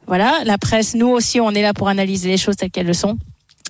voilà 0.07 0.39
la 0.45 0.57
presse, 0.57 0.95
nous 0.95 1.09
aussi 1.09 1.39
on 1.39 1.51
est 1.51 1.61
là 1.61 1.73
pour 1.73 1.87
analyser 1.87 2.29
les 2.29 2.37
choses 2.37 2.55
telles 2.55 2.71
qu'elles 2.71 2.87
le 2.87 2.93
sont. 2.93 3.17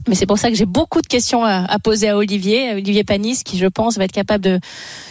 Mais 0.08 0.16
c'est 0.16 0.26
pour 0.26 0.38
ça 0.38 0.50
que 0.50 0.56
j'ai 0.56 0.66
beaucoup 0.66 1.02
de 1.02 1.08
questions 1.08 1.44
à, 1.44 1.66
à 1.66 1.80
poser 1.80 2.10
à 2.10 2.18
Olivier, 2.18 2.70
à 2.70 2.74
Olivier 2.74 3.04
Panis, 3.04 3.44
qui 3.44 3.58
je 3.58 3.68
pense 3.68 3.98
va 3.98 4.06
être 4.06 4.12
capable 4.12 4.44
de 4.44 4.60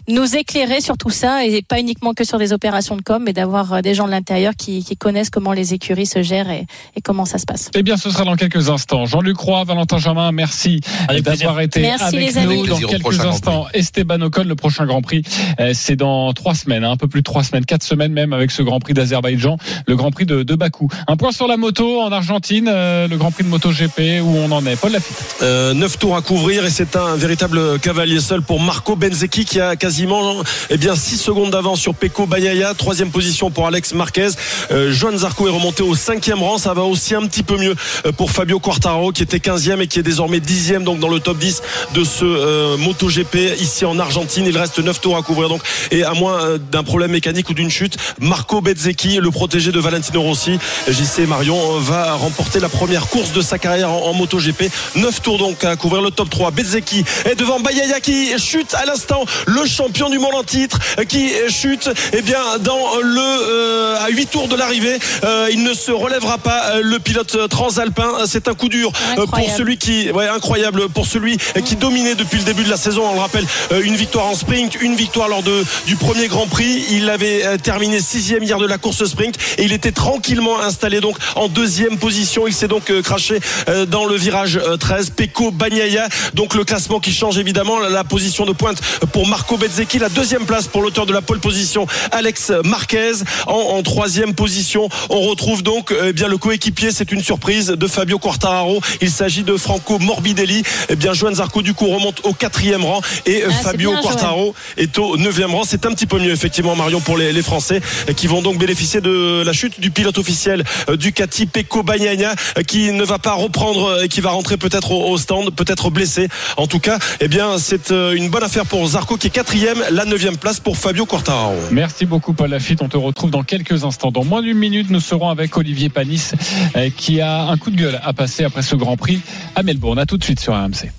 nous 0.08 0.36
éclairer 0.36 0.80
sur 0.80 0.96
tout 0.96 1.10
ça 1.10 1.44
et 1.44 1.62
pas 1.62 1.78
uniquement 1.80 2.14
que 2.14 2.24
sur 2.24 2.38
des 2.38 2.52
opérations 2.52 2.96
de 2.96 3.02
com, 3.02 3.22
mais 3.24 3.32
d'avoir 3.32 3.72
euh, 3.74 3.80
des 3.82 3.94
gens 3.94 4.06
de 4.06 4.10
l'intérieur 4.10 4.54
qui, 4.56 4.82
qui 4.84 4.96
connaissent 4.96 5.30
comment 5.30 5.52
les 5.52 5.74
écuries 5.74 6.06
se 6.06 6.22
gèrent 6.22 6.50
et, 6.50 6.66
et 6.96 7.00
comment 7.02 7.24
ça 7.24 7.38
se 7.38 7.44
passe. 7.44 7.70
Eh 7.74 7.82
bien, 7.82 7.96
ce 7.96 8.10
sera 8.10 8.24
dans 8.24 8.36
quelques 8.36 8.70
instants. 8.70 9.06
Jean-Luc 9.06 9.36
Roy, 9.36 9.64
Valentin 9.64 9.98
Jamin, 9.98 10.32
merci 10.32 10.80
d'avoir 11.22 11.60
été 11.60 11.80
Merci, 11.80 12.04
avec 12.16 12.34
les 12.34 12.42
nous 12.44 12.50
amis. 12.52 12.68
dans 12.68 12.78
quelques 12.78 13.20
instants. 13.20 13.66
Esteban 13.74 14.20
Ocon, 14.22 14.44
le 14.44 14.54
prochain 14.54 14.86
Grand 14.86 15.02
Prix, 15.02 15.22
euh, 15.60 15.72
c'est 15.74 15.96
dans 15.96 16.32
trois 16.32 16.54
semaines, 16.54 16.84
hein, 16.84 16.92
un 16.92 16.96
peu 16.96 17.08
plus 17.08 17.20
de 17.20 17.24
trois 17.24 17.44
semaines, 17.44 17.64
quatre 17.64 17.82
semaines 17.82 18.12
même, 18.12 18.32
avec 18.32 18.50
ce 18.50 18.62
Grand 18.62 18.80
Prix 18.80 18.94
d'Azerbaïdjan, 18.94 19.58
le 19.86 19.96
Grand 19.96 20.10
Prix 20.10 20.26
de, 20.26 20.42
de 20.42 20.54
Bakou. 20.54 20.88
Un 21.06 21.16
point 21.16 21.32
sur 21.32 21.46
la 21.46 21.56
moto 21.56 22.00
en 22.00 22.10
Argentine, 22.12 22.68
euh, 22.68 23.08
le 23.08 23.16
Grand 23.16 23.30
Prix 23.30 23.44
de 23.44 23.48
MotoGP, 23.48 24.22
où 24.22 24.34
on 24.36 24.50
en 24.50 24.64
est. 24.66 24.77
Paul 24.80 24.92
Lafitte. 24.92 25.16
Euh, 25.42 25.74
neuf 25.74 25.98
tours 25.98 26.16
à 26.16 26.22
couvrir 26.22 26.64
et 26.64 26.70
c'est 26.70 26.94
un 26.94 27.16
véritable 27.16 27.78
cavalier 27.80 28.20
seul 28.20 28.42
pour 28.42 28.60
Marco 28.60 28.96
Benzecchi 28.96 29.44
qui 29.44 29.60
a 29.60 29.76
quasiment 29.76 30.42
eh 30.70 30.76
bien 30.76 30.94
6 30.94 31.16
secondes 31.16 31.50
d'avance 31.50 31.80
sur 31.80 31.94
Pecco 31.94 32.26
Bagnaia 32.26 32.74
troisième 32.74 33.10
position 33.10 33.50
pour 33.50 33.66
Alex 33.66 33.94
Marquez. 33.94 34.28
Euh, 34.70 34.92
Joan 34.92 35.16
Zarco 35.16 35.48
est 35.48 35.50
remonté 35.50 35.82
au 35.82 35.94
cinquième 35.94 36.42
rang. 36.42 36.58
Ça 36.58 36.74
va 36.74 36.82
aussi 36.82 37.14
un 37.14 37.26
petit 37.26 37.42
peu 37.42 37.56
mieux 37.56 37.74
euh, 38.06 38.12
pour 38.12 38.30
Fabio 38.30 38.60
Quartaro 38.60 39.10
qui 39.10 39.22
était 39.22 39.38
15e 39.38 39.80
et 39.80 39.86
qui 39.88 39.98
est 39.98 40.02
désormais 40.02 40.38
10e 40.38 40.84
donc 40.84 41.00
dans 41.00 41.08
le 41.08 41.18
top 41.18 41.38
10 41.38 41.62
de 41.94 42.04
ce 42.04 42.76
MotoGP 42.76 43.60
ici 43.60 43.84
en 43.84 43.98
Argentine. 43.98 44.44
Il 44.46 44.56
reste 44.56 44.78
9 44.78 45.00
tours 45.00 45.16
à 45.16 45.22
couvrir 45.22 45.48
donc. 45.48 45.62
Et 45.90 46.04
à 46.04 46.14
moins 46.14 46.58
d'un 46.70 46.84
problème 46.84 47.10
mécanique 47.10 47.48
ou 47.50 47.54
d'une 47.54 47.70
chute 47.70 47.96
Marco 48.20 48.60
Bezzecchi 48.60 49.16
le 49.16 49.30
protégé 49.30 49.72
de 49.72 49.80
Valentino 49.80 50.22
Rossi 50.22 50.58
JC 50.86 51.26
Marion 51.26 51.78
va 51.78 52.14
remporter 52.14 52.60
la 52.60 52.68
première 52.68 53.08
course 53.08 53.32
de 53.32 53.40
sa 53.40 53.58
carrière 53.58 53.90
en, 53.90 54.10
en 54.10 54.14
MotoGP 54.14 54.67
9 54.96 55.22
tours 55.22 55.38
donc 55.38 55.64
à 55.64 55.76
couvrir. 55.76 56.02
Le 56.02 56.10
top 56.10 56.30
3 56.30 56.50
Bezzecchi 56.50 57.04
est 57.24 57.34
devant 57.34 57.60
Bayaya 57.60 58.00
qui 58.00 58.38
chute 58.38 58.74
à 58.74 58.84
l'instant. 58.84 59.24
Le 59.46 59.66
champion 59.66 60.10
du 60.10 60.18
monde 60.18 60.34
en 60.34 60.44
titre 60.44 60.78
qui 61.08 61.32
chute 61.48 61.90
eh 62.12 62.22
bien 62.22 62.40
dans 62.60 62.96
le 63.02 63.20
euh, 63.20 63.96
à 64.00 64.08
8 64.08 64.26
tours 64.30 64.48
de 64.48 64.56
l'arrivée. 64.56 64.98
Euh, 65.24 65.48
il 65.52 65.62
ne 65.62 65.74
se 65.74 65.90
relèvera 65.90 66.38
pas 66.38 66.70
euh, 66.70 66.80
le 66.82 66.98
pilote 66.98 67.48
transalpin. 67.48 68.26
C'est 68.26 68.48
un 68.48 68.54
coup 68.54 68.68
dur 68.68 68.92
pour 69.16 69.50
celui 69.56 69.78
qui 69.78 70.10
ouais 70.10 70.28
incroyable 70.28 70.88
pour 70.88 71.06
celui 71.06 71.38
qui 71.64 71.76
dominait 71.76 72.14
depuis 72.14 72.38
le 72.38 72.44
début 72.44 72.64
de 72.64 72.70
la 72.70 72.76
saison. 72.76 73.04
On 73.08 73.14
le 73.14 73.20
rappelle 73.20 73.46
une 73.82 73.96
victoire 73.96 74.26
en 74.26 74.34
sprint 74.34 74.80
une 74.80 74.94
victoire 74.94 75.28
lors 75.28 75.42
de 75.42 75.64
du 75.86 75.96
premier 75.96 76.28
Grand 76.28 76.46
Prix. 76.46 76.84
Il 76.90 77.08
avait 77.10 77.58
terminé 77.58 78.00
sixième 78.00 78.42
hier 78.42 78.58
de 78.58 78.66
la 78.66 78.78
course 78.78 79.04
sprint 79.04 79.36
et 79.58 79.64
il 79.64 79.72
était 79.72 79.92
tranquillement 79.92 80.60
installé 80.60 81.00
donc 81.00 81.16
en 81.36 81.48
deuxième 81.48 81.98
position. 81.98 82.46
Il 82.46 82.54
s'est 82.54 82.68
donc 82.68 82.92
craché 83.02 83.40
dans 83.88 84.04
le 84.04 84.16
virage 84.16 84.47
virage 84.48 84.78
13, 84.78 85.10
Peko 85.10 85.50
Bagnaia. 85.50 86.08
Donc 86.34 86.54
le 86.54 86.64
classement 86.64 87.00
qui 87.00 87.12
change 87.12 87.38
évidemment, 87.38 87.78
la 87.78 88.04
position 88.04 88.46
de 88.46 88.52
pointe 88.52 88.80
pour 89.12 89.26
Marco 89.26 89.56
Bezzecchi, 89.56 89.98
la 89.98 90.08
deuxième 90.08 90.46
place 90.46 90.66
pour 90.66 90.82
l'auteur 90.82 91.06
de 91.06 91.12
la 91.12 91.22
pole 91.22 91.40
position, 91.40 91.86
Alex 92.12 92.52
Marquez. 92.64 93.12
En, 93.46 93.52
en 93.54 93.82
troisième 93.82 94.34
position, 94.34 94.88
on 95.10 95.20
retrouve 95.20 95.62
donc 95.62 95.94
eh 96.04 96.12
bien 96.12 96.28
le 96.28 96.38
coéquipier, 96.38 96.90
c'est 96.92 97.12
une 97.12 97.22
surprise 97.22 97.68
de 97.68 97.86
Fabio 97.86 98.18
Quartararo. 98.18 98.80
Il 99.00 99.10
s'agit 99.10 99.42
de 99.42 99.56
Franco 99.56 99.98
Morbidelli. 99.98 100.62
Eh 100.88 100.96
bien 100.96 101.12
Joan 101.12 101.34
Zarco 101.34 101.62
du 101.62 101.74
coup 101.74 101.86
remonte 101.86 102.20
au 102.24 102.32
quatrième 102.32 102.84
rang 102.84 103.00
et 103.26 103.44
Ah, 103.46 103.50
Fabio 103.62 103.92
bien, 103.92 104.00
Quartararo 104.00 104.54
est 104.76 104.98
au 104.98 105.16
neuvième 105.16 105.54
rang. 105.54 105.64
C'est 105.64 105.86
un 105.86 105.92
petit 105.92 106.06
peu 106.06 106.18
mieux 106.18 106.32
effectivement 106.32 106.76
Marion 106.76 107.00
pour 107.00 107.16
les, 107.18 107.32
les 107.32 107.42
Français 107.42 107.80
euh, 108.08 108.12
qui 108.12 108.26
vont 108.26 108.42
donc 108.42 108.58
bénéficier 108.58 109.00
de 109.00 109.42
la 109.44 109.52
chute 109.52 109.80
du 109.80 109.90
pilote 109.90 110.18
officiel 110.18 110.64
euh, 110.88 110.96
Ducati 110.96 111.46
Pecco 111.46 111.82
Bagnaia 111.82 112.34
euh, 112.56 112.62
qui 112.62 112.90
ne 112.92 113.04
va 113.04 113.18
pas 113.18 113.32
reprendre 113.34 113.88
euh, 113.88 114.02
et 114.04 114.08
qui 114.08 114.20
va 114.20 114.30
rentrer 114.38 114.56
peut-être 114.56 114.92
au, 114.92 115.10
au 115.10 115.18
stand, 115.18 115.50
peut-être 115.50 115.90
blessé. 115.90 116.28
En 116.56 116.68
tout 116.68 116.78
cas, 116.78 116.98
eh 117.20 117.26
bien 117.26 117.58
c'est 117.58 117.90
euh, 117.90 118.12
une 118.14 118.30
bonne 118.30 118.44
affaire 118.44 118.66
pour 118.66 118.86
Zarco 118.86 119.16
qui 119.16 119.26
est 119.26 119.30
quatrième, 119.30 119.78
la 119.90 120.04
neuvième 120.04 120.36
place 120.36 120.60
pour 120.60 120.76
Fabio 120.76 121.06
Quartararo. 121.06 121.56
Merci 121.72 122.06
beaucoup 122.06 122.34
Paul 122.34 122.50
Lafitte. 122.50 122.80
On 122.82 122.88
te 122.88 122.96
retrouve 122.96 123.30
dans 123.30 123.42
quelques 123.42 123.84
instants. 123.84 124.12
Dans 124.12 124.24
moins 124.24 124.40
d'une 124.42 124.56
minute, 124.56 124.90
nous 124.90 125.00
serons 125.00 125.28
avec 125.28 125.56
Olivier 125.56 125.88
Panis 125.88 126.30
euh, 126.76 126.88
qui 126.96 127.20
a 127.20 127.42
un 127.48 127.56
coup 127.56 127.72
de 127.72 127.76
gueule 127.76 128.00
à 128.04 128.12
passer 128.12 128.44
après 128.44 128.62
ce 128.62 128.76
Grand 128.76 128.96
Prix 128.96 129.20
à 129.56 129.64
Melbourne. 129.64 129.98
À 129.98 130.06
tout 130.06 130.18
de 130.18 130.24
suite 130.24 130.38
sur 130.38 130.54
RMC. 130.54 130.92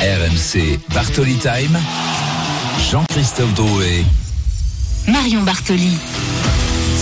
RMC 0.00 0.80
Bartoli 0.94 1.36
Time. 1.36 1.78
Jean-Christophe 2.90 3.52
Drouet. 3.54 4.04
Marion 5.06 5.42
Bartoli. 5.42 5.98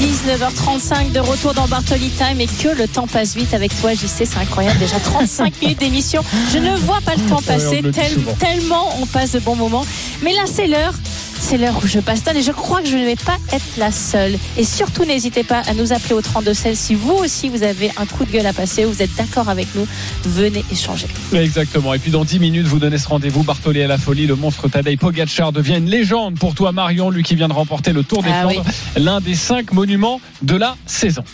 19h35 0.01 1.13
de 1.13 1.21
retour 1.21 1.53
dans 1.53 1.69
Bartoli 1.69 2.09
Time 2.09 2.41
et 2.41 2.47
que 2.47 2.69
le 2.69 2.89
temps 2.89 3.07
passe 3.07 3.37
vite 3.37 3.53
avec 3.53 3.79
toi 3.83 3.93
JC, 3.93 4.25
c'est 4.25 4.39
incroyable 4.39 4.79
déjà 4.79 4.99
35 4.99 5.55
minutes 5.61 5.79
d'émission. 5.81 6.25
Je 6.51 6.57
ne 6.59 6.75
vois 6.77 7.01
pas 7.05 7.15
le 7.17 7.23
temps 7.29 7.43
passer 7.43 7.83
tel- 7.93 8.09
souvent. 8.11 8.33
tellement 8.39 8.95
on 9.03 9.05
passe 9.05 9.33
de 9.33 9.41
bons 9.41 9.57
moments. 9.57 9.85
Mais 10.23 10.33
là 10.33 10.45
c'est 10.47 10.67
l'heure, 10.69 10.95
c'est 11.41 11.59
l'heure 11.59 11.81
où 11.83 11.87
je 11.87 11.99
bastonne 11.99 12.37
et 12.37 12.43
je 12.43 12.53
crois 12.53 12.83
que 12.83 12.89
je 12.89 12.97
ne 12.97 13.05
vais 13.05 13.17
pas 13.17 13.39
être 13.53 13.77
la 13.79 13.91
seule. 13.91 14.39
Et 14.57 14.65
surtout 14.65 15.05
n'hésitez 15.05 15.43
pas 15.43 15.63
à 15.67 15.75
nous 15.75 15.93
appeler 15.93 16.15
au 16.15 16.21
32 16.21 16.55
16 16.55 16.79
si 16.79 16.95
vous 16.95 17.15
aussi 17.15 17.49
vous 17.49 17.63
avez 17.63 17.91
un 17.97 18.07
coup 18.07 18.25
de 18.25 18.31
gueule 18.31 18.47
à 18.47 18.53
passer, 18.53 18.85
vous 18.85 19.03
êtes 19.03 19.15
d'accord 19.17 19.49
avec 19.49 19.75
nous, 19.75 19.87
venez 20.25 20.65
échanger. 20.71 21.07
Exactement. 21.33 21.95
Et 21.95 21.99
puis 21.99 22.11
dans 22.11 22.25
10 22.25 22.39
minutes, 22.39 22.67
vous 22.67 22.79
donnez 22.79 22.99
ce 22.99 23.09
rendez-vous. 23.09 23.43
Bartoli 23.43 23.83
à 23.83 23.89
la 23.89 23.99
folie. 23.99 24.27
Le 24.27 24.37
monstre 24.37 24.69
Tadej 24.69 24.99
Pogacar 24.99 25.53
devient 25.53 25.79
une 25.79 25.89
légende 25.89 26.39
pour 26.39 26.55
toi, 26.55 26.73
Marion, 26.73 27.11
lui 27.11 27.23
qui 27.23 27.35
vient 27.35 27.49
de 27.49 27.53
remporter 27.53 27.93
le 27.93 28.05
Tour 28.05 28.23
des 28.23 28.31
Ah 28.33 28.49
Flandres, 28.49 28.65
l'un 28.97 29.21
des 29.21 29.35
cinq 29.35 29.73
monuments 29.73 30.21
de 30.43 30.57
la 30.57 30.77
saison. 30.87 31.25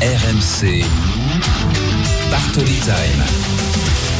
RMC 0.00 0.84
Bartoli 2.30 2.72
Time. 2.72 3.69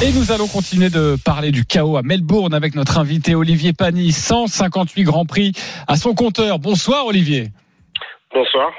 Et 0.03 0.13
nous 0.13 0.33
allons 0.33 0.49
continuer 0.49 0.89
de 0.89 1.17
parler 1.23 1.51
du 1.51 1.67
chaos 1.67 1.99
à 1.99 2.03
Melbourne 2.03 2.55
avec 2.55 2.75
notre 2.75 2.97
invité 2.97 3.35
Olivier 3.35 3.75
Pani. 3.75 4.13
158 4.13 5.05
Grands 5.05 5.27
Prix 5.27 5.53
à 5.89 5.97
son 5.97 6.15
compteur. 6.15 6.59
Bonsoir 6.59 7.05
Olivier. 7.05 7.49
Bonsoir. 8.33 8.71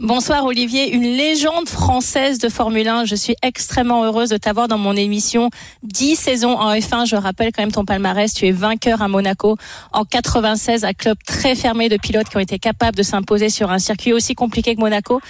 Bonsoir 0.00 0.44
Olivier, 0.44 0.92
une 0.92 1.16
légende 1.16 1.68
française 1.68 2.38
de 2.38 2.48
Formule 2.48 2.88
1. 2.88 3.04
Je 3.04 3.14
suis 3.14 3.36
extrêmement 3.42 4.04
heureuse 4.04 4.28
de 4.28 4.36
t'avoir 4.36 4.66
dans 4.66 4.76
mon 4.76 4.96
émission. 4.96 5.50
10 5.84 6.16
saisons 6.16 6.58
en 6.58 6.74
F1, 6.74 7.06
je 7.06 7.16
rappelle 7.16 7.52
quand 7.52 7.62
même 7.62 7.72
ton 7.72 7.84
palmarès. 7.84 8.34
Tu 8.34 8.46
es 8.46 8.50
vainqueur 8.50 9.02
à 9.02 9.08
Monaco 9.08 9.56
en 9.92 10.04
96, 10.04 10.84
un 10.84 10.92
club 10.92 11.16
très 11.24 11.54
fermé 11.54 11.88
de 11.88 11.96
pilotes 11.96 12.28
qui 12.28 12.36
ont 12.36 12.40
été 12.40 12.58
capables 12.58 12.96
de 12.96 13.02
s'imposer 13.02 13.50
sur 13.50 13.70
un 13.70 13.78
circuit 13.78 14.12
aussi 14.12 14.34
compliqué 14.34 14.74
que 14.74 14.80
Monaco. 14.80 15.20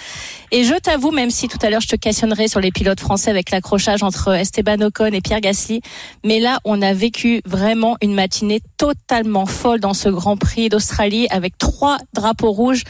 Et 0.51 0.63
je 0.63 0.73
t'avoue, 0.73 1.11
même 1.11 1.29
si 1.29 1.47
tout 1.47 1.59
à 1.61 1.69
l'heure 1.69 1.81
je 1.81 1.87
te 1.87 1.95
questionnerai 1.95 2.47
sur 2.47 2.59
les 2.59 2.71
pilotes 2.71 2.99
français 2.99 3.29
avec 3.29 3.51
l'accrochage 3.51 4.03
entre 4.03 4.33
Esteban 4.33 4.81
Ocon 4.81 5.11
et 5.13 5.21
Pierre 5.21 5.41
Gasly, 5.41 5.81
mais 6.23 6.39
là 6.39 6.59
on 6.65 6.81
a 6.81 6.93
vécu 6.93 7.41
vraiment 7.45 7.97
une 8.01 8.15
matinée 8.15 8.61
totalement 8.77 9.45
folle 9.45 9.79
dans 9.79 9.93
ce 9.93 10.09
Grand 10.09 10.37
Prix 10.37 10.69
d'Australie 10.69 11.27
avec 11.29 11.57
trois 11.57 11.97
drapeaux 12.13 12.51
rouges 12.51 12.83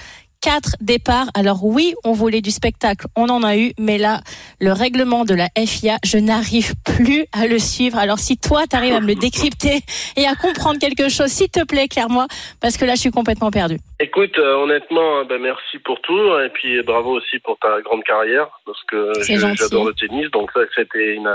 quatre 0.46 0.76
départs. 0.80 1.26
Alors 1.34 1.66
oui, 1.66 1.96
on 2.04 2.14
voulait 2.14 2.42
du 2.42 2.52
spectacle, 2.52 3.08
on 3.16 3.30
en 3.30 3.42
a 3.42 3.58
eu, 3.58 3.74
mais 3.80 3.98
là, 3.98 4.20
le 4.62 4.74
règlement 4.74 5.26
de 5.26 5.34
la 5.34 5.48
FIA, 5.58 5.98
je 6.06 6.20
n'arrive 6.20 6.74
plus 6.86 7.26
à 7.34 7.48
le 7.48 7.58
suivre. 7.58 7.98
Alors 7.98 8.20
si 8.20 8.38
toi, 8.38 8.62
tu 8.70 8.76
arrives 8.76 8.94
à 8.94 9.00
me 9.00 9.08
le 9.08 9.16
décrypter 9.16 9.80
et 10.16 10.28
à 10.28 10.36
comprendre 10.36 10.78
quelque 10.80 11.10
chose, 11.10 11.30
s'il 11.30 11.50
te 11.50 11.66
plaît, 11.66 11.88
clairement, 11.88 12.28
parce 12.62 12.78
que 12.78 12.86
là, 12.86 12.94
je 12.94 13.00
suis 13.00 13.10
complètement 13.10 13.50
perdue. 13.50 13.80
Écoute, 14.00 14.38
euh, 14.38 14.54
honnêtement, 14.58 15.22
euh, 15.22 15.24
ben, 15.24 15.42
merci 15.42 15.80
pour 15.80 16.00
tout 16.02 16.38
et 16.38 16.50
puis 16.50 16.80
bravo 16.84 17.18
aussi 17.18 17.40
pour 17.40 17.58
ta 17.58 17.82
grande 17.82 18.04
carrière 18.04 18.48
parce 18.68 18.84
que 18.84 19.14
j'adore 19.24 19.86
le 19.86 19.94
tennis, 19.94 20.30
donc 20.30 20.52
ça 20.54 20.60
c'était 20.76 21.16
une 21.16 21.30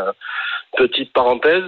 petite 0.76 1.12
parenthèse. 1.12 1.64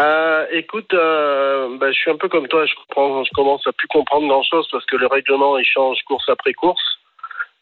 Euh, 0.00 0.46
écoute, 0.50 0.92
euh, 0.94 1.76
ben, 1.78 1.92
je 1.92 1.98
suis 1.98 2.10
un 2.10 2.16
peu 2.16 2.28
comme 2.28 2.48
toi, 2.48 2.66
je 2.66 2.72
je 2.74 3.30
commence 3.34 3.66
à 3.66 3.72
plus 3.72 3.88
comprendre 3.88 4.28
grand 4.28 4.42
chose 4.42 4.68
parce 4.70 4.84
que 4.86 4.96
le 4.96 5.06
règlement 5.06 5.58
il 5.58 5.64
change 5.64 6.02
course 6.04 6.28
après 6.28 6.52
course. 6.52 6.98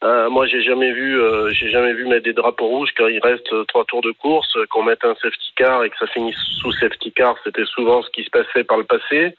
Euh, 0.03 0.31
moi, 0.31 0.47
j'ai 0.47 0.63
jamais 0.63 0.93
vu, 0.93 1.21
euh, 1.21 1.51
j'ai 1.51 1.69
jamais 1.69 1.93
vu 1.93 2.07
mettre 2.07 2.25
des 2.25 2.33
drapeaux 2.33 2.67
rouges 2.67 2.91
quand 2.97 3.07
il 3.07 3.21
reste 3.21 3.53
euh, 3.53 3.65
trois 3.65 3.85
tours 3.85 4.01
de 4.01 4.13
course, 4.13 4.49
euh, 4.57 4.65
qu'on 4.71 4.83
mette 4.83 5.05
un 5.05 5.15
safety 5.17 5.53
car 5.57 5.85
et 5.85 5.91
que 5.91 5.99
ça 5.99 6.07
finisse 6.07 6.39
sous 6.61 6.73
safety 6.73 7.13
car. 7.13 7.37
C'était 7.45 7.67
souvent 7.67 8.03
ce 8.03 8.09
qui 8.11 8.25
se 8.25 8.31
passait 8.31 8.65
par 8.65 8.79
le 8.79 8.85
passé. 8.85 9.35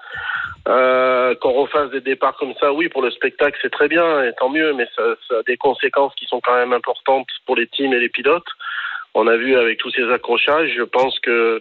Qu'on 0.66 1.54
refasse 1.54 1.90
des 1.90 2.02
départs 2.02 2.36
comme 2.38 2.54
ça, 2.60 2.72
oui, 2.72 2.90
pour 2.90 3.02
le 3.02 3.10
spectacle, 3.10 3.58
c'est 3.64 3.72
très 3.72 3.88
bien, 3.88 4.24
et 4.24 4.34
tant 4.34 4.50
mieux, 4.50 4.74
mais 4.74 4.88
ça, 4.96 5.02
ça 5.28 5.40
a 5.40 5.44
des 5.44 5.58
conséquences 5.58 6.14
qui 6.14 6.26
sont 6.28 6.40
quand 6.40 6.56
même 6.56 6.74
importantes 6.74 7.28
pour 7.48 7.56
les 7.56 7.66
teams 7.66 7.94
et 7.94 8.00
les 8.00 8.10
pilotes. 8.10 8.46
On 9.14 9.28
a 9.28 9.36
vu 9.36 9.58
avec 9.58 9.78
tous 9.78 9.92
ces 9.92 10.10
accrochages, 10.10 10.72
je 10.76 10.84
pense 10.84 11.20
que 11.20 11.60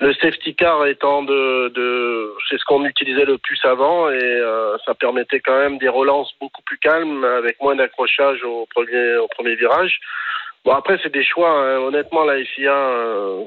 le 0.00 0.14
safety 0.14 0.54
car 0.54 0.86
étant 0.86 1.22
de, 1.22 1.68
de 1.68 2.32
c'est 2.48 2.58
ce 2.58 2.64
qu'on 2.64 2.86
utilisait 2.86 3.26
le 3.26 3.36
plus 3.36 3.60
avant 3.64 4.08
et 4.08 4.18
euh, 4.22 4.78
ça 4.86 4.94
permettait 4.94 5.40
quand 5.40 5.58
même 5.58 5.76
des 5.76 5.90
relances 5.90 6.32
beaucoup 6.40 6.62
plus 6.62 6.78
calmes 6.78 7.22
avec 7.24 7.60
moins 7.60 7.76
d'accrochages 7.76 8.42
au 8.44 8.66
premier 8.74 9.16
au 9.16 9.28
premier 9.28 9.56
virage. 9.56 10.00
Bon 10.64 10.72
après 10.72 10.98
c'est 11.02 11.12
des 11.12 11.24
choix. 11.24 11.50
hein. 11.50 11.76
Honnêtement 11.80 12.24
la 12.24 12.42
FIA, 12.42 12.72
euh, 12.72 13.44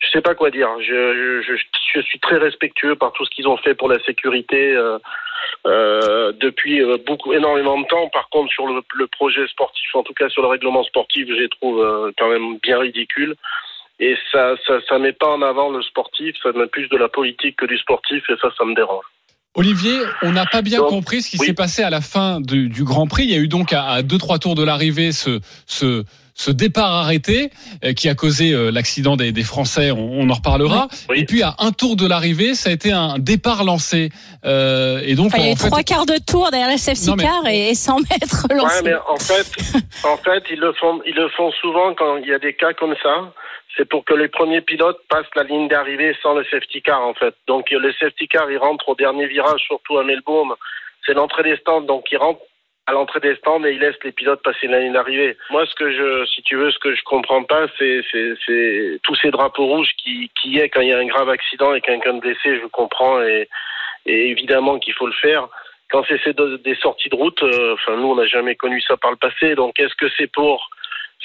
je 0.00 0.08
sais 0.10 0.20
pas 0.22 0.34
quoi 0.34 0.50
dire. 0.50 0.68
Je, 0.80 1.42
je, 1.42 1.54
je, 1.94 2.00
suis 2.00 2.18
très 2.18 2.38
respectueux 2.38 2.96
par 2.96 3.12
tout 3.12 3.24
ce 3.24 3.30
qu'ils 3.30 3.46
ont 3.46 3.58
fait 3.58 3.74
pour 3.74 3.88
la 3.88 4.02
sécurité 4.04 4.74
euh, 4.74 4.98
euh, 5.66 6.32
depuis 6.40 6.82
euh, 6.82 6.96
beaucoup 7.06 7.32
énormément 7.34 7.78
de 7.78 7.86
temps. 7.86 8.08
Par 8.08 8.28
contre, 8.30 8.50
sur 8.50 8.66
le, 8.66 8.80
le 8.94 9.06
projet 9.06 9.46
sportif, 9.48 9.94
en 9.94 10.02
tout 10.02 10.14
cas 10.14 10.28
sur 10.30 10.42
le 10.42 10.48
règlement 10.48 10.82
sportif, 10.84 11.28
je 11.28 11.34
les 11.34 11.48
trouve 11.48 11.82
euh, 11.82 12.12
quand 12.18 12.28
même 12.28 12.58
bien 12.62 12.78
ridicules. 12.78 13.34
Et 13.98 14.16
ça, 14.32 14.54
ça, 14.66 14.78
ça 14.88 14.98
met 14.98 15.12
pas 15.12 15.28
en 15.28 15.42
avant 15.42 15.68
le 15.70 15.82
sportif, 15.82 16.34
ça 16.42 16.52
met 16.52 16.66
plus 16.66 16.88
de 16.88 16.96
la 16.96 17.08
politique 17.08 17.56
que 17.56 17.66
du 17.66 17.76
sportif, 17.76 18.24
et 18.30 18.34
ça, 18.40 18.48
ça 18.56 18.64
me 18.64 18.74
dérange. 18.74 19.04
Olivier, 19.54 19.98
on 20.22 20.32
n'a 20.32 20.46
pas 20.46 20.62
bien 20.62 20.78
Donc, 20.78 20.88
compris 20.88 21.20
ce 21.20 21.30
qui 21.30 21.36
oui. 21.38 21.46
s'est 21.46 21.54
passé 21.54 21.82
à 21.82 21.90
la 21.90 22.00
fin 22.00 22.40
du, 22.40 22.68
du 22.68 22.84
Grand 22.84 23.06
Prix. 23.06 23.24
Il 23.24 23.30
y 23.30 23.34
a 23.34 23.38
eu 23.38 23.48
donc 23.48 23.72
à, 23.74 23.84
à 23.84 24.02
deux 24.02 24.16
trois 24.16 24.38
tours 24.38 24.54
de 24.54 24.64
l'arrivée 24.64 25.12
ce, 25.12 25.40
ce 25.66 26.04
ce 26.34 26.50
départ 26.50 26.92
arrêté 26.92 27.50
euh, 27.84 27.92
qui 27.92 28.08
a 28.08 28.14
causé 28.14 28.52
euh, 28.52 28.70
l'accident 28.70 29.16
des, 29.16 29.32
des 29.32 29.42
Français. 29.42 29.90
On, 29.90 30.20
on 30.20 30.30
en 30.30 30.34
reparlera. 30.34 30.88
Et 31.14 31.24
puis 31.24 31.42
à 31.42 31.54
un 31.58 31.72
tour 31.72 31.96
de 31.96 32.06
l'arrivée, 32.06 32.54
ça 32.54 32.70
a 32.70 32.72
été 32.72 32.92
un 32.92 33.18
départ 33.18 33.64
lancé. 33.64 34.10
Euh, 34.44 35.00
et 35.04 35.14
donc 35.14 35.26
Enfin, 35.26 35.38
il 35.38 35.44
y 35.44 35.48
a 35.48 35.50
en 35.50 35.54
eu 35.54 35.56
fait, 35.56 35.66
trois 35.68 35.82
quarts 35.82 36.06
de 36.06 36.18
tour 36.26 36.50
derrière 36.50 36.68
la 36.68 36.78
safety 36.78 37.08
Non, 37.10 37.16
mais- 37.16 37.24
car 37.24 37.46
et, 37.48 37.68
et 37.70 37.74
100 37.74 37.98
mètres 38.00 38.46
Ouais, 38.50 38.56
lancés. 38.56 38.82
mais 38.84 38.94
en 39.08 39.16
fait, 39.18 39.46
en 40.04 40.16
fait, 40.16 40.44
ils 40.50 40.58
le 40.60 40.72
font, 40.74 41.00
ils 41.06 41.14
le 41.14 41.28
font 41.30 41.50
souvent 41.60 41.94
quand 41.94 42.16
il 42.18 42.28
y 42.28 42.32
a 42.34 42.38
des 42.38 42.54
cas 42.54 42.72
comme 42.72 42.94
ça. 43.02 43.32
C'est 43.76 43.88
pour 43.88 44.04
que 44.04 44.14
les 44.14 44.28
premiers 44.28 44.60
pilotes 44.62 44.98
passent 45.08 45.30
la 45.36 45.44
ligne 45.44 45.68
d'arrivée 45.68 46.14
sans 46.22 46.34
le 46.34 46.44
safety 46.50 46.82
car, 46.82 47.00
en 47.02 47.14
fait. 47.14 47.34
Donc, 47.46 47.70
le 47.70 47.92
safety 48.00 48.26
car, 48.28 48.50
il 48.50 48.58
rentre 48.58 48.88
au 48.88 48.94
dernier 48.96 49.26
virage, 49.28 49.60
surtout 49.66 49.96
à 49.98 50.04
Melbourne. 50.04 50.50
C'est 51.06 51.14
l'entrée 51.14 51.44
des 51.44 51.56
stands, 51.56 51.80
donc 51.82 52.04
il 52.10 52.18
rentre 52.18 52.40
à 52.86 52.92
l'entrée 52.92 53.20
des 53.20 53.36
stands 53.36 53.64
et 53.64 53.72
il 53.72 53.80
laisse 53.80 54.02
les 54.02 54.12
pilotes 54.12 54.42
passer 54.42 54.66
la 54.66 54.80
ligne 54.80 54.92
d'arrivée. 54.92 55.36
Moi, 55.50 55.64
ce 55.66 55.74
que 55.74 55.90
je, 55.90 56.26
si 56.26 56.42
tu 56.42 56.56
veux, 56.56 56.70
ce 56.70 56.78
que 56.78 56.94
je 56.94 57.02
comprends 57.04 57.44
pas, 57.44 57.66
c'est, 57.78 58.02
c'est, 58.10 58.98
tous 59.02 59.14
ces 59.16 59.30
drapeaux 59.30 59.66
rouges 59.66 59.92
qui, 60.02 60.30
qui 60.40 60.58
est 60.58 60.68
quand 60.68 60.80
il 60.80 60.88
y 60.88 60.92
a 60.92 60.98
un 60.98 61.06
grave 61.06 61.28
accident 61.28 61.74
et 61.74 61.80
quelqu'un 61.80 62.14
de 62.14 62.20
blessé, 62.20 62.58
je 62.60 62.66
comprends 62.66 63.22
et, 63.22 63.48
et 64.06 64.30
évidemment 64.30 64.78
qu'il 64.78 64.94
faut 64.94 65.06
le 65.06 65.12
faire 65.12 65.48
quand 65.90 66.04
c'est 66.08 66.40
des 66.62 66.74
sorties 66.76 67.08
de 67.08 67.16
route, 67.16 67.42
euh, 67.42 67.74
enfin 67.74 67.96
nous 67.96 68.08
on 68.08 68.14
n'a 68.14 68.26
jamais 68.26 68.54
connu 68.54 68.80
ça 68.80 68.96
par 68.96 69.10
le 69.10 69.16
passé. 69.16 69.54
Donc 69.54 69.78
est-ce 69.78 69.94
que 69.96 70.08
c'est 70.16 70.30
pour 70.32 70.70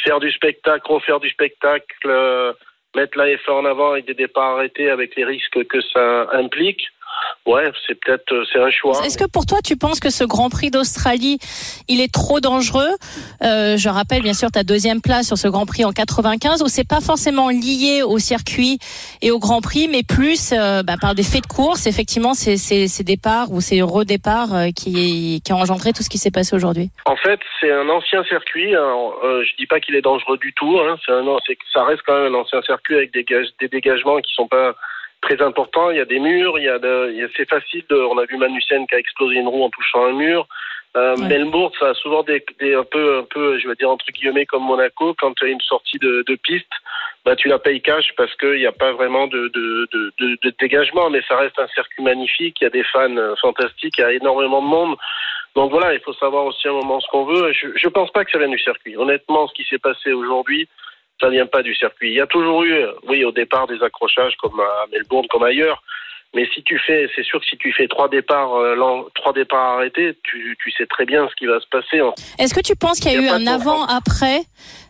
faire 0.03 0.19
du 0.19 0.31
spectacle, 0.31 0.91
refaire 0.91 1.19
du 1.19 1.29
spectacle, 1.29 1.85
euh, 2.05 2.53
mettre 2.95 3.17
la 3.17 3.27
F1 3.27 3.51
en 3.51 3.65
avant 3.65 3.91
avec 3.91 4.05
des 4.05 4.13
départs 4.13 4.55
arrêtés 4.55 4.89
avec 4.89 5.15
les 5.15 5.25
risques 5.25 5.65
que 5.67 5.81
ça 5.81 6.29
implique, 6.31 6.87
ouais, 7.45 7.71
c'est 7.87 7.99
peut-être 7.99 8.31
euh, 8.31 8.43
c'est 8.51 8.59
un 8.59 8.69
choix. 8.69 9.01
Est-ce 9.05 9.17
que 9.17 9.29
pour 9.29 9.45
toi, 9.45 9.59
tu 9.63 9.75
penses 9.77 9.99
que 9.99 10.09
ce 10.09 10.23
Grand 10.23 10.49
Prix 10.49 10.71
d'Australie, 10.71 11.37
il 11.87 12.01
est 12.01 12.11
trop 12.11 12.39
dangereux? 12.39 12.89
Euh, 13.43 13.77
Je 13.77 13.89
rappelle 13.89 14.21
bien 14.21 14.33
sûr 14.33 14.49
ta 14.51 14.63
deuxième 14.63 15.01
place 15.01 15.27
sur 15.27 15.37
ce 15.37 15.47
Grand 15.47 15.65
Prix 15.65 15.85
en 15.85 15.91
95, 15.91 16.61
où 16.63 16.67
c'est 16.67 16.87
pas 16.87 17.01
forcément 17.01 17.49
lié 17.49 18.01
au 18.03 18.19
circuit 18.19 18.79
et 19.21 19.31
au 19.31 19.39
Grand 19.39 19.61
Prix, 19.61 19.87
mais 19.87 20.03
plus 20.03 20.51
euh, 20.53 20.83
bah, 20.83 20.95
par 20.99 21.15
des 21.15 21.23
faits 21.23 21.43
de 21.43 21.47
course. 21.47 21.87
Effectivement, 21.87 22.33
c'est 22.33 22.57
ces 22.57 22.87
ces 22.87 23.03
départs 23.03 23.51
ou 23.51 23.61
ces 23.61 23.81
redéparts 23.81 24.53
euh, 24.53 24.67
qui 24.75 25.41
qui 25.43 25.53
ont 25.53 25.57
engendré 25.57 25.93
tout 25.93 26.03
ce 26.03 26.09
qui 26.09 26.17
s'est 26.17 26.31
passé 26.31 26.55
aujourd'hui. 26.55 26.89
En 27.05 27.15
fait, 27.15 27.39
c'est 27.59 27.71
un 27.71 27.89
ancien 27.89 28.23
circuit. 28.25 28.71
je 28.71 29.55
dis 29.57 29.67
pas 29.67 29.79
qu'il 29.79 29.95
est 29.95 30.01
dangereux 30.01 30.37
du 30.37 30.53
tout. 30.53 30.79
Hein. 30.79 30.97
C'est 31.05 31.57
ça 31.73 31.83
reste 31.83 32.01
quand 32.05 32.17
même 32.19 32.33
un 32.33 32.39
ancien 32.39 32.61
circuit 32.61 32.95
avec 32.95 33.13
des, 33.13 33.25
des 33.59 33.67
dégagements 33.67 34.17
qui 34.19 34.33
sont 34.33 34.47
pas 34.47 34.75
très 35.25 35.41
importants. 35.41 35.89
Il 35.91 35.97
y 35.97 36.01
a 36.01 36.05
des 36.05 36.19
murs. 36.19 36.57
Il 36.59 36.65
y 36.65 36.69
a, 36.69 36.79
de- 36.79 37.09
il 37.11 37.17
y 37.17 37.23
a- 37.23 37.27
c'est 37.35 37.49
facile. 37.49 37.83
De, 37.89 37.95
on 37.95 38.17
a 38.17 38.25
vu 38.25 38.37
Magnussen 38.37 38.87
qui 38.87 38.95
a 38.95 38.99
explosé 38.99 39.35
une 39.35 39.47
roue 39.47 39.63
en 39.63 39.69
touchant 39.69 40.05
un 40.05 40.13
mur. 40.13 40.47
Euh, 40.95 41.17
Melbourne, 41.17 41.73
ça 41.77 41.89
a 41.89 41.93
souvent 41.93 42.23
des, 42.23 42.41
des 42.61 42.73
un 42.73 42.85
peu, 42.85 43.17
un 43.17 43.23
peu, 43.23 43.59
je 43.59 43.67
veux 43.67 43.75
dire 43.75 43.89
entre 43.89 44.05
guillemets 44.13 44.45
comme 44.45 44.63
Monaco, 44.63 45.13
quand 45.19 45.33
tu 45.33 45.43
as 45.43 45.49
une 45.49 45.59
sortie 45.59 45.99
de, 45.99 46.23
de 46.25 46.35
piste, 46.35 46.71
bah 47.25 47.35
tu 47.35 47.49
la 47.49 47.59
payes 47.59 47.81
cash 47.81 48.13
parce 48.15 48.33
qu'il 48.37 48.59
n'y 48.59 48.65
a 48.65 48.71
pas 48.71 48.93
vraiment 48.93 49.27
de, 49.27 49.49
de, 49.53 49.89
de, 49.91 50.37
de, 50.41 50.53
dégagement, 50.57 51.09
mais 51.09 51.21
ça 51.27 51.35
reste 51.35 51.59
un 51.59 51.67
circuit 51.67 52.01
magnifique. 52.01 52.61
Il 52.61 52.63
y 52.63 52.67
a 52.67 52.69
des 52.69 52.85
fans 52.85 53.17
euh, 53.17 53.35
fantastiques, 53.41 53.95
il 53.97 54.01
y 54.01 54.03
a 54.05 54.13
énormément 54.13 54.61
de 54.61 54.67
monde. 54.67 54.95
Donc 55.53 55.71
voilà, 55.71 55.93
il 55.93 55.99
faut 55.99 56.13
savoir 56.13 56.45
aussi 56.45 56.65
à 56.69 56.71
un 56.71 56.75
moment 56.75 57.01
ce 57.01 57.07
qu'on 57.09 57.25
veut. 57.25 57.51
Je, 57.51 57.67
je 57.75 57.87
pense 57.89 58.09
pas 58.11 58.23
que 58.23 58.31
ça 58.31 58.37
vienne 58.37 58.51
du 58.51 58.59
circuit. 58.59 58.95
Honnêtement, 58.95 59.49
ce 59.49 59.53
qui 59.53 59.65
s'est 59.65 59.79
passé 59.79 60.13
aujourd'hui, 60.13 60.69
ça 61.19 61.29
vient 61.29 61.45
pas 61.45 61.63
du 61.63 61.73
circuit. 61.75 62.09
Il 62.09 62.15
y 62.15 62.21
a 62.21 62.27
toujours 62.27 62.63
eu, 62.63 62.75
oui, 63.07 63.23
au 63.23 63.31
départ 63.31 63.67
des 63.67 63.81
accrochages 63.81 64.35
comme 64.41 64.59
à 64.59 64.85
Melbourne, 64.91 65.25
comme 65.29 65.43
ailleurs. 65.43 65.81
Mais 66.33 66.45
si 66.53 66.61
tu 66.63 66.77
fais, 66.85 67.09
c'est 67.15 67.23
sûr 67.23 67.39
que 67.39 67.45
si 67.45 67.55
tu 67.55 67.71
fais 67.71 67.87
trois 67.87 68.09
départs, 68.09 68.55
euh, 68.55 68.75
trois 69.13 69.31
départs 69.31 69.77
arrêtés, 69.77 70.17
tu, 70.23 70.57
tu 70.61 70.69
sais 70.71 70.85
très 70.85 71.05
bien 71.05 71.25
ce 71.29 71.35
qui 71.35 71.45
va 71.45 71.61
se 71.61 71.67
passer. 71.71 71.99
hein. 72.01 72.11
Est-ce 72.37 72.53
que 72.53 72.59
tu 72.59 72.75
penses 72.75 72.99
qu'il 72.99 73.09
y 73.13 73.15
a, 73.15 73.21
y 73.21 73.23
eu 73.23 73.29
a 73.29 73.35
un 73.35 73.47
avant-après 73.47 74.39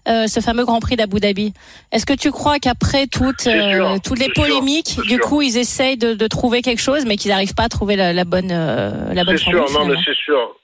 euh, 0.07 0.25
ce 0.25 0.39
fameux 0.39 0.65
Grand 0.65 0.79
Prix 0.79 0.95
d'Abu 0.95 1.19
Dhabi? 1.19 1.53
Est-ce 1.91 2.07
que 2.07 2.13
tu 2.13 2.31
crois 2.31 2.57
qu'après 2.57 3.05
toutes, 3.05 3.45
euh, 3.45 3.97
toutes 4.03 4.17
les 4.17 4.31
sûr, 4.33 4.43
polémiques, 4.43 4.99
du 5.03 5.15
sûr. 5.15 5.19
coup, 5.19 5.43
ils 5.43 5.55
essayent 5.59 5.97
de, 5.97 6.15
de 6.15 6.27
trouver 6.27 6.63
quelque 6.63 6.81
chose, 6.81 7.05
mais 7.05 7.15
qu'ils 7.15 7.29
n'arrivent 7.29 7.53
pas 7.53 7.65
à 7.65 7.69
trouver 7.69 7.95
la, 7.95 8.11
la 8.11 8.23
bonne, 8.25 8.49
euh, 8.51 9.13
la 9.13 9.23
bonne 9.23 9.37
C'est 9.37 9.43
sûr, 9.43 9.67
formule 9.69 9.87
non, 9.89 9.93
mais 9.93 10.01
c'est 10.03 10.15
sûr. 10.17 10.55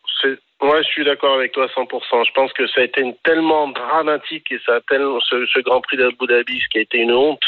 Ouais, 0.61 0.83
je 0.83 0.89
suis 0.89 1.03
d'accord 1.03 1.33
avec 1.33 1.53
toi 1.53 1.65
à 1.65 1.67
100%. 1.67 2.25
Je 2.27 2.31
pense 2.33 2.53
que 2.53 2.67
ça 2.67 2.81
a 2.81 2.83
été 2.83 3.01
une, 3.01 3.15
tellement 3.23 3.67
dramatique 3.69 4.51
et 4.51 4.59
ça 4.63 4.75
a 4.75 4.81
tellement, 4.81 5.19
ce, 5.21 5.45
ce 5.47 5.59
Grand 5.59 5.81
Prix 5.81 5.97
d'Abu 5.97 6.27
Dhabi, 6.27 6.59
ce 6.59 6.67
qui 6.69 6.77
a 6.77 6.81
été 6.81 6.99
une 6.99 7.13
honte 7.13 7.41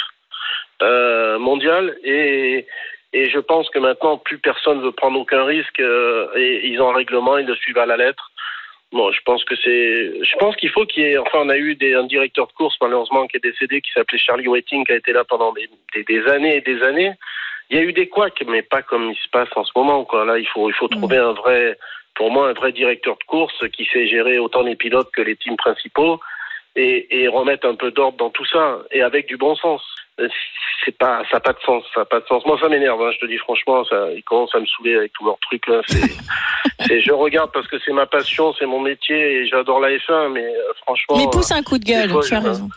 euh, 0.82 1.38
mondiale. 1.38 1.96
Et, 2.04 2.66
et 3.14 3.30
je 3.30 3.38
pense 3.38 3.70
que 3.70 3.78
maintenant, 3.78 4.18
plus 4.18 4.40
personne 4.40 4.82
veut 4.82 4.92
prendre 4.92 5.20
aucun 5.20 5.44
risque. 5.44 5.80
euh, 5.80 6.28
et 6.36 6.68
ils 6.68 6.82
ont 6.82 6.90
un 6.90 6.96
règlement, 6.96 7.38
ils 7.38 7.46
le 7.46 7.56
suivent 7.56 7.78
à 7.78 7.86
la 7.86 7.98
lettre. 7.98 8.32
Bon, 8.92 9.12
je 9.12 9.22
pense 9.26 9.44
que 9.44 9.56
c'est, 9.56 10.24
je 10.24 10.38
pense 10.38 10.56
qu'il 10.56 10.70
faut 10.70 10.86
qu'il 10.86 11.04
y 11.04 11.06
ait, 11.08 11.18
enfin, 11.18 11.40
on 11.42 11.50
a 11.50 11.58
eu 11.58 11.76
des, 11.76 11.94
un 11.94 12.04
directeur 12.04 12.48
de 12.48 12.54
course, 12.54 12.76
malheureusement, 12.82 13.28
qui 13.28 13.38
est 13.38 13.44
décédé, 13.44 13.82
qui 13.82 13.92
s'appelait 13.92 14.20
Charlie 14.20 14.48
Whiting, 14.48 14.86
qui 14.86 14.92
a 14.92 14.96
été 14.96 15.14
là 15.14 15.24
pendant 15.24 15.52
des, 15.54 15.70
des, 15.94 16.04
des 16.04 16.28
années 16.30 16.58
et 16.58 16.62
des 16.62 16.82
années. 16.84 17.12
Il 17.70 17.78
y 17.78 17.80
a 17.80 17.84
eu 17.84 17.94
des 17.94 18.08
couacs, 18.08 18.44
mais 18.48 18.62
pas 18.62 18.82
comme 18.82 19.12
il 19.12 19.18
se 19.18 19.30
passe 19.30 19.50
en 19.56 19.64
ce 19.64 19.72
moment, 19.76 20.04
quoi. 20.06 20.26
Là, 20.26 20.38
il 20.38 20.48
faut, 20.48 20.70
il 20.70 20.74
faut 20.74 20.88
trouver 20.88 21.18
un 21.18 21.32
vrai, 21.34 21.76
pour 22.16 22.32
moi, 22.32 22.50
un 22.50 22.54
vrai 22.54 22.72
directeur 22.72 23.18
de 23.18 23.24
course 23.26 23.68
qui 23.76 23.86
sait 23.86 24.08
gérer 24.08 24.40
autant 24.40 24.62
les 24.62 24.76
pilotes 24.76 25.12
que 25.12 25.22
les 25.22 25.36
teams 25.36 25.58
principaux 25.58 26.20
et, 26.76 27.24
et 27.24 27.28
remettre 27.28 27.68
un 27.68 27.76
peu 27.76 27.92
d'ordre 27.92 28.18
dans 28.18 28.30
tout 28.30 28.46
ça 28.46 28.80
et 28.92 29.02
avec 29.02 29.28
du 29.28 29.38
bon 29.38 29.56
sens. 29.56 29.82
Euh, 30.20 30.28
C'est 30.86 30.98
pas, 30.98 31.24
ça 31.30 31.38
n'a 31.38 31.40
pas 31.40 31.54
de 31.54 31.60
sens, 31.66 31.84
ça 31.94 32.02
a 32.02 32.06
pas 32.06 32.20
de 32.20 32.26
sens. 32.26 32.46
Moi, 32.46 32.58
ça 32.60 32.68
m'énerve, 32.70 33.02
hein, 33.02 33.12
je 33.14 33.20
te 33.20 33.26
dis 33.26 33.38
franchement, 33.38 33.84
ça, 33.86 34.12
ils 34.12 34.24
commencent 34.24 34.54
à 34.54 34.60
me 34.60 34.66
saouler 34.66 34.96
avec 34.96 35.14
tous 35.14 35.26
leurs 35.26 35.40
trucs 35.40 35.66
là. 35.68 35.82
C'est, 35.88 36.12
c'est, 36.88 37.02
je 37.02 37.12
regarde 37.12 37.52
parce 37.52 37.68
que 37.68 37.78
c'est 37.80 37.94
ma 37.94 38.06
passion, 38.06 38.54
c'est 38.60 38.66
mon 38.66 38.80
métier 38.80 39.38
et 39.38 39.48
j'adore 39.48 39.80
la 39.80 39.90
F1, 39.90 40.32
mais 40.34 40.46
euh, 40.46 40.74
franchement. 40.84 41.18
Mais 41.18 41.30
pousse 41.32 41.52
un 41.52 41.64
coup 41.64 41.78
de 41.78 41.86
gueule, 41.86 42.10
fois, 42.10 42.22
tu 42.22 42.34
as 42.34 42.42
raison. 42.42 42.70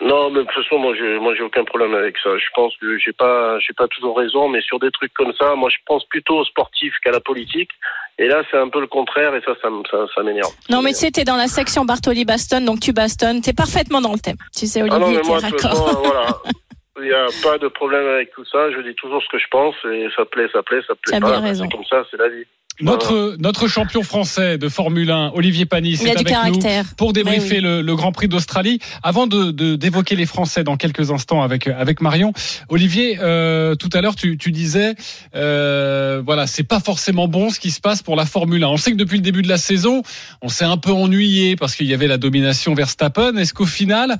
non, 0.00 0.30
mais 0.30 0.40
de 0.40 0.44
toute 0.44 0.62
façon, 0.62 0.78
moi, 0.78 0.94
je, 0.94 1.18
moi, 1.18 1.34
j'ai 1.34 1.42
aucun 1.42 1.64
problème 1.64 1.94
avec 1.94 2.16
ça. 2.18 2.36
Je 2.36 2.48
pense 2.54 2.76
que 2.76 2.98
j'ai 2.98 3.12
pas, 3.12 3.58
j'ai 3.60 3.72
pas 3.72 3.88
toujours 3.88 4.16
raison, 4.16 4.48
mais 4.48 4.60
sur 4.60 4.78
des 4.78 4.90
trucs 4.90 5.14
comme 5.14 5.32
ça, 5.32 5.54
moi, 5.54 5.70
je 5.70 5.78
pense 5.86 6.04
plutôt 6.04 6.38
aux 6.38 6.44
sportifs 6.44 6.94
qu'à 7.02 7.12
la 7.12 7.20
politique. 7.20 7.70
Et 8.18 8.28
là, 8.28 8.42
c'est 8.50 8.56
un 8.56 8.68
peu 8.68 8.80
le 8.80 8.86
contraire, 8.86 9.34
et 9.34 9.42
ça, 9.42 9.52
ça, 9.60 9.68
me- 9.68 9.82
ça, 9.90 10.06
ça 10.14 10.22
m'énerve. 10.22 10.50
Non, 10.70 10.80
mais 10.80 10.92
tu 10.92 11.00
sais, 11.00 11.10
t'es 11.10 11.24
dans 11.24 11.36
la 11.36 11.48
section 11.48 11.84
Bartoli 11.84 12.24
Baston, 12.24 12.62
donc 12.62 12.80
tu 12.80 12.92
bastonnes. 12.92 13.42
T'es 13.42 13.52
parfaitement 13.52 14.00
dans 14.00 14.12
le 14.12 14.18
thème. 14.18 14.36
Tu 14.56 14.66
sais, 14.66 14.80
Ah 14.82 14.98
non, 14.98 15.06
Olivier, 15.06 15.20
mais 15.22 15.28
moi, 15.28 15.38
raccord. 15.38 16.00
voilà. 16.02 16.26
Il 16.98 17.02
n'y 17.04 17.12
a 17.12 17.26
pas 17.42 17.58
de 17.58 17.68
problème 17.68 18.06
avec 18.06 18.32
tout 18.32 18.44
ça. 18.50 18.70
Je 18.70 18.80
dis 18.80 18.94
toujours 18.94 19.22
ce 19.22 19.28
que 19.28 19.38
je 19.38 19.44
pense, 19.50 19.74
et 19.84 20.08
ça 20.16 20.24
plaît, 20.24 20.48
ça 20.50 20.62
plaît, 20.62 20.80
ça 20.88 20.94
plaît 20.94 21.12
T'as 21.12 21.20
bien 21.20 21.40
raison. 21.40 21.68
Comme 21.68 21.84
ça, 21.84 22.04
c'est 22.10 22.16
la 22.16 22.30
vie. 22.30 22.44
Notre, 22.80 23.36
notre 23.38 23.68
champion 23.68 24.02
français 24.02 24.58
de 24.58 24.68
Formule 24.68 25.10
1, 25.10 25.32
Olivier 25.34 25.64
Panis, 25.66 25.94
est 26.04 26.10
avec 26.10 26.26
caractère. 26.26 26.84
nous 26.84 26.94
pour 26.96 27.12
débriefer 27.12 27.60
le, 27.60 27.80
le 27.80 27.96
Grand 27.96 28.12
Prix 28.12 28.28
d'Australie. 28.28 28.80
Avant 29.02 29.26
de 29.26 29.50
de- 29.50 29.76
d'évoquer 29.76 30.14
les 30.16 30.26
Français 30.26 30.62
dans 30.64 30.76
quelques 30.76 31.10
instants 31.10 31.42
avec 31.42 31.66
avec 31.68 32.00
Marion, 32.00 32.32
Olivier, 32.68 33.18
euh, 33.22 33.74
tout 33.76 33.88
à 33.92 34.00
l'heure 34.00 34.14
tu, 34.14 34.36
tu 34.36 34.52
disais, 34.52 34.94
euh, 35.34 36.22
voilà, 36.24 36.46
c'est 36.46 36.64
pas 36.64 36.80
forcément 36.80 37.28
bon 37.28 37.50
ce 37.50 37.60
qui 37.60 37.70
se 37.70 37.80
passe 37.80 38.02
pour 38.02 38.16
la 38.16 38.26
Formule 38.26 38.62
1. 38.64 38.68
On 38.68 38.76
sait 38.76 38.92
que 38.92 38.96
depuis 38.96 39.16
le 39.16 39.22
début 39.22 39.42
de 39.42 39.48
la 39.48 39.58
saison, 39.58 40.02
on 40.42 40.48
s'est 40.48 40.64
un 40.64 40.76
peu 40.76 40.92
ennuyé 40.92 41.56
parce 41.56 41.74
qu'il 41.76 41.86
y 41.86 41.94
avait 41.94 42.06
la 42.08 42.18
domination 42.18 42.74
Verstappen. 42.74 43.36
Est-ce 43.36 43.54
qu'au 43.54 43.66
final 43.66 44.18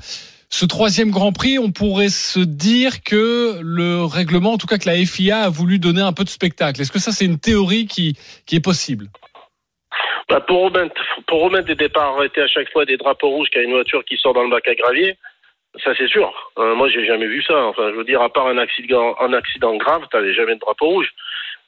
ce 0.49 0.64
troisième 0.64 1.11
Grand 1.11 1.32
Prix, 1.32 1.59
on 1.59 1.70
pourrait 1.70 2.09
se 2.09 2.40
dire 2.40 3.03
que 3.05 3.61
le 3.62 4.05
règlement, 4.05 4.53
en 4.53 4.59
tout 4.59 4.66
cas 4.66 4.78
que 4.78 4.88
la 4.88 4.97
FIA 4.97 5.40
a 5.40 5.49
voulu 5.49 5.78
donner 5.78 6.03
un 6.03 6.12
peu 6.12 6.24
de 6.24 6.28
spectacle. 6.28 6.80
Est-ce 6.80 6.92
que 6.92 6.99
ça, 6.99 7.12
c'est 7.12 7.24
une 7.24 7.38
théorie 7.38 7.86
qui, 7.86 8.16
est 8.53 8.64
possible? 8.64 9.07
Bah, 10.28 10.40
pour, 10.40 10.64
remettre, 10.64 10.94
pour 11.26 11.42
remettre 11.42 11.66
des 11.66 11.74
départs 11.74 12.16
arrêtés 12.16 12.42
à 12.42 12.49
chaque 12.49 12.70
fois 12.72 12.84
des 12.84 12.97
drapeaux 12.97 13.28
rouges 13.28 13.49
qu'il 13.49 13.61
a 13.61 13.64
une 13.64 13.72
voiture 13.72 14.05
qui 14.05 14.16
sort 14.16 14.34
dans 14.34 14.42
le 14.42 14.51
bac 14.51 14.66
à 14.68 14.74
gravier, 14.74 15.16
ça 15.84 15.92
c'est 15.97 16.09
sûr. 16.09 16.32
Euh, 16.59 16.74
moi 16.74 16.88
j'ai 16.88 17.07
jamais 17.07 17.26
vu 17.26 17.42
ça. 17.42 17.66
Enfin, 17.66 17.90
je 17.90 17.97
veux 17.97 18.05
dire, 18.05 18.22
à 18.22 18.32
part 18.32 18.47
un 18.49 18.59
accident, 18.59 19.14
un 19.20 19.32
accident 19.32 19.76
grave, 19.76 20.03
t'avais 20.11 20.34
jamais 20.34 20.55
de 20.55 20.61
drapeau 20.61 20.86
rouge. 20.86 21.09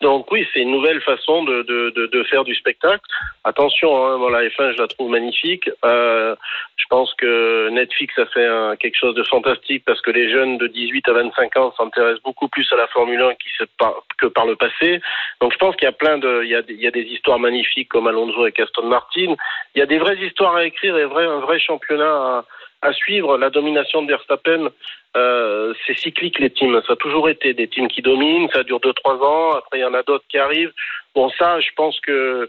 Donc 0.00 0.30
oui, 0.30 0.46
c'est 0.54 0.60
une 0.60 0.70
nouvelle 0.70 1.00
façon 1.00 1.42
de, 1.42 1.62
de, 1.62 1.90
de, 1.90 2.06
de 2.06 2.22
faire 2.24 2.44
du 2.44 2.54
spectacle. 2.54 3.02
Attention, 3.42 4.06
hein, 4.06 4.16
moi, 4.16 4.30
la 4.30 4.48
F1, 4.48 4.74
je 4.76 4.80
la 4.80 4.86
trouve 4.86 5.10
magnifique. 5.10 5.68
Euh, 5.84 6.36
je 6.76 6.84
pense 6.88 7.12
que 7.14 7.68
Netflix 7.70 8.16
a 8.18 8.26
fait 8.26 8.46
un- 8.46 8.76
quelque 8.76 8.94
chose 8.96 9.14
de 9.16 9.24
fantastique 9.24 9.82
parce 9.84 10.00
que 10.00 10.12
les 10.12 10.30
jeunes 10.30 10.56
de 10.58 10.68
18 10.68 11.08
à 11.08 11.12
25 11.14 11.56
ans 11.56 11.74
s'intéressent 11.76 12.22
beaucoup 12.22 12.46
plus 12.48 12.66
à 12.72 12.76
la 12.76 12.86
Formule 12.86 13.20
1 13.20 13.34
qui 13.34 13.48
se 13.58 13.64
par- 13.76 14.04
que 14.18 14.26
par 14.26 14.46
le 14.46 14.54
passé. 14.54 15.00
Donc 15.40 15.52
je 15.52 15.58
pense 15.58 15.74
qu'il 15.74 15.86
y 15.86 15.88
a 15.88 15.92
plein 15.92 16.18
de, 16.18 16.42
il 16.44 16.50
y 16.50 16.54
a, 16.54 16.62
il 16.68 16.80
y 16.80 16.86
a 16.86 16.92
des 16.92 17.02
histoires 17.02 17.40
magnifiques 17.40 17.88
comme 17.88 18.06
Alonso 18.06 18.46
et 18.46 18.54
Aston 18.56 18.86
Martin. 18.86 19.34
Il 19.74 19.78
y 19.78 19.82
a 19.82 19.86
des 19.86 19.98
vraies 19.98 20.18
histoires 20.18 20.54
à 20.54 20.64
écrire 20.64 20.96
et 20.96 21.02
un 21.02 21.40
vrai 21.40 21.58
championnat 21.58 22.04
à, 22.06 22.44
à 22.82 22.92
suivre. 22.92 23.36
La 23.38 23.50
domination 23.50 24.02
de 24.02 24.08
Verstappen, 24.08 24.68
euh, 25.16 25.74
c'est 25.86 25.98
cyclique 25.98 26.38
les 26.38 26.50
teams. 26.50 26.80
Ça 26.86 26.92
a 26.92 26.96
toujours 26.96 27.28
été 27.28 27.54
des 27.54 27.68
teams 27.68 27.88
qui 27.88 28.02
dominent. 28.02 28.48
Ça 28.52 28.62
dure 28.62 28.80
deux 28.80 28.92
trois 28.92 29.16
ans. 29.16 29.52
Après 29.56 29.78
il 29.78 29.82
y 29.82 29.84
en 29.84 29.94
a 29.94 30.02
d'autres 30.02 30.24
qui 30.28 30.38
arrivent. 30.38 30.72
Bon 31.14 31.30
ça, 31.38 31.60
je 31.60 31.68
pense 31.76 31.98
que, 32.00 32.48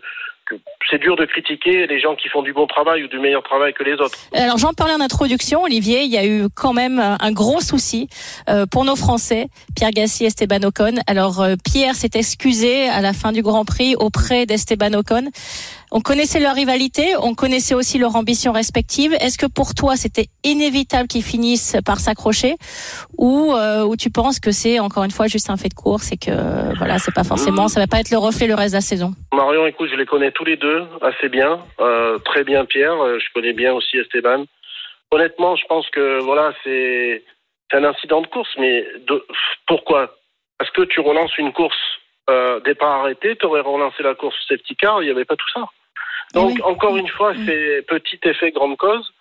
c'est 0.90 0.98
dur 0.98 1.16
de 1.16 1.26
critiquer 1.26 1.86
les 1.86 2.00
gens 2.00 2.16
qui 2.16 2.28
font 2.28 2.42
du 2.42 2.54
bon 2.54 2.66
travail 2.66 3.04
ou 3.04 3.08
du 3.08 3.20
meilleur 3.20 3.44
travail 3.44 3.72
que 3.74 3.84
les 3.84 3.94
autres. 3.94 4.18
Alors 4.34 4.58
j'en 4.58 4.74
parlais 4.74 4.96
en 4.96 5.02
introduction, 5.02 5.62
Olivier, 5.62 6.02
il 6.02 6.12
y 6.12 6.18
a 6.18 6.26
eu 6.26 6.48
quand 6.56 6.74
même 6.74 7.00
un 7.00 7.32
gros 7.32 7.62
souci 7.62 8.08
euh, 8.50 8.66
pour 8.66 8.84
nos 8.84 8.96
Français, 8.96 9.48
Pierre 9.76 9.92
Gassi 9.92 10.26
Esteban 10.26 10.64
Ocon. 10.64 10.96
Alors 11.06 11.42
euh, 11.42 11.54
Pierre 11.64 11.94
s'est 11.94 12.10
excusé 12.16 12.90
à 12.90 13.02
la 13.02 13.14
fin 13.14 13.32
du 13.32 13.44
Grand 13.44 13.64
Prix 13.64 13.96
auprès 13.96 14.48
d'Esteban 14.48 14.94
Ocon. 14.94 15.30
On 15.92 16.02
connaissait 16.02 16.40
leur 16.40 16.54
rivalité, 16.54 17.16
on 17.20 17.34
connaissait 17.34 17.74
aussi 17.74 17.98
leur 17.98 18.16
ambition 18.16 18.52
respective. 18.52 19.14
Est-ce 19.14 19.38
que 19.40 19.48
pour 19.48 19.74
toi 19.74 19.96
c'était 19.96 20.28
inévitable 20.44 21.08
qu'ils 21.08 21.24
finissent 21.24 21.78
par 21.84 22.00
s'accrocher 22.00 22.56
ou, 23.18 23.54
euh, 23.54 23.84
ou 23.84 23.96
tu 23.96 24.12
penses 24.12 24.40
que 24.40 24.52
c'est 24.52 24.80
encore 24.80 25.04
une 25.04 25.12
fois 25.12 25.26
juste 25.28 25.50
un 25.50 25.58
fait 25.58 25.70
de 25.70 25.74
course 25.74 26.12
et 26.12 26.18
que 26.18 26.78
voilà 26.78 27.00
c'est 27.00 27.14
pas 27.14 27.24
forcément, 27.24 27.68
ça 27.68 27.80
va 27.80 27.88
pas 27.88 28.00
être 28.00 28.12
le 28.12 28.20
reflet 28.20 28.46
le 28.46 28.54
reste 28.54 28.74
de 28.74 28.78
la 28.78 28.82
saison? 28.82 29.14
Marion, 29.34 29.66
écoute, 29.66 29.90
je 29.92 29.96
les 29.96 30.06
connais 30.06 30.32
tous 30.32 30.46
les 30.46 30.58
deux 30.58 30.86
assez 31.02 31.28
bien, 31.28 31.60
euh, 31.80 32.20
très 32.20 32.44
bien 32.44 32.66
Pierre. 32.66 32.94
euh, 33.04 33.18
je 33.20 33.26
connais 33.34 33.54
bien 33.54 33.74
aussi 33.74 33.98
Esteban. 33.98 34.46
Honnêtement, 35.12 35.56
je 35.56 35.66
pense 35.66 35.90
que 35.90 36.20
voilà, 36.22 36.54
c'est 36.64 37.24
un 37.74 37.84
incident 37.84 38.22
de 38.22 38.28
course, 38.28 38.50
mais 38.60 38.86
pourquoi? 39.66 40.16
Parce 40.60 40.70
que 40.70 40.84
tu 40.84 41.00
relances 41.00 41.36
une 41.40 41.52
course 41.52 41.76
euh, 42.30 42.60
départ 42.60 43.02
arrêté, 43.02 43.36
tu 43.36 43.46
aurais 43.48 43.62
relancé 43.62 44.04
la 44.04 44.14
course 44.14 44.36
safety 44.48 44.76
car, 44.76 45.02
il 45.02 45.06
n'y 45.06 45.12
avait 45.12 45.26
pas 45.26 45.36
tout 45.36 45.50
ça. 45.52 45.66
Donc 46.34 46.60
encore 46.64 46.96
une 46.98 47.08
fois, 47.08 47.34
c'est 47.46 47.84
petit 47.88 48.20
effet 48.24 48.52
grande 48.52 48.78
cause. 48.78 49.12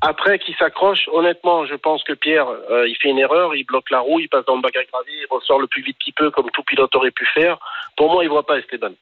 Après, 0.00 0.38
qui 0.38 0.54
s'accroche, 0.54 1.08
honnêtement, 1.12 1.66
je 1.66 1.74
pense 1.74 2.04
que 2.04 2.12
Pierre, 2.12 2.46
euh, 2.70 2.86
il 2.86 2.96
fait 2.96 3.08
une 3.08 3.18
erreur, 3.18 3.56
il 3.56 3.64
bloque 3.64 3.90
la 3.90 3.98
roue, 3.98 4.20
il 4.20 4.28
passe 4.28 4.44
dans 4.44 4.54
le 4.54 4.62
bac 4.62 4.76
à 4.76 4.84
gravier, 4.84 5.14
il 5.22 5.26
ressort 5.28 5.58
le 5.58 5.66
plus 5.66 5.82
vite 5.82 5.98
qu'il 5.98 6.14
peut, 6.14 6.30
comme 6.30 6.50
tout 6.52 6.62
pilote 6.62 6.94
aurait 6.94 7.10
pu 7.10 7.26
faire. 7.26 7.58
Pour 7.96 8.12
moi, 8.12 8.22
il 8.22 8.30
voit 8.30 8.46
pas 8.46 8.58
Esteban. 8.58 8.92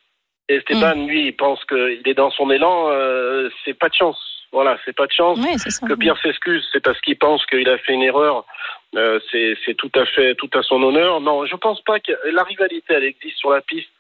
Et 0.49 0.55
Esteban, 0.57 1.07
lui, 1.07 1.27
il 1.27 1.37
pense 1.37 1.63
qu'il 1.67 2.01
est 2.03 2.15
dans 2.15 2.31
son 2.31 2.51
élan, 2.51 2.89
euh, 2.89 3.51
c'est 3.65 3.75
pas 3.75 3.89
de 3.89 3.95
chance. 3.95 4.19
Voilà, 4.53 4.79
c'est 4.85 4.97
pas 4.97 5.07
de 5.07 5.13
chance. 5.13 5.39
C'est 5.59 5.71
ça. 5.71 5.87
Que 5.87 5.95
Pierre 5.95 6.17
s'excuse, 6.23 6.67
c'est 6.73 6.83
parce 6.83 6.99
qu'il 7.03 7.19
pense 7.19 7.45
qu'il 7.47 7.69
a 7.69 7.77
fait 7.79 7.93
une 7.93 8.03
erreur 8.03 8.45
Euh, 8.95 9.21
c'est 9.31 9.55
c'est 9.65 9.75
tout 9.75 9.91
à 9.95 10.07
fait 10.07 10.35
tout 10.37 10.49
à 10.55 10.63
son 10.63 10.83
honneur. 10.83 11.21
Non, 11.21 11.45
je 11.45 11.57
pense 11.57 11.83
pas 11.83 12.01
que 12.01 12.13
la 12.33 12.45
rivalité 12.45 12.95
elle 12.95 13.05
existe 13.05 13.37
sur 13.37 13.51
la 13.51 13.61
piste, 13.61 13.91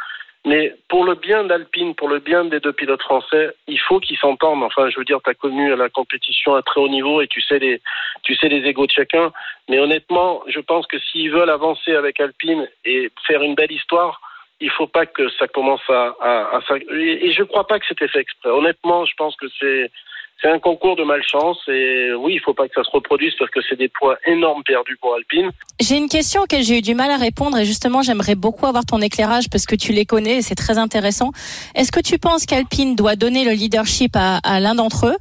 mais 0.47 0.73
pour 0.89 1.05
le 1.05 1.17
bien 1.17 1.43
d'Alpine, 1.43 1.97
pour 1.97 2.09
le 2.09 2.21
bien 2.21 2.45
des 2.45 2.61
deux 2.61 2.73
pilotes 2.73 3.03
français, 3.03 3.51
il 3.67 3.81
faut 3.81 3.99
qu'ils 3.99 4.17
s'entendent. 4.17 4.63
Enfin, 4.63 4.89
je 4.91 4.97
veux 4.97 5.05
dire, 5.05 5.19
tu 5.23 5.29
as 5.29 5.35
connu 5.35 5.75
la 5.75 5.89
compétition 5.89 6.55
à 6.55 6.63
très 6.63 6.81
haut 6.81 6.89
niveau 6.89 7.21
et 7.21 7.27
tu 7.27 7.43
sais 7.43 7.59
les 7.59 7.83
tu 8.23 8.37
sais 8.37 8.49
les 8.49 8.65
égaux 8.69 8.87
de 8.87 8.93
chacun. 8.93 9.33
Mais 9.69 9.81
honnêtement, 9.81 10.45
je 10.47 10.61
pense 10.61 10.87
que 10.87 11.01
s'ils 11.01 11.33
veulent 11.33 11.51
avancer 11.51 11.97
avec 11.97 12.21
Alpine 12.21 12.69
et 12.85 13.11
faire 13.27 13.43
une 13.43 13.57
belle 13.57 13.73
histoire, 13.73 14.21
il 14.61 14.71
faut 14.71 14.87
pas 14.87 15.05
que 15.05 15.29
ça 15.31 15.49
commence 15.49 15.83
à, 15.89 16.15
à, 16.21 16.59
à 16.59 16.77
et 16.93 17.33
je 17.33 17.43
crois 17.43 17.67
pas 17.67 17.81
que 17.81 17.87
c'était 17.87 18.09
fait 18.09 18.21
exprès. 18.21 18.51
Honnêtement, 18.51 19.05
je 19.05 19.15
pense 19.17 19.35
que 19.35 19.47
c'est 19.59 19.91
c'est 20.41 20.49
un 20.49 20.59
concours 20.59 20.97
de 20.97 21.03
malchance 21.03 21.59
et 21.69 22.13
oui, 22.15 22.35
il 22.35 22.41
faut 22.41 22.53
pas 22.53 22.69
que 22.69 22.75
ça 22.75 22.85
se 22.85 22.91
reproduise 22.91 23.33
parce 23.39 23.51
que 23.51 23.61
c'est 23.69 23.77
des 23.77 23.89
poids 23.89 24.17
énormes 24.27 24.63
perdus 24.65 24.97
pour 25.01 25.15
Alpine. 25.15 25.51
J'ai 25.81 25.97
une 25.97 26.09
question 26.09 26.43
auquel 26.43 26.63
j'ai 26.63 26.79
eu 26.79 26.83
du 26.83 26.95
mal 26.95 27.11
à 27.11 27.17
répondre 27.17 27.57
et 27.59 27.65
justement 27.65 28.03
j'aimerais 28.03 28.35
beaucoup 28.35 28.67
avoir 28.67 28.85
ton 28.85 29.01
éclairage 29.01 29.49
parce 29.51 29.65
que 29.65 29.75
tu 29.75 29.93
les 29.93 30.05
connais 30.05 30.37
et 30.37 30.43
c'est 30.43 30.55
très 30.55 30.79
intéressant. 30.79 31.33
Est-ce 31.75 31.91
que 31.91 32.01
tu 32.01 32.19
penses 32.19 32.45
qu'Alpine 32.45 32.97
doit 32.97 33.17
donner 33.17 33.45
le 33.45 33.53
leadership 33.53 34.15
à, 34.15 34.39
à 34.45 34.61
l'un 34.61 34.75
d'entre 34.75 35.07
eux 35.07 35.17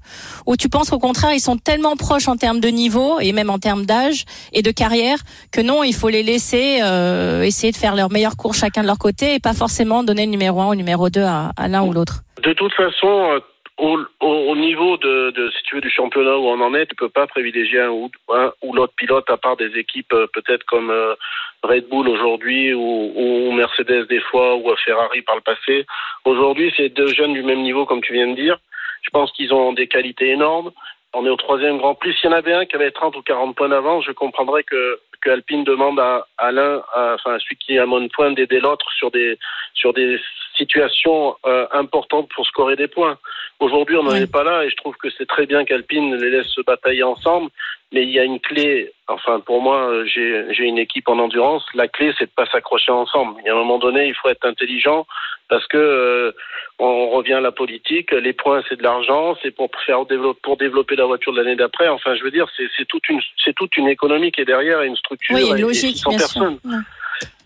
ou 0.45 0.57
tu 0.57 0.70
penses 0.70 0.91
au 0.91 0.99
contraire 0.99 1.32
ils 1.34 1.39
sont 1.39 1.57
tellement 1.57 1.95
proches 1.95 2.28
en 2.28 2.36
termes 2.36 2.59
de 2.59 2.68
niveau 2.68 3.20
et 3.20 3.32
même 3.32 3.49
en 3.49 3.59
termes 3.59 3.86
d'âge 3.86 4.26
et 4.53 4.61
de 4.61 4.72
carrière 4.72 5.20
que 5.51 5.61
non 5.61 5.84
il 5.84 5.93
faut 5.93 6.09
les 6.09 6.24
laisser 6.24 6.80
euh, 6.84 7.43
essayer 7.43 7.72
de 7.72 7.78
faire 7.78 7.95
leur 7.95 8.11
meilleur 8.11 8.36
cours 8.36 8.53
chacun 8.53 8.82
de 8.82 8.88
leur 8.88 8.97
côté 8.97 9.36
et 9.36 9.39
pas 9.39 9.53
forcément 9.53 10.03
donner 10.03 10.26
le 10.26 10.32
numéro 10.32 10.61
1 10.61 10.68
ou 10.68 10.72
le 10.72 10.78
numéro 10.78 11.09
2 11.09 11.22
à, 11.22 11.51
à 11.55 11.68
l'un 11.68 11.84
ou 11.84 11.93
l'autre? 11.93 12.22
De 12.43 12.53
toute 12.53 12.74
façon, 12.74 13.32
euh, 13.32 13.39
au, 13.78 13.99
au, 14.21 14.28
au 14.28 14.55
niveau 14.55 14.97
de, 14.97 15.32
de, 15.32 15.49
si 15.51 15.63
tu 15.63 15.76
veux, 15.76 15.82
du 15.82 15.89
championnat 15.89 16.38
où 16.38 16.47
on 16.47 16.61
en 16.61 16.73
est, 16.73 16.86
tu 16.86 16.95
peux 16.95 17.09
pas 17.09 17.28
privilégier 17.28 17.82
un 17.82 17.89
ou, 17.89 18.09
un 18.30 18.53
ou 18.61 18.73
l'autre 18.73 18.93
pilote 18.95 19.30
à 19.30 19.38
part 19.38 19.57
des 19.57 19.78
équipes 19.78 20.13
euh, 20.13 20.28
peut-être 20.28 20.63
comme 20.65 20.89
euh, 20.89 21.15
Red 21.63 21.88
Bull 21.89 22.07
aujourd'hui 22.07 22.73
ou, 22.73 23.11
ou 23.15 23.51
Mercedes 23.51 24.07
des 24.07 24.21
fois 24.21 24.55
ou 24.55 24.73
Ferrari 24.78 25.21
par 25.23 25.36
le 25.36 25.41
passé. 25.41 25.86
Aujourd'hui, 26.23 26.73
c'est 26.78 26.89
deux 26.89 27.13
jeunes 27.13 27.34
du 27.34 27.43
même 27.43 27.63
niveau 27.63 27.86
comme 27.86 28.01
tu 28.01 28.13
viens 28.13 28.28
de 28.28 28.36
dire. 28.36 28.57
Je 29.01 29.09
pense 29.09 29.32
qu'ils 29.34 29.53
ont 29.53 29.73
des 29.73 29.88
qualités 29.88 30.30
énormes. 30.30 30.71
On 31.13 31.26
est 31.26 31.30
au 31.30 31.38
troisième 31.38 31.78
Grand 31.78 31.95
Prix. 31.95 32.13
S'il 32.13 32.30
y 32.30 32.34
en 32.34 32.38
avait 32.38 32.53
un 32.53 32.65
qui 32.65 32.76
avait 32.76 32.91
30 32.91 33.15
ou 33.15 33.21
40 33.21 33.55
points 33.55 33.69
d'avance, 33.69 34.05
je 34.05 34.11
comprendrais 34.11 34.63
que, 34.63 34.99
que 35.21 35.30
Alpine 35.30 35.63
demande 35.63 35.99
à, 35.99 36.28
à 36.38 36.51
l'un, 36.51 36.82
enfin 36.93 37.36
à 37.36 37.39
celui 37.39 37.57
qui 37.57 37.78
a 37.78 37.86
moins 37.86 38.01
de 38.01 38.07
points, 38.07 38.32
d'aider 38.32 38.59
l'autre 38.59 38.86
sur 38.97 39.11
des 39.11 39.38
sur 39.73 39.93
des 39.93 40.19
situations 40.56 41.36
euh, 41.45 41.66
importantes 41.72 42.30
pour 42.36 42.45
scorer 42.45 42.76
des 42.76 42.88
points. 42.88 43.18
Aujourd'hui, 43.60 43.95
on 43.97 44.03
n'en 44.03 44.16
est 44.16 44.32
pas 44.32 44.43
là 44.43 44.64
et 44.66 44.70
je 44.70 44.76
trouve 44.76 44.95
que 44.97 45.10
c'est 45.18 45.28
très 45.28 45.45
bien 45.45 45.64
qu'Alpine 45.66 46.16
les 46.16 46.30
laisse 46.30 46.47
se 46.47 46.62
batailler 46.62 47.03
ensemble. 47.03 47.49
Mais 47.91 48.03
il 48.03 48.10
y 48.10 48.20
a 48.20 48.24
une 48.24 48.39
clé. 48.39 48.91
Enfin, 49.08 49.39
pour 49.39 49.62
moi, 49.62 50.03
j'ai 50.06 50.66
une 50.66 50.78
équipe 50.80 51.08
en 51.08 51.20
endurance. 51.20 51.64
La 51.76 51.88
clé, 51.88 52.12
c'est 52.18 52.26
de 52.26 52.32
pas 52.36 52.45
s'accrocher 52.47 52.91
ensemble. 52.91 53.36
Il 53.41 53.47
y 53.47 53.49
a 53.49 53.53
un 53.53 53.58
moment 53.58 53.78
donné, 53.78 54.08
il 54.08 54.16
faut 54.16 54.28
être 54.30 54.45
intelligent 54.45 55.06
parce 55.47 55.66
que 55.68 55.78
euh, 55.78 56.32
on 56.80 57.10
revient 57.12 57.34
à 57.36 57.41
la 57.41 57.51
politique. 57.51 58.12
Les 58.12 58.34
points, 58.34 58.64
c'est 58.68 58.76
de 58.78 58.84
l'argent. 58.84 59.38
C'est 59.41 59.51
pour 59.51 59.70
faire 59.86 59.99
pour 60.41 60.58
développer 60.58 60.95
la 60.95 61.06
voiture 61.06 61.32
de 61.32 61.38
l'année 61.41 61.56
d'après. 61.56 61.88
Enfin, 61.88 62.16
je 62.16 62.24
veux 62.24 62.32
dire, 62.32 62.47
c'est 62.58 62.86
toute 62.88 63.08
une 63.10 63.22
c'est 63.43 63.53
toute 63.56 63.78
une 63.78 63.88
économie 63.88 64.32
qui 64.32 64.41
est 64.41 64.45
derrière 64.45 64.82
et 64.82 64.88
une 64.88 64.97
structure 64.97 65.36
Oui, 65.36 65.49
et- 65.56 65.62
logique 65.62 65.95
600 65.97 66.10
bien 66.10 66.20
sûr. 66.20 66.28
personnes. 66.41 66.60
Ouais. 66.66 66.78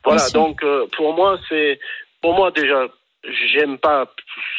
Voilà, 0.04 0.30
donc 0.34 0.64
euh, 0.64 0.88
pour 0.96 1.14
moi, 1.14 1.38
c'est 1.50 1.80
pour 2.22 2.34
moi 2.34 2.52
déjà, 2.52 2.88
j'aime 3.24 3.78
pas 3.78 4.08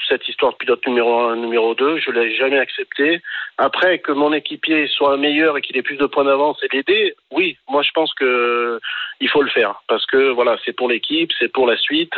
cette 0.08 0.28
histoire 0.28 0.52
de 0.52 0.56
pilote 0.58 0.86
numéro 0.86 1.18
un, 1.20 1.36
numéro 1.36 1.74
2, 1.74 1.98
je 1.98 2.10
l'ai 2.10 2.34
jamais 2.36 2.58
accepté. 2.58 3.22
Après 3.58 3.98
que 3.98 4.12
mon 4.12 4.32
équipier 4.32 4.88
soit 4.88 5.16
meilleur 5.16 5.56
et 5.56 5.62
qu'il 5.62 5.76
ait 5.76 5.82
plus 5.82 5.96
de 5.96 6.06
points 6.06 6.24
d'avance 6.24 6.58
et 6.62 6.74
l'aider, 6.74 7.14
oui, 7.30 7.56
moi 7.68 7.82
je 7.82 7.90
pense 7.92 8.12
que 8.14 8.80
il 9.20 9.28
faut 9.28 9.42
le 9.42 9.50
faire 9.50 9.82
parce 9.88 10.04
que 10.06 10.30
voilà, 10.30 10.56
c'est 10.64 10.72
pour 10.72 10.88
l'équipe, 10.88 11.30
c'est 11.38 11.52
pour 11.52 11.66
la 11.66 11.76
suite. 11.76 12.14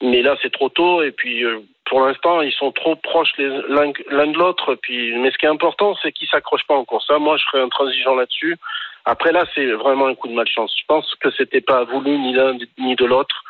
Mais 0.00 0.22
là, 0.22 0.36
c'est 0.42 0.52
trop 0.52 0.68
tôt 0.68 1.02
et 1.02 1.12
puis 1.12 1.44
euh, 1.44 1.60
pour 1.84 2.06
l'instant, 2.06 2.40
ils 2.40 2.52
sont 2.52 2.72
trop 2.72 2.96
proches 2.96 3.32
l'un 3.38 4.26
de 4.26 4.38
l'autre. 4.38 4.76
Puis, 4.76 5.14
mais 5.18 5.30
ce 5.30 5.38
qui 5.38 5.46
est 5.46 5.50
important, 5.50 5.94
c'est 6.02 6.12
qu'ils 6.12 6.28
s'accrochent 6.28 6.66
pas 6.66 6.76
encore. 6.76 7.02
Ça, 7.02 7.18
moi, 7.18 7.36
je 7.36 7.44
serais 7.44 7.62
intransigeant 7.62 8.14
là-dessus. 8.14 8.56
Après, 9.04 9.32
là, 9.32 9.44
c'est 9.54 9.66
vraiment 9.72 10.06
un 10.06 10.14
coup 10.14 10.28
de 10.28 10.32
malchance. 10.32 10.74
Je 10.78 10.84
pense 10.86 11.14
que 11.16 11.30
c'était 11.32 11.60
pas 11.60 11.84
voulu 11.84 12.18
ni 12.18 12.34
l'un 12.34 12.56
ni 12.78 12.94
de 12.94 13.04
l'autre 13.04 13.44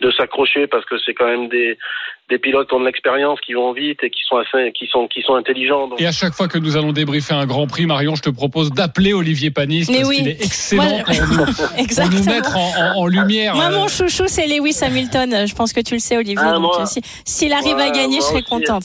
de 0.00 0.10
s'accrocher 0.10 0.66
parce 0.66 0.84
que 0.86 0.96
c'est 1.04 1.14
quand 1.14 1.26
même 1.26 1.48
des, 1.48 1.78
des 2.28 2.38
pilotes 2.38 2.68
qui 2.68 2.74
ont 2.74 2.80
de 2.80 2.84
l'expérience, 2.86 3.40
qui 3.40 3.52
vont 3.54 3.72
vite 3.72 4.02
et 4.02 4.10
qui 4.10 4.20
sont 4.28 4.36
assez, 4.36 4.72
qui 4.72 4.86
sont, 4.86 5.06
qui 5.08 5.22
sont 5.22 5.34
intelligents. 5.34 5.88
Donc, 5.88 6.00
Et 6.00 6.06
à 6.06 6.12
chaque 6.12 6.34
fois 6.34 6.48
que 6.48 6.58
nous 6.58 6.76
allons 6.76 6.92
débriefer 6.92 7.34
un 7.34 7.46
Grand 7.46 7.66
Prix, 7.66 7.86
Marion, 7.86 8.14
je 8.14 8.22
te 8.22 8.30
propose 8.30 8.70
d'appeler 8.72 9.12
Olivier 9.14 9.50
Panis 9.50 9.84
parce 9.86 10.08
oui. 10.08 10.16
qu'il 10.16 10.28
est 10.28 10.42
excellent 10.42 10.82
Moi, 10.84 11.02
pour, 11.04 11.14
nous, 11.14 11.44
pour 11.54 11.68
nous 11.72 11.78
Exactement. 11.78 12.24
mettre 12.24 12.56
en, 12.56 12.70
en- 12.76 12.98
en 13.02 13.06
lumière. 13.06 13.54
Moi, 13.54 13.66
euh, 13.66 13.78
mon 13.78 13.88
chouchou, 13.88 14.24
c'est 14.26 14.46
Lewis 14.46 14.78
Hamilton. 14.82 15.46
Je 15.46 15.54
pense 15.54 15.72
que 15.72 15.80
tu 15.80 15.94
le 15.94 16.00
sais, 16.00 16.16
Olivier. 16.16 16.36
Ah, 16.40 16.52
donc, 16.52 16.62
moi- 16.62 16.80
euh, 16.82 16.86
si- 16.86 17.00
s'il 17.24 17.52
arrive 17.52 17.78
à 17.78 17.90
gagner, 17.90 18.16
je 18.16 18.22
serai 18.22 18.36
aussi. 18.36 18.44
contente. 18.44 18.84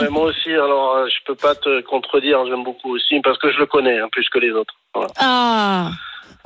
Mais 0.00 0.08
moi 0.10 0.24
aussi, 0.26 0.50
alors, 0.50 0.96
euh, 0.96 1.06
je 1.08 1.16
peux 1.26 1.34
pas 1.34 1.54
te 1.54 1.80
contredire. 1.82 2.44
J'aime 2.46 2.62
beaucoup 2.64 2.94
aussi 2.94 3.20
parce 3.24 3.38
que 3.38 3.50
je 3.52 3.58
le 3.58 3.66
connais, 3.66 3.98
hein, 3.98 4.08
plus 4.12 4.28
que 4.28 4.38
les 4.38 4.50
autres. 4.50 4.74
Voilà. 4.94 5.10
Ah, 5.18 5.90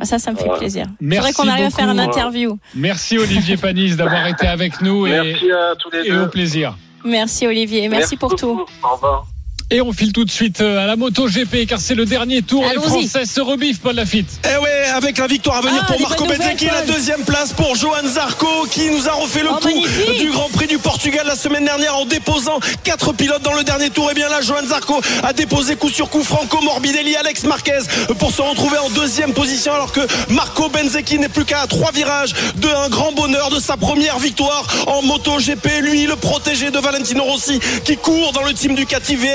ça, 0.04 0.18
ça 0.18 0.30
me 0.32 0.36
fait 0.36 0.44
Voilà. 0.44 0.58
plaisir. 0.58 0.86
Merci 1.00 1.32
Faudrait 1.32 1.32
qu'on 1.44 1.48
arrive 1.52 1.66
à 1.66 1.70
faire 1.70 1.90
une 1.90 1.96
beaucoup. 1.96 2.10
interview. 2.10 2.58
Merci 2.74 3.18
Olivier 3.18 3.56
Panis 3.56 3.96
d'avoir 3.96 4.26
été 4.28 4.46
avec 4.46 4.80
nous 4.82 5.06
et, 5.06 5.10
Merci 5.10 5.50
à 5.52 5.74
tous 5.78 5.90
les 5.90 6.06
et 6.06 6.10
deux. 6.10 6.22
au 6.22 6.28
plaisir. 6.28 6.76
Merci 7.04 7.46
Olivier, 7.46 7.88
merci, 7.88 8.16
pour 8.16 8.34
tout. 8.34 8.64
Au 8.82 8.94
revoir. 8.94 9.26
Et 9.70 9.80
on 9.80 9.92
file 9.92 10.12
tout 10.12 10.24
de 10.24 10.30
suite 10.30 10.60
euh, 10.60 10.78
à 10.84 10.86
la 10.86 10.94
moto 10.94 11.26
GP 11.26 11.66
car 11.68 11.80
c'est 11.80 11.96
le 11.96 12.04
dernier 12.04 12.42
tour. 12.42 12.64
Les. 12.68 12.76
Français 12.80 13.24
se 13.24 13.40
rebiffent, 13.40 13.80
Paul 13.80 13.96
Lafitte. 13.96 14.28
Eh 14.44 14.62
ouais, 14.62 14.75
avec 14.94 15.18
la 15.18 15.26
victoire 15.26 15.58
à 15.58 15.60
venir 15.60 15.82
Ah, 15.84 15.92
pour 15.92 16.00
Marco 16.00 16.24
Bezzecchi, 16.26 16.66
la 16.66 16.82
deuxième 16.82 17.22
place 17.24 17.52
pour 17.52 17.74
Johan 17.74 18.06
Zarco 18.06 18.66
qui 18.70 18.90
nous 18.90 19.08
a 19.08 19.12
refait 19.12 19.42
le 19.42 19.48
Oh, 19.50 19.56
coup 19.56 19.68
magnifique. 19.68 20.18
du 20.18 20.30
Grand 20.30 20.48
Prix 20.50 20.66
du 20.66 20.78
Portugal 20.78 21.24
la 21.26 21.36
semaine 21.36 21.64
dernière 21.64 21.96
en 21.96 22.04
déposant 22.06 22.58
quatre 22.84 23.12
pilotes 23.12 23.42
dans 23.42 23.54
le 23.54 23.64
dernier 23.64 23.90
tour. 23.90 24.10
Et 24.10 24.14
bien 24.14 24.28
là, 24.28 24.40
Johan 24.42 24.66
Zarco 24.68 25.00
a 25.22 25.32
déposé 25.32 25.76
coup 25.76 25.88
sur 25.90 26.08
coup 26.10 26.22
Franco 26.22 26.60
Morbidelli, 26.62 27.16
Alex 27.16 27.44
Marquez 27.44 27.78
pour 28.18 28.30
se 28.32 28.42
retrouver 28.42 28.78
en 28.78 28.90
deuxième 28.90 29.32
position 29.32 29.72
alors 29.74 29.92
que 29.92 30.00
Marco 30.28 30.68
Bezzecchi 30.68 31.18
n'est 31.18 31.28
plus 31.28 31.44
qu'à 31.44 31.66
trois 31.66 31.92
virages 31.92 32.34
de 32.56 32.68
un 32.68 32.88
grand 32.88 33.12
bonheur 33.12 33.50
de 33.50 33.60
sa 33.60 33.76
première 33.76 34.18
victoire 34.18 34.66
en 34.86 35.02
moto 35.02 35.36
GP. 35.38 35.66
Lui, 35.82 36.06
le 36.06 36.16
protégé 36.16 36.70
de 36.70 36.78
Valentino 36.78 37.24
Rossi 37.24 37.60
qui 37.84 37.96
court 37.96 38.32
dans 38.32 38.42
le 38.42 38.52
team 38.54 38.74
Ducati 38.74 39.16
VR 39.16 39.26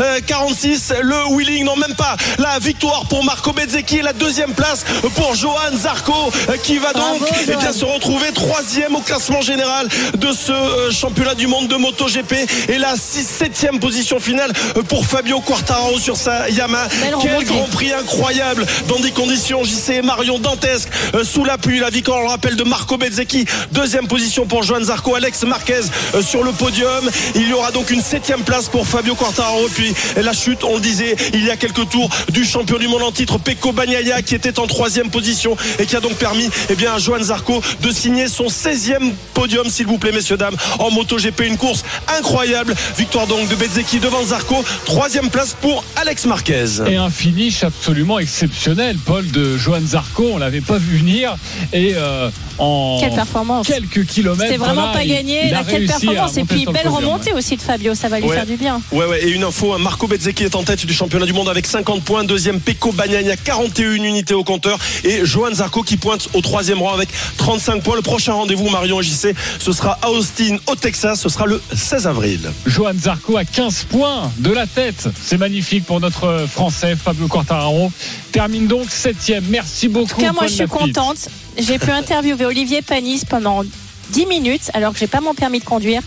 euh, 0.00 0.20
46. 0.26 0.92
Le 1.02 1.26
wheeling, 1.34 1.64
non 1.64 1.76
même 1.76 1.94
pas 1.94 2.16
la 2.38 2.58
victoire 2.58 3.06
pour 3.06 3.24
Marco 3.24 3.52
Bezzecchi 3.52 3.98
et 3.98 4.02
la 4.02 4.12
deuxième 4.12 4.52
place 4.54 4.84
pour 5.08 5.34
Johan 5.34 5.76
Zarco 5.76 6.12
euh, 6.48 6.56
qui 6.62 6.78
va 6.78 6.92
donc 6.92 7.20
Bravo, 7.20 7.26
eh 7.48 7.56
bien, 7.56 7.72
se 7.72 7.84
retrouver 7.84 8.32
troisième 8.32 8.94
au 8.94 9.00
classement 9.00 9.40
général 9.40 9.88
de 10.18 10.32
ce 10.32 10.52
euh, 10.52 10.90
championnat 10.90 11.34
du 11.34 11.46
monde 11.46 11.68
de 11.68 11.76
MotoGP 11.76 12.34
et 12.68 12.78
la 12.78 12.94
6 12.96 13.24
septième 13.24 13.80
position 13.80 14.20
finale 14.20 14.52
euh, 14.76 14.82
pour 14.82 15.06
Fabio 15.06 15.40
Quartararo 15.40 15.98
sur 15.98 16.16
sa 16.16 16.48
Yamaha. 16.50 16.88
Quel 17.22 17.44
grand 17.44 17.68
prix 17.70 17.92
incroyable 17.92 18.66
dans 18.88 18.98
des 19.00 19.10
conditions 19.12 19.64
JC 19.64 19.90
et 19.90 20.02
Marion 20.02 20.38
dantesques 20.38 20.90
euh, 21.14 21.24
sous 21.24 21.44
la 21.44 21.56
pluie. 21.58 21.78
La 21.78 21.90
victoire, 21.90 22.18
on 22.18 22.22
le 22.22 22.28
rappelle, 22.28 22.56
de 22.56 22.64
Marco 22.64 22.96
Bezzecchi. 22.98 23.46
Deuxième 23.72 24.06
position 24.06 24.46
pour 24.46 24.62
Johan 24.62 24.84
Zarco, 24.84 25.14
Alex 25.14 25.44
Marquez 25.44 25.80
sur 26.22 26.44
le 26.44 26.52
podium. 26.52 27.08
Il 27.34 27.48
y 27.48 27.52
aura 27.52 27.70
donc 27.70 27.90
une 27.90 28.02
septième 28.02 28.42
place 28.42 28.68
pour 28.68 28.86
Fabio 28.86 29.14
Quartararo. 29.14 29.68
Puis 29.74 29.94
la 30.16 30.32
chute, 30.32 30.64
on 30.64 30.74
le 30.74 30.80
disait, 30.80 31.16
il 31.32 31.44
y 31.44 31.50
a 31.50 31.56
quelques 31.56 31.88
tours 31.88 32.10
du 32.30 32.44
champion 32.44 32.78
du 32.78 32.88
monde 32.88 33.02
en 33.02 33.12
titre, 33.12 33.38
Pecco 33.38 33.72
Bagnaia, 33.72 34.22
qui 34.22 34.34
était 34.34 34.58
en 34.58 34.66
troisième 34.66 34.89
position 35.10 35.56
et 35.78 35.86
qui 35.86 35.96
a 35.96 36.00
donc 36.00 36.14
permis 36.14 36.48
eh 36.68 36.74
bien, 36.74 36.94
à 36.94 36.98
Johan 36.98 37.22
Zarco 37.22 37.60
de 37.82 37.90
signer 37.90 38.28
son 38.28 38.46
16e 38.46 39.12
podium, 39.34 39.68
s'il 39.68 39.86
vous 39.86 39.98
plaît, 39.98 40.12
messieurs, 40.12 40.36
dames, 40.36 40.56
en 40.78 40.90
MotoGP. 40.90 41.40
Une 41.46 41.56
course 41.56 41.84
incroyable. 42.18 42.74
Victoire 42.96 43.26
donc 43.26 43.48
de 43.48 43.54
Bezzecchi 43.54 43.98
devant 44.00 44.22
Zarco. 44.24 44.62
Troisième 44.84 45.30
place 45.30 45.56
pour 45.60 45.84
Alex 45.96 46.26
Marquez. 46.26 46.64
Et 46.88 46.96
un 46.96 47.10
finish 47.10 47.64
absolument 47.64 48.18
exceptionnel, 48.18 48.96
Paul, 49.04 49.30
de 49.30 49.56
Johan 49.56 49.80
Zarco. 49.86 50.30
On 50.32 50.38
l'avait 50.38 50.60
pas 50.60 50.78
vu 50.78 50.98
venir. 50.98 51.36
Et 51.72 51.92
euh, 51.96 52.28
en 52.58 52.98
Quelle 53.00 53.14
performance. 53.14 53.66
quelques 53.66 54.04
kilomètres. 54.06 54.44
C'était 54.44 54.56
vraiment 54.58 54.82
voilà, 54.82 54.92
pas 54.98 55.04
il- 55.04 55.12
gagné. 55.14 55.46
il 55.46 55.54
a 55.54 55.58
Là, 55.58 55.64
quelle 55.68 55.86
performance. 55.86 56.36
Et 56.36 56.44
puis, 56.44 56.64
belle 56.66 56.74
podium. 56.84 56.94
remontée 56.94 57.32
aussi 57.32 57.56
de 57.56 57.62
Fabio. 57.62 57.94
Ça 57.94 58.08
va 58.08 58.20
lui 58.20 58.26
Ouais. 58.28 58.36
faire 58.36 58.46
du 58.46 58.56
bien. 58.56 58.80
Ouais, 58.92 59.06
ouais, 59.06 59.24
et 59.24 59.30
une 59.30 59.44
info, 59.44 59.72
hein, 59.72 59.78
Marco 59.78 60.06
Bezzecchi 60.06 60.44
est 60.44 60.54
en 60.54 60.62
tête 60.62 60.84
du 60.86 60.92
championnat 60.94 61.26
du 61.26 61.32
monde 61.32 61.48
avec 61.48 61.66
50 61.66 62.02
points. 62.02 62.24
Deuxième, 62.24 62.60
Pecco 62.60 62.92
Bagnaia, 62.92 63.36
41 63.36 64.02
unités 64.04 64.34
au 64.34 64.44
compteur. 64.44 64.78
Et 65.04 65.24
Johan 65.24 65.52
Zarco 65.54 65.82
qui 65.82 65.96
pointe 65.96 66.28
au 66.34 66.40
troisième 66.40 66.80
rang 66.82 66.92
avec 66.94 67.08
35 67.36 67.82
points. 67.82 67.96
Le 67.96 68.02
prochain 68.02 68.32
rendez-vous, 68.32 68.68
Marion 68.68 69.00
JC, 69.02 69.34
ce 69.58 69.72
sera 69.72 69.98
à 70.02 70.10
Austin, 70.10 70.56
au 70.66 70.74
Texas. 70.74 71.20
Ce 71.20 71.28
sera 71.28 71.46
le 71.46 71.60
16 71.74 72.06
avril. 72.06 72.50
Johan 72.66 72.92
Zarco 72.98 73.36
à 73.36 73.44
15 73.44 73.84
points 73.90 74.30
de 74.38 74.50
la 74.50 74.66
tête. 74.66 75.08
C'est 75.22 75.38
magnifique 75.38 75.84
pour 75.84 76.00
notre 76.00 76.46
Français 76.50 76.96
Fabio 76.96 77.28
Quartararo. 77.28 77.90
Termine 78.32 78.66
donc 78.66 78.90
septième. 78.90 79.44
Merci 79.48 79.88
beaucoup. 79.88 80.04
En 80.12 80.14
tout 80.14 80.20
cas, 80.20 80.32
moi, 80.32 80.40
Paul 80.42 80.48
je 80.48 80.54
suis 80.54 80.62
Lafitte. 80.64 80.78
contente. 80.94 81.28
J'ai 81.58 81.78
pu 81.78 81.90
interviewer 81.90 82.46
Olivier 82.46 82.82
Panis 82.82 83.22
pendant 83.28 83.62
10 84.10 84.26
minutes, 84.26 84.70
alors 84.74 84.92
que 84.92 84.98
j'ai 84.98 85.06
pas 85.06 85.20
mon 85.20 85.34
permis 85.34 85.60
de 85.60 85.64
conduire. 85.64 86.02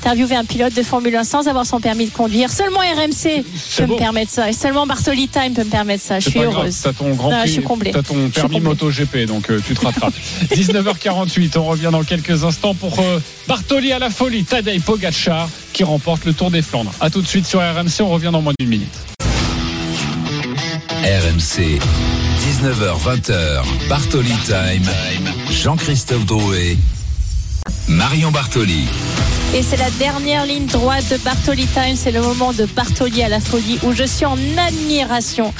Interviewer 0.00 0.34
un 0.34 0.44
pilote 0.46 0.74
de 0.74 0.82
Formule 0.82 1.14
1 1.14 1.24
sans 1.24 1.46
avoir 1.46 1.66
son 1.66 1.78
permis 1.78 2.06
de 2.06 2.10
conduire. 2.10 2.50
Seulement 2.50 2.80
RMC 2.80 3.44
peut 3.76 3.86
me 3.86 3.98
permettre 3.98 4.30
ça. 4.32 4.48
Et 4.48 4.54
seulement 4.54 4.86
Bartoli 4.86 5.28
Time 5.28 5.52
peut 5.52 5.64
me 5.64 5.70
permettre 5.70 6.02
ça. 6.02 6.20
Je 6.20 6.30
suis 6.30 6.40
heureuse. 6.40 6.80
T'as 6.82 6.94
ton 6.94 7.10
grand 7.10 7.30
Non, 7.30 7.38
prix, 7.40 7.48
je 7.48 7.52
suis 7.52 7.62
comblée. 7.62 7.90
T'as 7.90 8.02
ton 8.02 8.30
permis. 8.30 8.60
MotoGP, 8.60 9.26
donc 9.26 9.50
euh, 9.50 9.60
tu 9.64 9.74
te 9.74 9.84
rattrapes. 9.84 10.14
19h48, 10.50 11.58
on 11.58 11.64
revient 11.64 11.90
dans 11.92 12.02
quelques 12.02 12.44
instants 12.44 12.74
pour 12.74 12.98
euh, 12.98 13.20
Bartoli 13.46 13.92
à 13.92 13.98
la 13.98 14.08
folie. 14.08 14.44
Tadej 14.44 14.80
Pogacar 14.80 15.48
qui 15.74 15.84
remporte 15.84 16.24
le 16.24 16.32
Tour 16.32 16.50
des 16.50 16.62
Flandres. 16.62 16.92
À 17.00 17.10
tout 17.10 17.20
de 17.20 17.26
suite 17.26 17.46
sur 17.46 17.60
RMC, 17.60 18.00
on 18.00 18.08
revient 18.08 18.30
dans 18.32 18.40
moins 18.42 18.54
d'une 18.58 18.70
minute. 18.70 18.94
RMC, 21.02 21.78
19h20h, 22.62 23.62
Bartoli 23.88 24.32
Time. 24.46 24.90
Jean-Christophe 25.50 26.24
Drouet, 26.24 26.76
Marion 27.88 28.30
Bartoli. 28.30 28.84
Et 29.52 29.62
c'est 29.62 29.76
la 29.78 29.90
dernière 29.90 30.46
ligne 30.46 30.66
droite 30.66 31.10
de 31.10 31.16
Bartoli 31.16 31.66
Time. 31.66 31.96
C'est 31.96 32.12
le 32.12 32.20
moment 32.20 32.52
de 32.52 32.66
Bartoli 32.66 33.24
à 33.24 33.28
la 33.28 33.40
folie 33.40 33.80
où 33.82 33.92
je 33.92 34.04
suis 34.04 34.24
en 34.24 34.38
admiration 34.56 35.52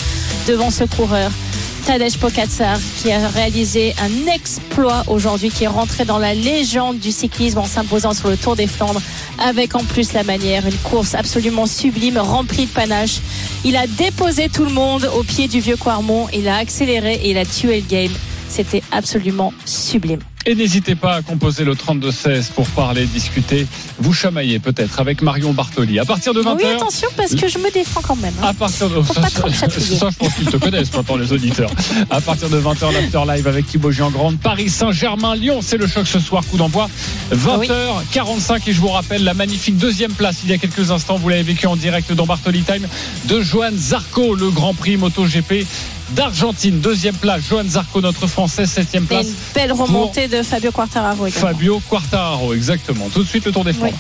devant 0.47 0.70
ce 0.70 0.84
coureur. 0.84 1.32
Tadej 1.86 2.18
Pogacar 2.18 2.78
qui 3.03 3.11
a 3.11 3.26
réalisé 3.28 3.95
un 4.01 4.32
exploit 4.32 5.03
aujourd'hui, 5.09 5.49
qui 5.51 5.64
est 5.64 5.68
rentré 5.68 6.05
dans 6.05 6.18
la 6.18 6.34
légende 6.34 7.01
du 7.01 7.11
cyclisme 7.11 7.59
en 7.59 7.64
s'imposant 7.64 8.14
sur 8.14 8.28
le 8.28 8.36
Tour 8.36 8.55
des 8.55 8.68
Flandres 8.68 9.03
avec 9.41 9.74
en 9.74 9.82
plus 9.82 10.12
la 10.12 10.22
manière, 10.22 10.66
une 10.66 10.78
course 10.78 11.16
absolument 11.16 11.66
sublime, 11.66 12.18
remplie 12.18 12.66
de 12.66 12.70
panache. 12.70 13.18
Il 13.64 13.76
a 13.76 13.88
déposé 13.88 14.49
tout 14.49 14.64
le 14.64 14.72
monde 14.72 15.11
au 15.16 15.24
pied 15.24 15.49
du 15.49 15.59
vieux 15.59 15.76
Quarmont, 15.76 16.28
il 16.32 16.47
a 16.47 16.59
accéléré 16.59 17.14
et 17.14 17.30
il 17.30 17.38
a 17.38 17.45
tué 17.45 17.80
le 17.80 17.86
game. 17.88 18.12
C'était 18.49 18.82
absolument 18.93 19.53
sublime. 19.64 20.20
Et 20.47 20.55
n'hésitez 20.55 20.95
pas 20.95 21.16
à 21.16 21.22
composer 21.22 21.64
le 21.64 21.74
32-16 21.74 22.53
pour 22.53 22.66
parler, 22.68 23.05
discuter, 23.05 23.66
vous 23.99 24.14
chamailler 24.14 24.59
peut-être 24.59 24.99
avec 24.99 25.20
Marion 25.20 25.53
Bartoli. 25.53 25.99
À 25.99 26.07
partir 26.07 26.32
de 26.32 26.43
20h. 26.43 26.57
Oui, 26.57 26.64
attention 26.64 27.09
parce 27.14 27.34
que 27.34 27.47
je 27.47 27.59
me 27.59 27.70
défends 27.70 28.01
quand 28.01 28.16
même. 28.16 28.32
hein. 28.43 28.47
À 28.49 28.55
partir 28.55 28.88
de 28.88 29.03
Faut 29.03 29.12
ça, 29.12 29.20
pas 29.20 29.28
trop 29.30 29.49
me 29.49 29.53
ça, 29.55 29.68
je 30.11 30.16
pense 30.16 30.34
qu'ils 30.34 30.47
te 30.47 30.57
connaissent 30.57 30.93
maintenant 30.95 31.16
les 31.16 31.30
auditeurs. 31.32 31.70
À 32.09 32.22
partir 32.22 32.49
de 32.49 32.59
20h 32.59 32.91
l'after 32.93 33.20
live 33.28 33.47
avec 33.47 33.66
Thibaut 33.66 33.91
Giangrande, 33.91 34.38
Paris 34.38 34.70
Saint-Germain 34.70 35.34
Lyon, 35.34 35.61
c'est 35.62 35.76
le 35.76 35.86
choc 35.86 36.07
ce 36.07 36.18
soir 36.18 36.43
coup 36.47 36.57
d'envoi 36.57 36.88
20h45 37.32 38.62
et 38.66 38.72
je 38.72 38.80
vous 38.80 38.88
rappelle 38.88 39.24
la 39.24 39.34
magnifique 39.34 39.76
deuxième 39.76 40.12
place 40.12 40.38
il 40.45 40.51
y 40.51 40.55
a 40.55 40.59
quelques 40.59 40.91
instants, 40.91 41.16
vous 41.18 41.28
l'avez 41.28 41.43
vécu 41.43 41.66
en 41.66 41.76
direct 41.76 42.12
dans 42.12 42.24
Bartoli 42.26 42.62
Time 42.62 42.86
de 43.26 43.41
Johan 43.43 43.72
Zarco, 43.76 44.34
le 44.34 44.51
Grand 44.51 44.72
Prix 44.72 44.97
MotoGP 44.97 45.66
d'Argentine, 46.15 46.81
deuxième 46.81 47.15
place 47.17 47.43
Johan 47.49 47.65
Zarco 47.65 48.01
notre 48.01 48.27
français, 48.27 48.67
septième 48.67 49.05
Et 49.05 49.07
place 49.07 49.27
une 49.27 49.35
belle 49.55 49.73
remontée 49.73 50.29
de 50.29 50.43
Fabio 50.43 50.73
Quartararo 50.73 51.27
également. 51.27 51.49
Fabio 51.49 51.81
Quartararo, 51.89 52.55
exactement. 52.55 53.09
Tout 53.09 53.23
de 53.23 53.29
suite 53.29 53.45
le 53.45 53.53
Tour 53.53 53.65
des 53.65 53.73
Flandres. 53.73 53.99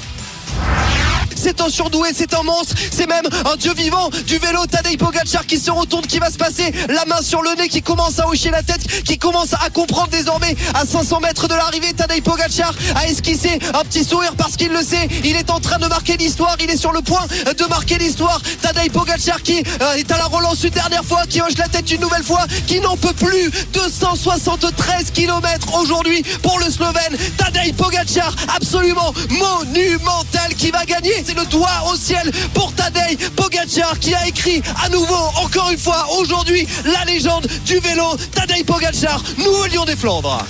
C'est 1.42 1.62
un 1.62 1.70
surdoué, 1.70 2.10
c'est 2.14 2.34
un 2.34 2.42
monstre, 2.42 2.74
c'est 2.92 3.06
même 3.06 3.24
un 3.50 3.56
dieu 3.56 3.72
vivant 3.72 4.10
du 4.26 4.36
vélo. 4.36 4.66
Tadej 4.66 4.98
Pogacar 4.98 5.46
qui 5.46 5.58
se 5.58 5.70
retourne, 5.70 6.06
qui 6.06 6.18
va 6.18 6.30
se 6.30 6.36
passer 6.36 6.70
la 6.88 7.06
main 7.06 7.22
sur 7.22 7.40
le 7.40 7.54
nez, 7.54 7.70
qui 7.70 7.80
commence 7.80 8.18
à 8.18 8.28
hocher 8.28 8.50
la 8.50 8.62
tête, 8.62 8.86
qui 9.04 9.16
commence 9.16 9.54
à 9.54 9.70
comprendre 9.70 10.08
désormais 10.08 10.54
à 10.74 10.84
500 10.84 11.20
mètres 11.20 11.48
de 11.48 11.54
l'arrivée. 11.54 11.94
Tadej 11.94 12.20
Pogacar 12.20 12.74
a 12.94 13.06
esquissé 13.06 13.58
un 13.72 13.84
petit 13.84 14.04
sourire 14.04 14.34
parce 14.36 14.56
qu'il 14.56 14.70
le 14.70 14.82
sait. 14.82 15.08
Il 15.24 15.34
est 15.34 15.48
en 15.48 15.60
train 15.60 15.78
de 15.78 15.86
marquer 15.86 16.18
l'histoire, 16.18 16.56
il 16.62 16.68
est 16.68 16.76
sur 16.76 16.92
le 16.92 17.00
point 17.00 17.26
de 17.46 17.64
marquer 17.70 17.96
l'histoire. 17.96 18.42
Tadej 18.60 18.90
Pogacar 18.90 19.42
qui 19.42 19.62
euh, 19.80 19.94
est 19.94 20.12
à 20.12 20.18
la 20.18 20.26
relance 20.26 20.62
une 20.62 20.70
dernière 20.70 21.04
fois, 21.06 21.22
qui 21.26 21.40
hoche 21.40 21.56
la 21.56 21.68
tête 21.68 21.90
une 21.90 22.02
nouvelle 22.02 22.22
fois, 22.22 22.44
qui 22.66 22.80
n'en 22.80 22.98
peut 22.98 23.14
plus. 23.14 23.50
273 23.72 25.10
km 25.12 25.78
aujourd'hui 25.80 26.22
pour 26.42 26.58
le 26.58 26.70
Slovène. 26.70 27.16
Tadej 27.38 27.72
Pogacar 27.72 28.36
absolument 28.54 29.14
monumental 29.30 30.54
qui 30.58 30.70
va 30.70 30.84
gagner. 30.84 31.24
Le 31.36 31.46
doigt 31.46 31.68
au 31.92 31.96
ciel 31.96 32.32
pour 32.54 32.72
Tadej 32.74 33.16
Pogacar 33.36 33.98
qui 34.00 34.12
a 34.14 34.26
écrit 34.26 34.62
à 34.84 34.88
nouveau, 34.88 35.14
encore 35.36 35.70
une 35.70 35.78
fois, 35.78 36.06
aujourd'hui, 36.18 36.66
la 36.84 37.04
légende 37.04 37.46
du 37.64 37.78
vélo. 37.78 38.16
Tadej 38.32 38.64
Pogacar, 38.64 39.22
nouveau 39.38 39.66
lion 39.66 39.84
des 39.84 39.94
Flandres. 39.94 40.44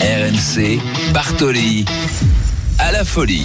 RMC, 0.00 0.78
Bartoli, 1.12 1.86
à 2.78 2.92
la 2.92 3.04
folie. 3.04 3.44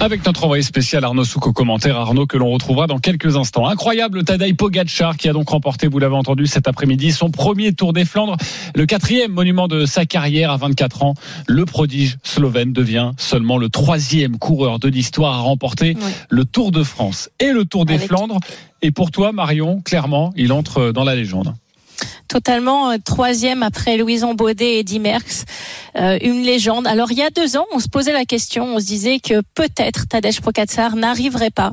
Avec 0.00 0.24
notre 0.26 0.44
envoyé 0.44 0.62
spécial 0.62 1.04
Arnaud 1.04 1.24
Souk 1.24 1.46
au 1.46 1.52
commentaire, 1.52 1.96
Arnaud 1.96 2.26
que 2.26 2.36
l'on 2.36 2.50
retrouvera 2.50 2.86
dans 2.86 2.98
quelques 2.98 3.36
instants. 3.36 3.68
Incroyable 3.68 4.24
Tadej 4.24 4.54
Pogacar 4.56 5.16
qui 5.16 5.28
a 5.28 5.32
donc 5.32 5.50
remporté, 5.50 5.86
vous 5.86 5.98
l'avez 5.98 6.16
entendu 6.16 6.46
cet 6.46 6.66
après-midi, 6.66 7.12
son 7.12 7.30
premier 7.30 7.72
Tour 7.72 7.92
des 7.92 8.04
Flandres, 8.04 8.36
le 8.74 8.86
quatrième 8.86 9.30
monument 9.32 9.68
de 9.68 9.86
sa 9.86 10.04
carrière 10.06 10.50
à 10.50 10.56
24 10.56 11.02
ans. 11.04 11.14
Le 11.46 11.64
prodige 11.66 12.16
slovène 12.24 12.72
devient 12.72 13.12
seulement 13.16 13.58
le 13.58 13.68
troisième 13.68 14.38
coureur 14.38 14.78
de 14.80 14.88
l'histoire 14.88 15.34
à 15.34 15.40
remporter 15.40 15.96
le 16.30 16.44
Tour 16.44 16.72
de 16.72 16.82
France 16.82 17.30
et 17.38 17.52
le 17.52 17.64
Tour 17.64 17.84
des 17.84 17.94
Avec- 17.94 18.08
Flandres. 18.08 18.40
Et 18.80 18.90
pour 18.90 19.12
toi, 19.12 19.30
Marion, 19.32 19.80
clairement, 19.82 20.32
il 20.36 20.52
entre 20.52 20.90
dans 20.90 21.04
la 21.04 21.14
légende. 21.14 21.54
Totalement 22.28 22.90
euh, 22.90 22.96
troisième 23.04 23.62
après 23.62 23.96
Louison 23.96 24.34
Baudet 24.34 24.74
et 24.74 24.78
Eddy 24.80 24.98
Merckx, 24.98 25.44
euh, 25.96 26.18
une 26.22 26.42
légende. 26.42 26.86
Alors 26.86 27.10
il 27.12 27.18
y 27.18 27.22
a 27.22 27.30
deux 27.30 27.56
ans, 27.56 27.66
on 27.72 27.78
se 27.78 27.88
posait 27.88 28.12
la 28.12 28.24
question, 28.24 28.64
on 28.74 28.80
se 28.80 28.86
disait 28.86 29.18
que 29.18 29.42
peut-être 29.54 30.08
Tadej 30.08 30.40
Pogacar 30.40 30.96
n'arriverait 30.96 31.50
pas 31.50 31.72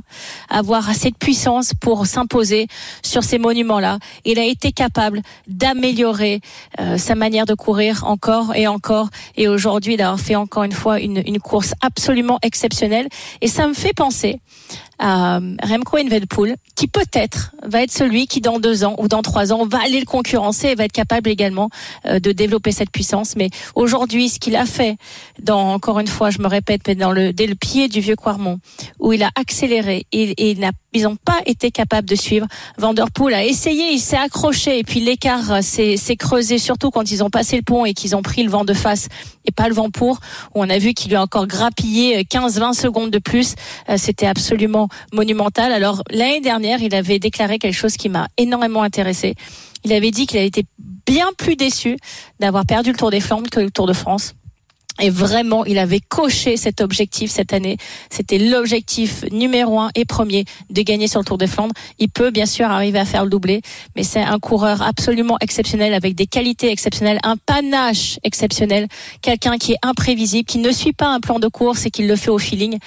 à 0.49 0.59
avoir 0.59 0.89
assez 0.89 1.11
de 1.11 1.15
puissance 1.15 1.71
pour 1.80 2.05
s'imposer 2.05 2.67
sur 3.03 3.23
ces 3.23 3.39
monuments-là. 3.39 3.99
Il 4.25 4.39
a 4.39 4.43
été 4.43 4.71
capable 4.71 5.21
d'améliorer 5.47 6.41
euh, 6.80 6.97
sa 6.97 7.15
manière 7.15 7.45
de 7.45 7.53
courir 7.53 8.03
encore 8.05 8.55
et 8.55 8.67
encore, 8.67 9.09
et 9.38 9.47
aujourd'hui 9.47 9.97
d'avoir 9.97 10.19
fait 10.19 10.36
encore 10.36 10.63
une 10.63 10.73
fois 10.73 10.99
une, 10.99 11.23
une 11.25 11.39
course 11.39 11.73
absolument 11.82 12.39
exceptionnelle. 12.41 13.07
Et 13.41 13.47
ça 13.47 13.67
me 13.67 13.73
fait 13.73 13.93
penser 13.93 14.39
Remco 15.00 15.97
Evenepoel, 15.97 16.56
qui 16.76 16.88
peut-être 16.88 17.56
va 17.64 17.84
être 17.84 17.91
celui 17.91 18.28
qui 18.28 18.41
dans 18.41 18.60
deux 18.60 18.84
ans 18.84 18.95
ou 18.97 19.08
dans 19.08 19.22
trois 19.22 19.54
ans 19.54 19.66
va 19.66 19.80
aller 19.84 20.00
le 20.00 20.06
concurrencer 20.06 20.68
et 20.68 20.76
va 20.76 20.86
être 20.86 20.91
capable 20.91 21.30
également 21.30 21.70
euh, 22.06 22.20
de 22.20 22.32
développer 22.32 22.72
cette 22.72 22.91
puissance. 22.91 23.36
Mais 23.36 23.50
aujourd'hui, 23.76 24.30
ce 24.30 24.39
qu'il 24.39 24.56
a 24.56 24.66
fait, 24.66 24.97
dans 25.41 25.74
encore 25.74 26.00
une 26.00 26.08
fois, 26.08 26.30
je 26.30 26.39
me 26.39 26.47
répète, 26.47 26.82
mais 26.88 26.95
dans 26.95 27.12
le 27.12 27.34
dès 27.34 27.47
le 27.47 27.56
pied 27.56 27.88
du 27.88 28.02
vieux 28.02 28.16
Quarmont, 28.16 28.60
où 29.00 29.14
il 29.14 29.24
a 29.24 29.30
accéléré 29.36 30.06
et, 30.12 30.32
et 30.32 30.52
il 30.52 30.60
n'a 30.60 30.72
ils 30.94 31.04
n'ont 31.04 31.16
pas 31.16 31.40
été 31.46 31.72
capables 31.72 32.08
de 32.08 32.16
suivre. 32.16 32.48
Vanderpool 32.78 33.34
a 33.34 33.46
essayé, 33.46 33.92
il 33.92 34.00
s'est 34.00 34.18
accroché 34.18 34.80
et 34.80 34.84
puis 34.84 35.00
l'écart 35.00 35.64
s'est 35.64 35.98
s'est 35.98 36.16
creusé, 36.16 36.58
surtout 36.58 36.90
quand 36.92 37.12
ils 37.12 37.24
ont 37.24 37.30
passé 37.30 37.56
le 37.58 37.62
pont 37.62 37.86
et 37.86 37.94
qu'ils 37.94 38.16
ont 38.16 38.22
pris 38.22 38.44
le 38.44 38.50
vent 38.50 38.66
de 38.66 38.74
face 38.74 39.08
et 39.46 39.52
pas 39.52 39.68
le 39.68 39.74
vent 39.74 39.90
pour. 39.90 40.20
Où 40.56 40.62
on 40.62 40.70
a 40.70 40.78
vu 40.78 40.94
qu'il 40.94 41.10
lui 41.10 41.16
a 41.16 41.22
encore 41.22 41.48
grappillé 41.48 42.24
15-20 42.24 42.74
secondes 42.74 43.12
de 43.12 43.20
plus. 43.20 43.56
Euh, 43.90 43.96
C'était 43.98 44.28
absolument 44.28 44.90
monumental. 45.14 45.72
Alors 45.72 46.04
l'année 46.10 46.42
dernière, 46.42 46.82
il 46.82 46.96
avait 46.96 47.20
déclaré 47.20 47.60
quelque 47.60 47.76
chose 47.76 47.96
qui 47.98 48.10
m'a 48.10 48.28
énormément 48.38 48.82
intéressé. 48.82 49.36
Il 49.84 49.94
avait 49.94 50.12
dit 50.12 50.28
qu'il 50.28 50.38
avait 50.38 50.48
été 50.48 50.66
bien 51.06 51.30
plus 51.38 51.56
déçu 51.56 51.98
d'avoir 52.40 52.66
perdu 52.66 52.92
le 52.92 52.98
Tour 52.98 53.12
des 53.12 53.22
Flandres 53.22 53.50
que 53.50 53.60
le 53.60 53.72
Tour 53.72 53.88
de 53.88 53.94
France. 53.94 54.36
Et 55.00 55.10
vraiment, 55.10 55.66
il 55.66 55.78
avait 55.78 56.00
coché 56.00 56.58
cet 56.58 56.82
objectif 56.82 57.32
cette 57.32 57.54
année. 57.54 57.78
C'était 58.10 58.38
l'objectif 58.38 59.24
numéro 59.32 59.80
un 59.80 59.89
et 59.95 60.06
premier 60.06 60.45
de 60.70 60.82
gagner 60.82 61.08
sur 61.08 61.20
le 61.20 61.26
Tour 61.26 61.38
des 61.38 61.47
Flandres. 61.47 61.74
Il 62.00 62.10
peut 62.10 62.32
bien 62.32 62.45
sûr 62.45 62.66
arriver 62.68 63.00
à 63.00 63.06
faire 63.06 63.24
le 63.24 63.30
doublé, 63.30 63.62
mais 63.95 64.04
c'est 64.04 64.22
un 64.22 64.39
coureur 64.39 64.82
absolument 64.82 65.38
exceptionnel 65.41 65.93
avec 65.93 66.16
des 66.16 66.26
qualités 66.28 66.72
exceptionnelles, 66.72 67.20
un 67.24 67.38
panache 67.38 68.20
exceptionnel, 68.24 68.88
quelqu'un 69.22 69.58
qui 69.58 69.74
est 69.74 69.78
imprévisible, 69.84 70.45
qui 70.45 70.58
ne 70.58 70.72
suit 70.72 70.93
pas 70.93 71.08
un 71.08 71.20
plan 71.20 71.39
de 71.39 71.47
course 71.47 71.86
et 71.86 71.91
qui 71.91 72.06
le 72.06 72.16
fait 72.16 72.32
au 72.32 72.38
feeling. 72.38 72.78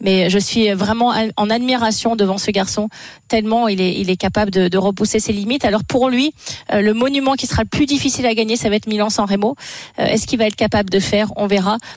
Mais 0.00 0.30
je 0.30 0.38
suis 0.38 0.70
vraiment 0.72 1.14
en 1.36 1.50
admiration 1.50 2.16
devant 2.16 2.38
ce 2.38 2.50
garçon, 2.50 2.88
tellement 3.28 3.68
il 3.68 3.80
est, 3.80 3.94
il 3.98 4.10
est 4.10 4.16
capable 4.16 4.50
de, 4.50 4.68
de 4.68 4.78
repousser 4.78 5.20
ses 5.20 5.32
limites. 5.32 5.64
Alors 5.64 5.84
pour 5.84 6.10
lui, 6.10 6.32
euh, 6.72 6.80
le 6.80 6.94
monument 6.94 7.34
qui 7.34 7.46
sera 7.46 7.62
le 7.62 7.68
plus 7.68 7.86
difficile 7.86 8.26
à 8.26 8.34
gagner, 8.34 8.56
ça 8.56 8.68
va 8.68 8.76
être 8.76 8.86
Milan-San 8.86 9.26
Remo. 9.28 9.56
Euh, 9.98 10.04
Est-ce 10.04 10.26
qu'il 10.26 10.38
va 10.38 10.46
être 10.46 10.56
capable 10.56 10.90
de 10.90 11.00
faire? 11.00 11.32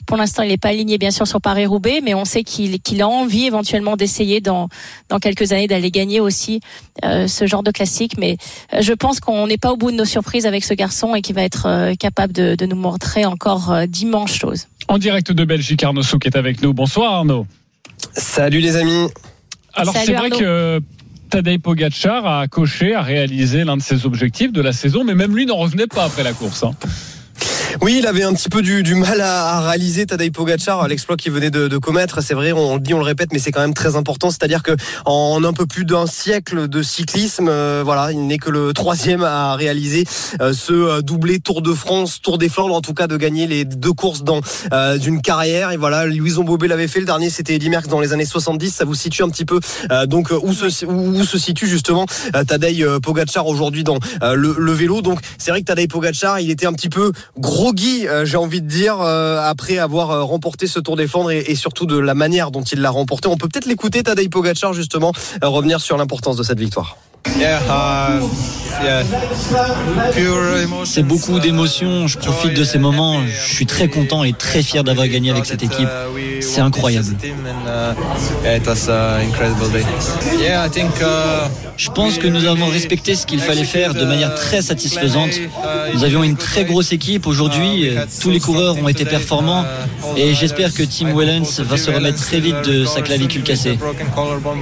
Pour 0.06 0.16
l'instant, 0.16 0.42
il 0.42 0.48
n'est 0.48 0.58
pas 0.58 0.68
aligné 0.68 0.98
bien 0.98 1.10
sûr 1.10 1.26
sur 1.26 1.40
Paris-Roubaix, 1.40 2.00
mais 2.02 2.14
on 2.14 2.24
sait 2.24 2.42
qu'il 2.42 3.02
a 3.02 3.08
envie 3.08 3.46
éventuellement 3.46 3.96
d'essayer 3.96 4.40
dans, 4.40 4.68
dans 5.08 5.18
quelques 5.18 5.52
années 5.52 5.66
d'aller 5.66 5.90
gagner 5.90 6.20
aussi 6.20 6.60
euh, 7.04 7.26
ce 7.26 7.46
genre 7.46 7.62
de 7.62 7.70
classique. 7.70 8.14
Mais 8.18 8.36
euh, 8.72 8.78
je 8.80 8.92
pense 8.92 9.20
qu'on 9.20 9.46
n'est 9.46 9.58
pas 9.58 9.72
au 9.72 9.76
bout 9.76 9.90
de 9.90 9.96
nos 9.96 10.04
surprises 10.04 10.46
avec 10.46 10.64
ce 10.64 10.74
garçon 10.74 11.14
et 11.14 11.22
qu'il 11.22 11.34
va 11.34 11.42
être 11.42 11.66
euh, 11.66 11.94
capable 11.94 12.32
de, 12.32 12.54
de 12.54 12.66
nous 12.66 12.76
montrer 12.76 13.24
encore 13.24 13.72
euh, 13.72 13.86
d'immenses 13.86 14.34
choses. 14.34 14.66
En 14.88 14.98
direct 14.98 15.32
de 15.32 15.44
Belgique, 15.44 15.82
Arnaud 15.84 16.02
Souk 16.02 16.26
est 16.26 16.36
avec 16.36 16.62
nous. 16.62 16.72
Bonsoir 16.72 17.12
Arnaud. 17.12 17.46
Salut 18.12 18.60
les 18.60 18.76
amis. 18.76 19.08
Alors 19.74 19.94
c'est 19.94 20.14
vrai 20.14 20.30
que 20.30 20.80
Tadej 21.28 21.58
Pogacar 21.60 22.26
a 22.26 22.48
coché, 22.48 22.94
a 22.94 23.02
réalisé 23.02 23.62
l'un 23.62 23.76
de 23.76 23.82
ses 23.82 24.04
objectifs 24.04 24.50
de 24.52 24.60
la 24.60 24.72
saison, 24.72 25.04
mais 25.04 25.14
même 25.14 25.36
lui 25.36 25.46
n'en 25.46 25.56
revenait 25.56 25.86
pas 25.86 26.04
après 26.04 26.24
la 26.24 26.32
course. 26.32 26.64
hein. 26.64 26.72
Oui, 27.80 27.96
il 28.00 28.06
avait 28.06 28.24
un 28.24 28.34
petit 28.34 28.48
peu 28.48 28.62
du, 28.62 28.94
mal 28.94 29.20
à, 29.20 29.56
à 29.56 29.60
réaliser 29.68 30.04
Tadej 30.04 30.32
Pogacar 30.32 30.86
l'exploit 30.88 31.16
qu'il 31.16 31.32
venait 31.32 31.50
de, 31.50 31.78
commettre. 31.78 32.22
C'est 32.22 32.34
vrai, 32.34 32.52
on, 32.52 32.74
le 32.74 32.80
dit, 32.80 32.94
on 32.94 32.98
le 32.98 33.04
répète, 33.04 33.30
mais 33.32 33.38
c'est 33.38 33.52
quand 33.52 33.60
même 33.60 33.74
très 33.74 33.96
important. 33.96 34.30
C'est-à-dire 34.30 34.62
que 34.62 34.72
en 35.06 35.42
un 35.44 35.52
peu 35.52 35.66
plus 35.66 35.84
d'un 35.84 36.06
siècle 36.06 36.68
de 36.68 36.82
cyclisme, 36.82 37.48
euh, 37.48 37.82
voilà, 37.84 38.12
il 38.12 38.26
n'est 38.26 38.38
que 38.38 38.50
le 38.50 38.72
troisième 38.72 39.22
à 39.22 39.54
réaliser 39.54 40.04
euh, 40.40 40.52
ce 40.52 40.72
euh, 40.72 41.00
doublé 41.00 41.38
Tour 41.38 41.62
de 41.62 41.72
France, 41.72 42.20
Tour 42.20 42.38
des 42.38 42.48
Flandres, 42.48 42.74
en 42.74 42.80
tout 42.80 42.92
cas 42.92 43.06
de 43.06 43.16
gagner 43.16 43.46
les 43.46 43.64
deux 43.64 43.92
courses 43.92 44.24
dans 44.24 44.40
une 45.02 45.22
carrière. 45.22 45.70
Et 45.70 45.76
voilà, 45.76 46.06
Louison 46.06 46.44
Bobet 46.44 46.68
l'avait 46.68 46.88
fait. 46.88 47.00
Le 47.00 47.06
dernier, 47.06 47.30
c'était 47.30 47.54
Eddy 47.54 47.70
Merckx 47.70 47.88
dans 47.88 48.00
les 48.00 48.12
années 48.12 48.24
70. 48.24 48.74
Ça 48.74 48.84
vous 48.84 48.94
situe 48.94 49.22
un 49.22 49.28
petit 49.28 49.44
peu 49.44 49.60
donc 50.06 50.30
où 50.30 50.52
se, 50.52 51.38
situe 51.38 51.66
justement 51.66 52.06
Tadej 52.46 52.84
Pogacar 53.02 53.46
aujourd'hui 53.46 53.84
dans 53.84 53.98
le, 54.22 54.54
le, 54.58 54.72
vélo. 54.72 55.02
Donc 55.02 55.20
c'est 55.38 55.50
vrai 55.50 55.60
que 55.60 55.66
Tadej 55.66 55.88
Pogacar, 55.88 56.40
il 56.40 56.50
était 56.50 56.66
un 56.66 56.72
petit 56.72 56.88
peu 56.88 57.12
groggy, 57.60 58.06
j'ai 58.24 58.38
envie 58.38 58.62
de 58.62 58.66
dire, 58.66 59.02
après 59.02 59.76
avoir 59.76 60.26
remporté 60.26 60.66
ce 60.66 60.80
Tour 60.80 60.96
des 60.96 61.06
et 61.30 61.54
surtout 61.54 61.84
de 61.84 61.98
la 61.98 62.14
manière 62.14 62.50
dont 62.50 62.62
il 62.62 62.80
l'a 62.80 62.88
remporté. 62.88 63.28
On 63.28 63.36
peut 63.36 63.48
peut-être 63.48 63.66
l'écouter, 63.66 64.02
Tadej 64.02 64.30
Pogacar, 64.30 64.72
justement, 64.72 65.12
revenir 65.42 65.78
sur 65.82 65.98
l'importance 65.98 66.38
de 66.38 66.42
cette 66.42 66.58
victoire. 66.58 66.96
C'est 70.84 71.02
beaucoup 71.02 71.38
d'émotions. 71.38 72.06
Je 72.06 72.18
profite 72.18 72.54
de 72.54 72.64
ces 72.64 72.78
moments. 72.78 73.20
Je 73.26 73.54
suis 73.54 73.66
très 73.66 73.88
content 73.88 74.24
et 74.24 74.32
très 74.32 74.62
fier 74.62 74.84
d'avoir 74.84 75.08
gagné 75.08 75.30
avec 75.30 75.46
cette 75.46 75.62
équipe. 75.62 75.88
C'est 76.40 76.60
incroyable. 76.60 77.14
Je 81.76 81.90
pense 81.90 82.18
que 82.18 82.26
nous 82.26 82.44
avons 82.44 82.66
respecté 82.66 83.14
ce 83.14 83.26
qu'il 83.26 83.40
fallait 83.40 83.64
faire 83.64 83.94
de 83.94 84.04
manière 84.04 84.34
très 84.34 84.62
satisfaisante. 84.62 85.30
Nous 85.94 86.04
avions 86.04 86.22
une 86.22 86.36
très 86.36 86.64
grosse 86.64 86.92
équipe 86.92 87.26
aujourd'hui. 87.26 87.90
Tous 88.20 88.30
les 88.30 88.40
coureurs 88.40 88.76
ont 88.82 88.88
été 88.88 89.04
performants 89.04 89.64
et 90.16 90.34
j'espère 90.34 90.72
que 90.72 90.82
Tim 90.82 91.14
Wellens 91.14 91.60
va 91.60 91.76
se 91.76 91.90
remettre 91.90 92.20
très 92.20 92.40
vite 92.40 92.62
de 92.64 92.84
sa 92.84 93.02
clavicule 93.02 93.42
cassée. 93.42 93.78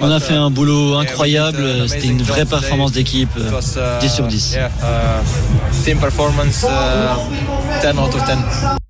On 0.01 0.11
a 0.11 0.21
fait 0.21 0.35
un 0.35 0.51
boulot 0.51 0.97
incroyable. 0.97 1.89
C'était 1.89 2.09
une 2.09 2.23
vraie 2.23 2.47
performance 2.49 2.93
d'équipe, 2.93 3.31
10 3.37 3.75
euh, 3.77 4.01
sur 4.09 4.27
10. 4.27 4.57
Uh, 4.57 5.85
team 5.85 5.99
performance, 5.99 6.61
10 6.61 6.67
uh, 6.67 8.01
out 8.01 8.15
of 8.15 8.25
10. 8.25 8.88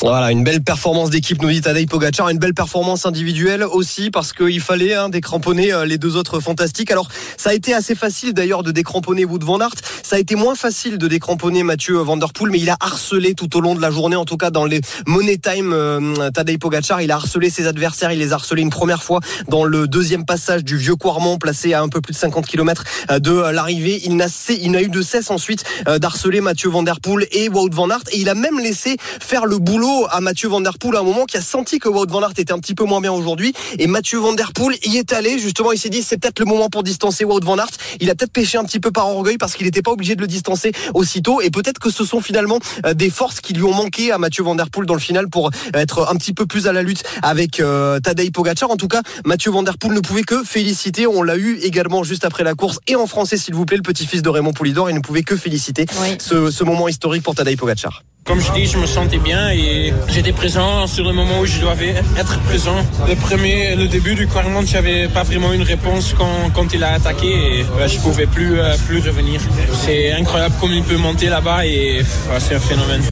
Voilà, 0.00 0.32
une 0.32 0.42
belle 0.42 0.60
performance 0.60 1.08
d'équipe, 1.08 1.40
nous 1.40 1.48
dit 1.48 1.60
Tadej 1.60 1.86
Pogacar, 1.86 2.28
une 2.28 2.38
belle 2.38 2.52
performance 2.52 3.06
individuelle 3.06 3.62
aussi 3.62 4.10
parce 4.10 4.32
qu'il 4.32 4.60
fallait 4.60 4.92
hein, 4.92 5.08
décramponner 5.08 5.72
euh, 5.72 5.84
les 5.84 5.98
deux 5.98 6.16
autres 6.16 6.40
fantastiques. 6.40 6.90
Alors, 6.90 7.08
ça 7.36 7.50
a 7.50 7.54
été 7.54 7.72
assez 7.72 7.94
facile 7.94 8.34
d'ailleurs 8.34 8.64
de 8.64 8.72
décramponner 8.72 9.24
Wood 9.24 9.44
van 9.44 9.60
Aert. 9.60 9.76
Ça 10.02 10.16
a 10.16 10.18
été 10.18 10.34
moins 10.34 10.56
facile 10.56 10.98
de 10.98 11.06
décramponner 11.06 11.62
Mathieu 11.62 11.98
Van 11.98 12.16
Der 12.16 12.32
Poel, 12.32 12.50
mais 12.50 12.58
il 12.58 12.70
a 12.70 12.76
harcelé 12.80 13.34
tout 13.34 13.56
au 13.56 13.60
long 13.60 13.76
de 13.76 13.80
la 13.80 13.92
journée, 13.92 14.16
en 14.16 14.24
tout 14.24 14.36
cas 14.36 14.50
dans 14.50 14.64
les 14.64 14.80
Money 15.06 15.38
Time. 15.38 15.72
Euh, 15.72 16.28
Tadej 16.30 16.58
Pogacar, 16.58 17.00
il 17.00 17.12
a 17.12 17.14
harcelé 17.14 17.48
ses 17.48 17.68
adversaires, 17.68 18.10
il 18.10 18.18
les 18.18 18.32
a 18.32 18.34
harcelés 18.34 18.62
une 18.62 18.70
première 18.70 19.04
fois 19.04 19.20
dans 19.46 19.64
le 19.64 19.86
deuxième 19.86 20.24
passage 20.24 20.64
du 20.64 20.76
vieux 20.76 20.96
Quarmont, 20.96 21.38
placé 21.38 21.72
à 21.72 21.82
un 21.82 21.88
peu 21.88 22.00
plus 22.00 22.14
de 22.14 22.18
50 22.18 22.48
km 22.48 22.82
euh, 23.12 23.20
de 23.20 23.30
l'arrivée. 23.30 24.02
Il 24.04 24.16
n'a 24.16 24.82
eu 24.82 24.88
de 24.88 25.02
cesse 25.02 25.30
ensuite 25.30 25.62
d'harceler 25.86 26.40
Mathieu 26.40 26.68
Van 26.68 26.82
Der 26.82 26.98
Poel 27.00 27.28
et 27.30 27.48
Wout 27.48 27.70
van 27.72 27.90
Aert, 27.90 28.02
et 28.10 28.18
il 28.18 28.28
a 28.28 28.34
même 28.34 28.58
laissé 28.58 28.96
faire 29.20 29.46
le 29.46 29.58
boulot 29.58 29.83
à 30.10 30.20
Mathieu 30.20 30.48
Van 30.48 30.60
Der 30.60 30.78
Poel 30.78 30.96
à 30.96 31.00
un 31.00 31.02
moment 31.02 31.24
qui 31.24 31.36
a 31.36 31.40
senti 31.40 31.78
que 31.78 31.88
Wout 31.88 32.06
Van 32.08 32.22
Aert 32.22 32.32
était 32.38 32.52
un 32.52 32.58
petit 32.58 32.74
peu 32.74 32.84
moins 32.84 33.00
bien 33.00 33.12
aujourd'hui. 33.12 33.52
Et 33.78 33.86
Mathieu 33.86 34.18
Van 34.18 34.32
Der 34.32 34.52
Poel 34.52 34.76
y 34.84 34.96
est 34.96 35.12
allé 35.12 35.38
justement 35.38 35.72
il 35.72 35.78
s'est 35.78 35.88
dit 35.88 36.02
c'est 36.02 36.16
peut-être 36.16 36.38
le 36.38 36.44
moment 36.44 36.68
pour 36.68 36.82
distancer 36.82 37.24
Wout 37.24 37.40
Van 37.42 37.58
Aert. 37.58 37.70
Il 38.00 38.10
a 38.10 38.14
peut-être 38.14 38.32
pêché 38.32 38.58
un 38.58 38.64
petit 38.64 38.80
peu 38.80 38.90
par 38.90 39.08
orgueil 39.08 39.36
parce 39.36 39.54
qu'il 39.54 39.66
n'était 39.66 39.82
pas 39.82 39.90
obligé 39.90 40.16
de 40.16 40.20
le 40.20 40.26
distancer 40.26 40.72
aussitôt. 40.94 41.40
Et 41.40 41.50
peut-être 41.50 41.78
que 41.78 41.90
ce 41.90 42.04
sont 42.04 42.20
finalement 42.20 42.58
euh, 42.86 42.94
des 42.94 43.10
forces 43.10 43.40
qui 43.40 43.52
lui 43.52 43.62
ont 43.62 43.74
manqué 43.74 44.12
à 44.12 44.18
Mathieu 44.18 44.44
Van 44.44 44.54
Der 44.54 44.70
Poel 44.70 44.86
dans 44.86 44.94
le 44.94 45.00
final 45.00 45.28
pour 45.28 45.50
être 45.74 46.08
un 46.10 46.16
petit 46.16 46.32
peu 46.32 46.46
plus 46.46 46.66
à 46.66 46.72
la 46.72 46.82
lutte 46.82 47.02
avec 47.22 47.60
euh, 47.60 48.00
Tadej 48.00 48.30
Pogacar. 48.30 48.70
En 48.70 48.76
tout 48.76 48.88
cas 48.88 49.02
Mathieu 49.24 49.50
Van 49.50 49.62
Der 49.62 49.78
Poel 49.78 49.94
ne 49.94 50.00
pouvait 50.00 50.22
que 50.22 50.44
féliciter. 50.44 51.06
On 51.06 51.22
l'a 51.22 51.36
eu 51.36 51.58
également 51.62 52.04
juste 52.04 52.24
après 52.24 52.44
la 52.44 52.54
course. 52.54 52.80
Et 52.86 52.96
en 52.96 53.06
français 53.06 53.36
s'il 53.36 53.54
vous 53.54 53.66
plaît 53.66 53.76
le 53.76 53.82
petit-fils 53.82 54.22
de 54.22 54.28
Raymond 54.28 54.52
Poulidor 54.52 54.90
il 54.90 54.94
ne 54.94 55.00
pouvait 55.00 55.22
que 55.22 55.36
féliciter 55.36 55.86
ce, 56.18 56.50
ce 56.50 56.64
moment 56.64 56.88
historique 56.88 57.22
pour 57.22 57.34
Tadej 57.34 57.56
Pogacar. 57.56 58.02
Comme 58.24 58.40
je 58.40 58.50
dis, 58.52 58.64
je 58.64 58.78
me 58.78 58.86
sentais 58.86 59.18
bien 59.18 59.50
et 59.50 59.73
j'étais 60.08 60.32
présent 60.32 60.86
sur 60.86 61.04
le 61.04 61.12
moment 61.12 61.40
où 61.40 61.46
je 61.46 61.60
devais 61.60 61.94
être 62.18 62.38
présent. 62.40 62.76
Le 63.08 63.14
premier, 63.14 63.76
le 63.76 63.86
début 63.88 64.14
du 64.14 64.26
je 64.26 64.66
j'avais 64.66 65.08
pas 65.08 65.22
vraiment 65.22 65.52
une 65.52 65.62
réponse 65.62 66.14
quand, 66.16 66.50
quand 66.54 66.72
il 66.72 66.82
a 66.82 66.92
attaqué 66.92 67.60
et 67.60 67.64
je 67.86 67.98
pouvais 68.00 68.26
plus, 68.26 68.58
euh, 68.58 68.76
plus 68.86 69.00
revenir. 69.00 69.40
C'est 69.72 70.12
incroyable 70.12 70.54
comme 70.60 70.72
il 70.72 70.82
peut 70.82 70.96
monter 70.96 71.28
là-bas 71.28 71.66
et 71.66 72.02
c'est 72.38 72.54
un 72.54 72.60
phénomène. 72.60 73.02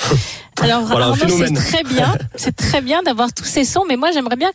Alors 0.60 0.82
voilà, 0.82 1.12
c'est 1.16 1.54
très 1.54 1.82
bien, 1.82 2.14
c'est 2.36 2.54
très 2.54 2.80
bien 2.80 3.02
d'avoir 3.02 3.32
tous 3.32 3.44
ces 3.44 3.64
sons, 3.64 3.84
mais 3.88 3.96
moi 3.96 4.10
j'aimerais 4.12 4.36
bien 4.36 4.50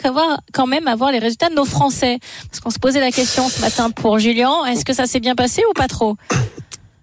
quand 0.53 0.67
même 0.67 0.87
avoir 0.87 1.11
les 1.11 1.19
résultats 1.19 1.49
de 1.49 1.55
nos 1.55 1.65
Français, 1.65 2.19
parce 2.49 2.61
qu'on 2.61 2.69
se 2.69 2.79
posait 2.79 3.01
la 3.01 3.11
question 3.11 3.49
ce 3.49 3.59
matin 3.59 3.89
pour 3.91 4.17
Julien, 4.17 4.63
est-ce 4.65 4.85
que 4.85 4.93
ça 4.93 5.05
s'est 5.05 5.19
bien 5.19 5.35
passé 5.35 5.63
ou 5.69 5.73
pas 5.73 5.87
trop? 5.87 6.15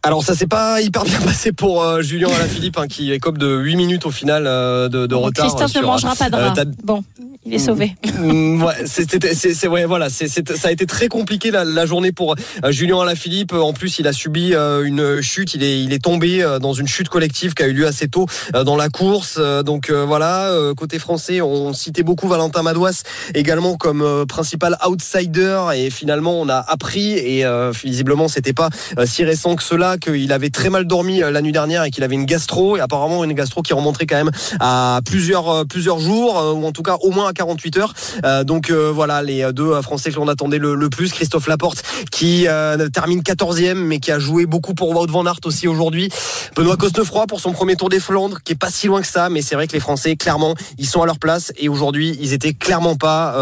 Alors 0.04 0.22
ça 0.22 0.34
s'est 0.34 0.46
pas 0.46 0.82
hyper 0.82 1.04
bien 1.04 1.18
passé 1.24 1.52
pour 1.52 1.82
euh, 1.82 2.02
Julien 2.02 2.28
Alaphilippe 2.28 2.76
hein, 2.78 2.86
qui 2.86 3.10
écope 3.12 3.38
de 3.38 3.56
8 3.56 3.76
minutes 3.76 4.04
au 4.04 4.10
final 4.10 4.44
euh, 4.46 4.88
de, 4.88 5.06
de 5.06 5.14
retard. 5.14 5.46
Christophe 5.46 5.74
ne 5.74 5.86
mangera 5.86 6.14
pas 6.14 6.28
de 6.28 6.36
euh, 6.36 6.64
bon, 6.84 7.02
il 7.46 7.54
est 7.54 7.58
sauvé. 7.58 7.96
Mm, 8.14 8.62
ouais, 8.62 8.74
c'est 8.86 9.66
ouais, 9.66 9.86
voilà, 9.86 10.08
c'est 10.08 10.28
ça 10.28 10.68
a 10.68 10.70
été 10.70 10.86
très 10.86 11.08
compliqué 11.08 11.50
la, 11.50 11.64
la 11.64 11.84
journée 11.84 12.12
pour 12.12 12.36
Julien 12.68 13.00
Alaphilippe. 13.00 13.52
En 13.52 13.72
plus, 13.72 13.98
il 13.98 14.06
a 14.06 14.12
subi 14.12 14.54
une 14.54 15.20
chute, 15.20 15.54
il 15.54 15.64
est 15.64 15.82
il 15.82 15.92
est 15.92 16.02
tombé 16.02 16.46
dans 16.60 16.74
une 16.74 16.86
chute 16.86 17.08
collective 17.08 17.54
qui 17.54 17.64
a 17.64 17.66
eu 17.66 17.72
lieu 17.72 17.86
assez 17.88 18.06
tôt 18.06 18.26
dans 18.64 18.76
la 18.76 18.88
course. 18.88 19.40
Donc 19.64 19.90
voilà, 19.90 20.56
côté 20.76 21.00
français, 21.00 21.40
on 21.40 21.72
citait 21.72 22.04
beaucoup 22.04 22.28
Valentin 22.28 22.62
Madouas 22.62 23.02
également 23.34 23.76
comme 23.76 24.24
principal 24.28 24.78
outsider 24.86 25.60
et 25.74 25.90
finalement 25.90 26.40
on 26.40 26.48
a 26.48 26.58
appris 26.58 27.14
et 27.14 27.44
visiblement 27.82 28.28
c'était 28.28 28.54
pas 28.54 28.70
si 29.06 29.24
récent 29.24 29.56
que 29.56 29.64
cela 29.64 29.93
qu'il 29.98 30.32
avait 30.32 30.50
très 30.50 30.70
mal 30.70 30.86
dormi 30.86 31.22
euh, 31.22 31.30
la 31.30 31.42
nuit 31.42 31.52
dernière 31.52 31.84
et 31.84 31.90
qu'il 31.90 32.04
avait 32.04 32.14
une 32.14 32.24
gastro 32.24 32.76
et 32.76 32.80
apparemment 32.80 33.24
une 33.24 33.32
gastro 33.32 33.62
qui 33.62 33.72
remonterait 33.72 34.06
quand 34.06 34.16
même 34.16 34.30
à 34.60 35.00
plusieurs 35.04 35.48
euh, 35.48 35.64
plusieurs 35.64 35.98
jours 35.98 36.38
euh, 36.38 36.52
ou 36.52 36.64
en 36.66 36.72
tout 36.72 36.82
cas 36.82 36.96
au 37.00 37.10
moins 37.10 37.28
à 37.28 37.32
48 37.32 37.78
heures. 37.78 37.94
donc 38.44 38.70
voilà 38.70 39.22
les 39.22 39.52
deux 39.52 39.80
Français 39.82 40.10
que 40.10 40.16
l'on 40.16 40.28
attendait 40.28 40.58
le, 40.58 40.88
plus. 40.88 41.12
Christophe 41.12 41.46
Laporte 41.46 41.82
qui 42.10 42.46
termine 42.92 43.20
14e 43.20 43.74
mais 43.74 43.98
qui 43.98 44.10
a 44.10 44.18
joué 44.18 44.46
beaucoup 44.46 44.74
pour 44.74 44.90
Wout 44.90 45.10
van 45.10 45.26
Aert 45.26 45.40
aussi 45.44 45.68
aujourd'hui. 45.68 46.10
Benoît 46.56 46.76
Cosnefroy 46.76 47.26
pour 47.26 47.40
son 47.40 47.52
premier 47.52 47.76
Tour 47.76 47.88
des 47.88 48.00
Flandres 48.00 48.38
qui 48.42 48.52
est 48.52 48.58
pas 48.58 48.70
si 48.70 48.86
loin 48.86 49.00
que 49.00 49.06
ça 49.06 49.28
mais 49.28 49.42
c'est 49.42 49.54
vrai 49.54 49.66
que 49.66 49.72
les 49.72 49.80
Français 49.80 50.16
clairement 50.16 50.54
ils 50.78 50.86
sont 50.86 51.02
à 51.02 51.06
leur 51.06 51.18
place 51.18 51.52
et 51.56 51.68
aujourd'hui 51.68 52.16
ils 52.20 52.32
étaient 52.32 52.54
clairement 52.54 52.96
pas 52.96 53.34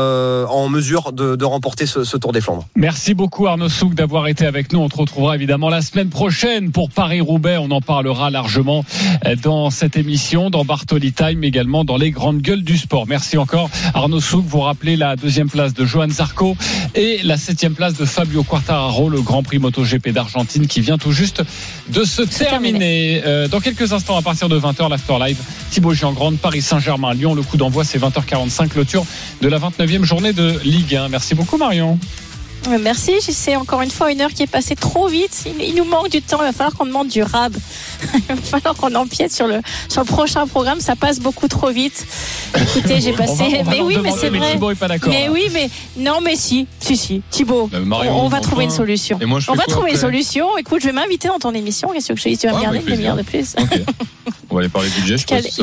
en 0.49 0.69
mesure 0.69 1.13
de, 1.13 1.45
remporter 1.45 1.87
ce, 1.87 2.05
ce, 2.05 2.17
Tour 2.17 2.33
des 2.33 2.41
Flandres. 2.41 2.67
Merci 2.77 3.15
beaucoup 3.15 3.47
Arnaud 3.47 3.69
Souk 3.69 3.95
d'avoir 3.95 4.29
été 4.29 4.47
avec 4.47 4.73
nous. 4.73 4.81
On 4.81 4.89
te 4.89 4.97
retrouvera 4.97 5.35
évidemment 5.35 5.69
la 5.69 5.83
semaine 5.83 6.09
prochaine 6.09 6.42
pour 6.73 6.91
Paris-Roubaix. 6.91 7.57
On 7.59 7.71
en 7.71 7.81
parlera 7.81 8.29
largement 8.29 8.85
euh, 9.27 9.37
dans 9.37 9.71
cette 9.71 9.97
émission, 9.97 10.51
dans 10.51 10.65
Bartoli 10.65 11.13
Time, 11.13 11.45
également 11.45 11.85
dans 11.85 11.97
les 11.97 12.11
grandes 12.11 12.41
gueules 12.41 12.65
du 12.65 12.77
sport. 12.79 13.07
Merci 13.07 13.39
encore 13.39 13.71
Arnaud 13.95 14.21
Souk. 14.21 14.45
Vous 14.45 14.61
rappelez 14.61 14.97
la 14.97 15.15
deuxième 15.15 15.49
place 15.49 15.73
de 15.73 15.85
Johan 15.85 16.09
Zarco 16.09 16.57
et 16.97 17.21
la 17.23 17.37
septième 17.37 17.75
place 17.75 17.95
de 17.95 18.05
Fabio 18.05 18.43
Quartararo, 18.43 19.09
le 19.09 19.21
Grand 19.21 19.45
Prix 19.45 19.61
MotoGP 19.61 20.09
d'Argentine 20.09 20.67
qui 20.67 20.81
vient 20.81 20.99
tout 20.99 21.13
juste 21.13 21.45
de 21.91 22.03
se 22.03 22.23
terminer. 22.23 23.23
Euh, 23.25 23.47
dans 23.47 23.61
quelques 23.61 23.93
instants, 23.93 24.17
à 24.17 24.23
partir 24.23 24.49
de 24.49 24.59
20h, 24.59 24.91
l'After 24.91 25.19
Live, 25.21 25.39
Thibaut 25.71 25.95
Giangrande, 25.95 26.39
Paris 26.39 26.63
Saint-Germain, 26.63 27.15
Lyon. 27.15 27.35
Le 27.35 27.43
coup 27.43 27.57
d'envoi, 27.57 27.85
c'est 27.85 28.01
20h45, 28.01 28.69
clôture 28.69 29.07
de 29.43 29.49
la 29.49 29.61
29e 29.61 30.03
journée 30.03 30.33
de 30.33 30.59
Ligue 30.65 30.97
1. 30.97 31.09
Merci 31.09 31.37
beaucoup 31.37 31.57
Marion. 31.57 32.01
Merci, 32.81 33.15
c'est 33.21 33.57
encore 33.57 33.83
une 33.83 33.91
fois 33.91 34.13
une 34.13 34.21
heure 34.21 34.33
qui 34.33 34.43
est 34.43 34.51
passée 34.51 34.77
trop 34.77 35.09
vite. 35.09 35.45
Il, 35.61 35.75
nous 35.75 35.85
manque 35.85 36.11
du 36.11 36.23
temps, 36.23 36.39
il 36.41 36.47
va 36.47 36.53
falloir 36.53 36.77
qu'on 36.77 36.87
demande 36.87 37.09
du 37.09 37.23
rab. 37.23 37.55
il 38.15 38.21
va 38.23 38.37
falloir 38.37 38.75
qu'on 38.75 38.95
empiète 38.95 39.33
sur 39.33 39.47
le, 39.47 39.61
sur 39.89 40.03
le 40.03 40.07
prochain 40.07 40.47
programme, 40.47 40.81
ça 40.81 40.97
passe 40.97 41.19
beaucoup 41.19 41.49
trop 41.49 41.71
vite. 41.71 42.07
Écoutez, 42.55 43.01
j'ai 43.01 43.13
passé. 43.25 43.63
mais 43.69 43.81
oui, 43.81 43.99
mais 44.03 44.13
c'est 44.13 44.31
vrai. 44.31 44.59
mais 45.09 45.29
oui, 45.29 45.49
mais 45.53 45.71
non, 45.97 46.21
mais 46.23 46.37
si, 46.37 46.67
si, 46.81 46.97
si. 46.97 47.23
Thibaut, 47.31 47.69
euh, 47.75 47.85
on, 47.91 48.29
va 48.29 48.41
trouver 48.41 48.65
une 48.65 48.71
solution. 48.71 49.19
on 49.21 49.55
va 49.55 49.65
trouver 49.65 49.91
une 49.93 49.97
solution. 49.97 50.57
Écoute, 50.59 50.81
je 50.83 50.87
vais 50.87 50.93
m'inviter 50.93 51.29
dans 51.29 51.39
ton 51.39 51.55
émission. 51.55 51.91
Qu'est-ce 51.93 52.13
que 52.13 52.17
je 52.17 52.23
te 52.23 52.29
dis 52.29 52.39
Tu 52.39 52.47
vas 52.47 52.57
regarder 52.57 52.79
une 52.79 52.87
demi-heure 52.87 53.17
de 53.17 53.23
plus. 53.23 53.55
On 54.51 54.57
va 54.57 54.61
aller 54.61 54.69
parler 54.69 54.91
budget, 54.91 55.17
je 55.17 55.27
pense. 55.27 55.61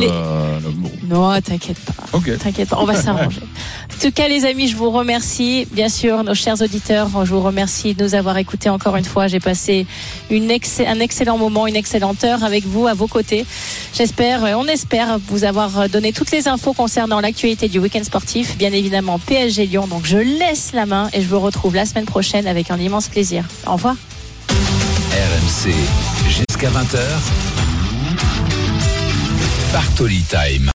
Non, 1.07 1.39
t'inquiète 1.41 1.79
pas. 1.79 2.19
T'inquiète 2.39 2.69
pas, 2.69 2.77
on 2.79 2.85
va 2.85 2.95
s'arranger. 3.01 3.41
En 3.41 4.01
tout 4.01 4.11
cas, 4.11 4.27
les 4.27 4.45
amis, 4.45 4.67
je 4.67 4.75
vous 4.75 4.89
remercie. 4.89 5.67
Bien 5.71 5.89
sûr, 5.89 6.23
nos 6.23 6.33
chers 6.33 6.59
auditeurs, 6.61 6.88
je 6.89 7.31
vous 7.31 7.41
remercie 7.41 7.93
de 7.93 8.03
nous 8.03 8.15
avoir 8.15 8.37
écoutés 8.37 8.69
encore 8.69 8.95
une 8.95 9.05
fois. 9.05 9.27
J'ai 9.27 9.39
passé 9.39 9.85
un 10.31 10.99
excellent 10.99 11.37
moment, 11.37 11.67
une 11.67 11.75
excellente 11.75 12.23
heure 12.23 12.43
avec 12.43 12.65
vous, 12.65 12.87
à 12.87 12.93
vos 12.93 13.07
côtés. 13.07 13.45
J'espère, 13.93 14.41
on 14.57 14.65
espère 14.65 15.19
vous 15.27 15.43
avoir 15.43 15.87
donné 15.89 16.11
toutes 16.13 16.31
les 16.31 16.47
infos 16.47 16.73
concernant 16.73 17.19
l'actualité 17.19 17.67
du 17.69 17.79
week-end 17.79 18.03
sportif. 18.03 18.57
Bien 18.57 18.73
évidemment, 18.73 19.19
PSG 19.19 19.67
Lyon. 19.67 19.87
Donc, 19.87 20.05
je 20.05 20.17
laisse 20.17 20.71
la 20.73 20.85
main 20.85 21.09
et 21.13 21.21
je 21.21 21.27
vous 21.27 21.39
retrouve 21.39 21.75
la 21.75 21.85
semaine 21.85 22.05
prochaine 22.05 22.47
avec 22.47 22.71
un 22.71 22.79
immense 22.79 23.07
plaisir. 23.07 23.45
Au 23.67 23.73
revoir. 23.73 23.95
RMC, 25.11 25.73
jusqu'à 26.27 26.69
20h. 26.69 26.99
Bartoli 29.73 30.23
Time. 30.23 30.67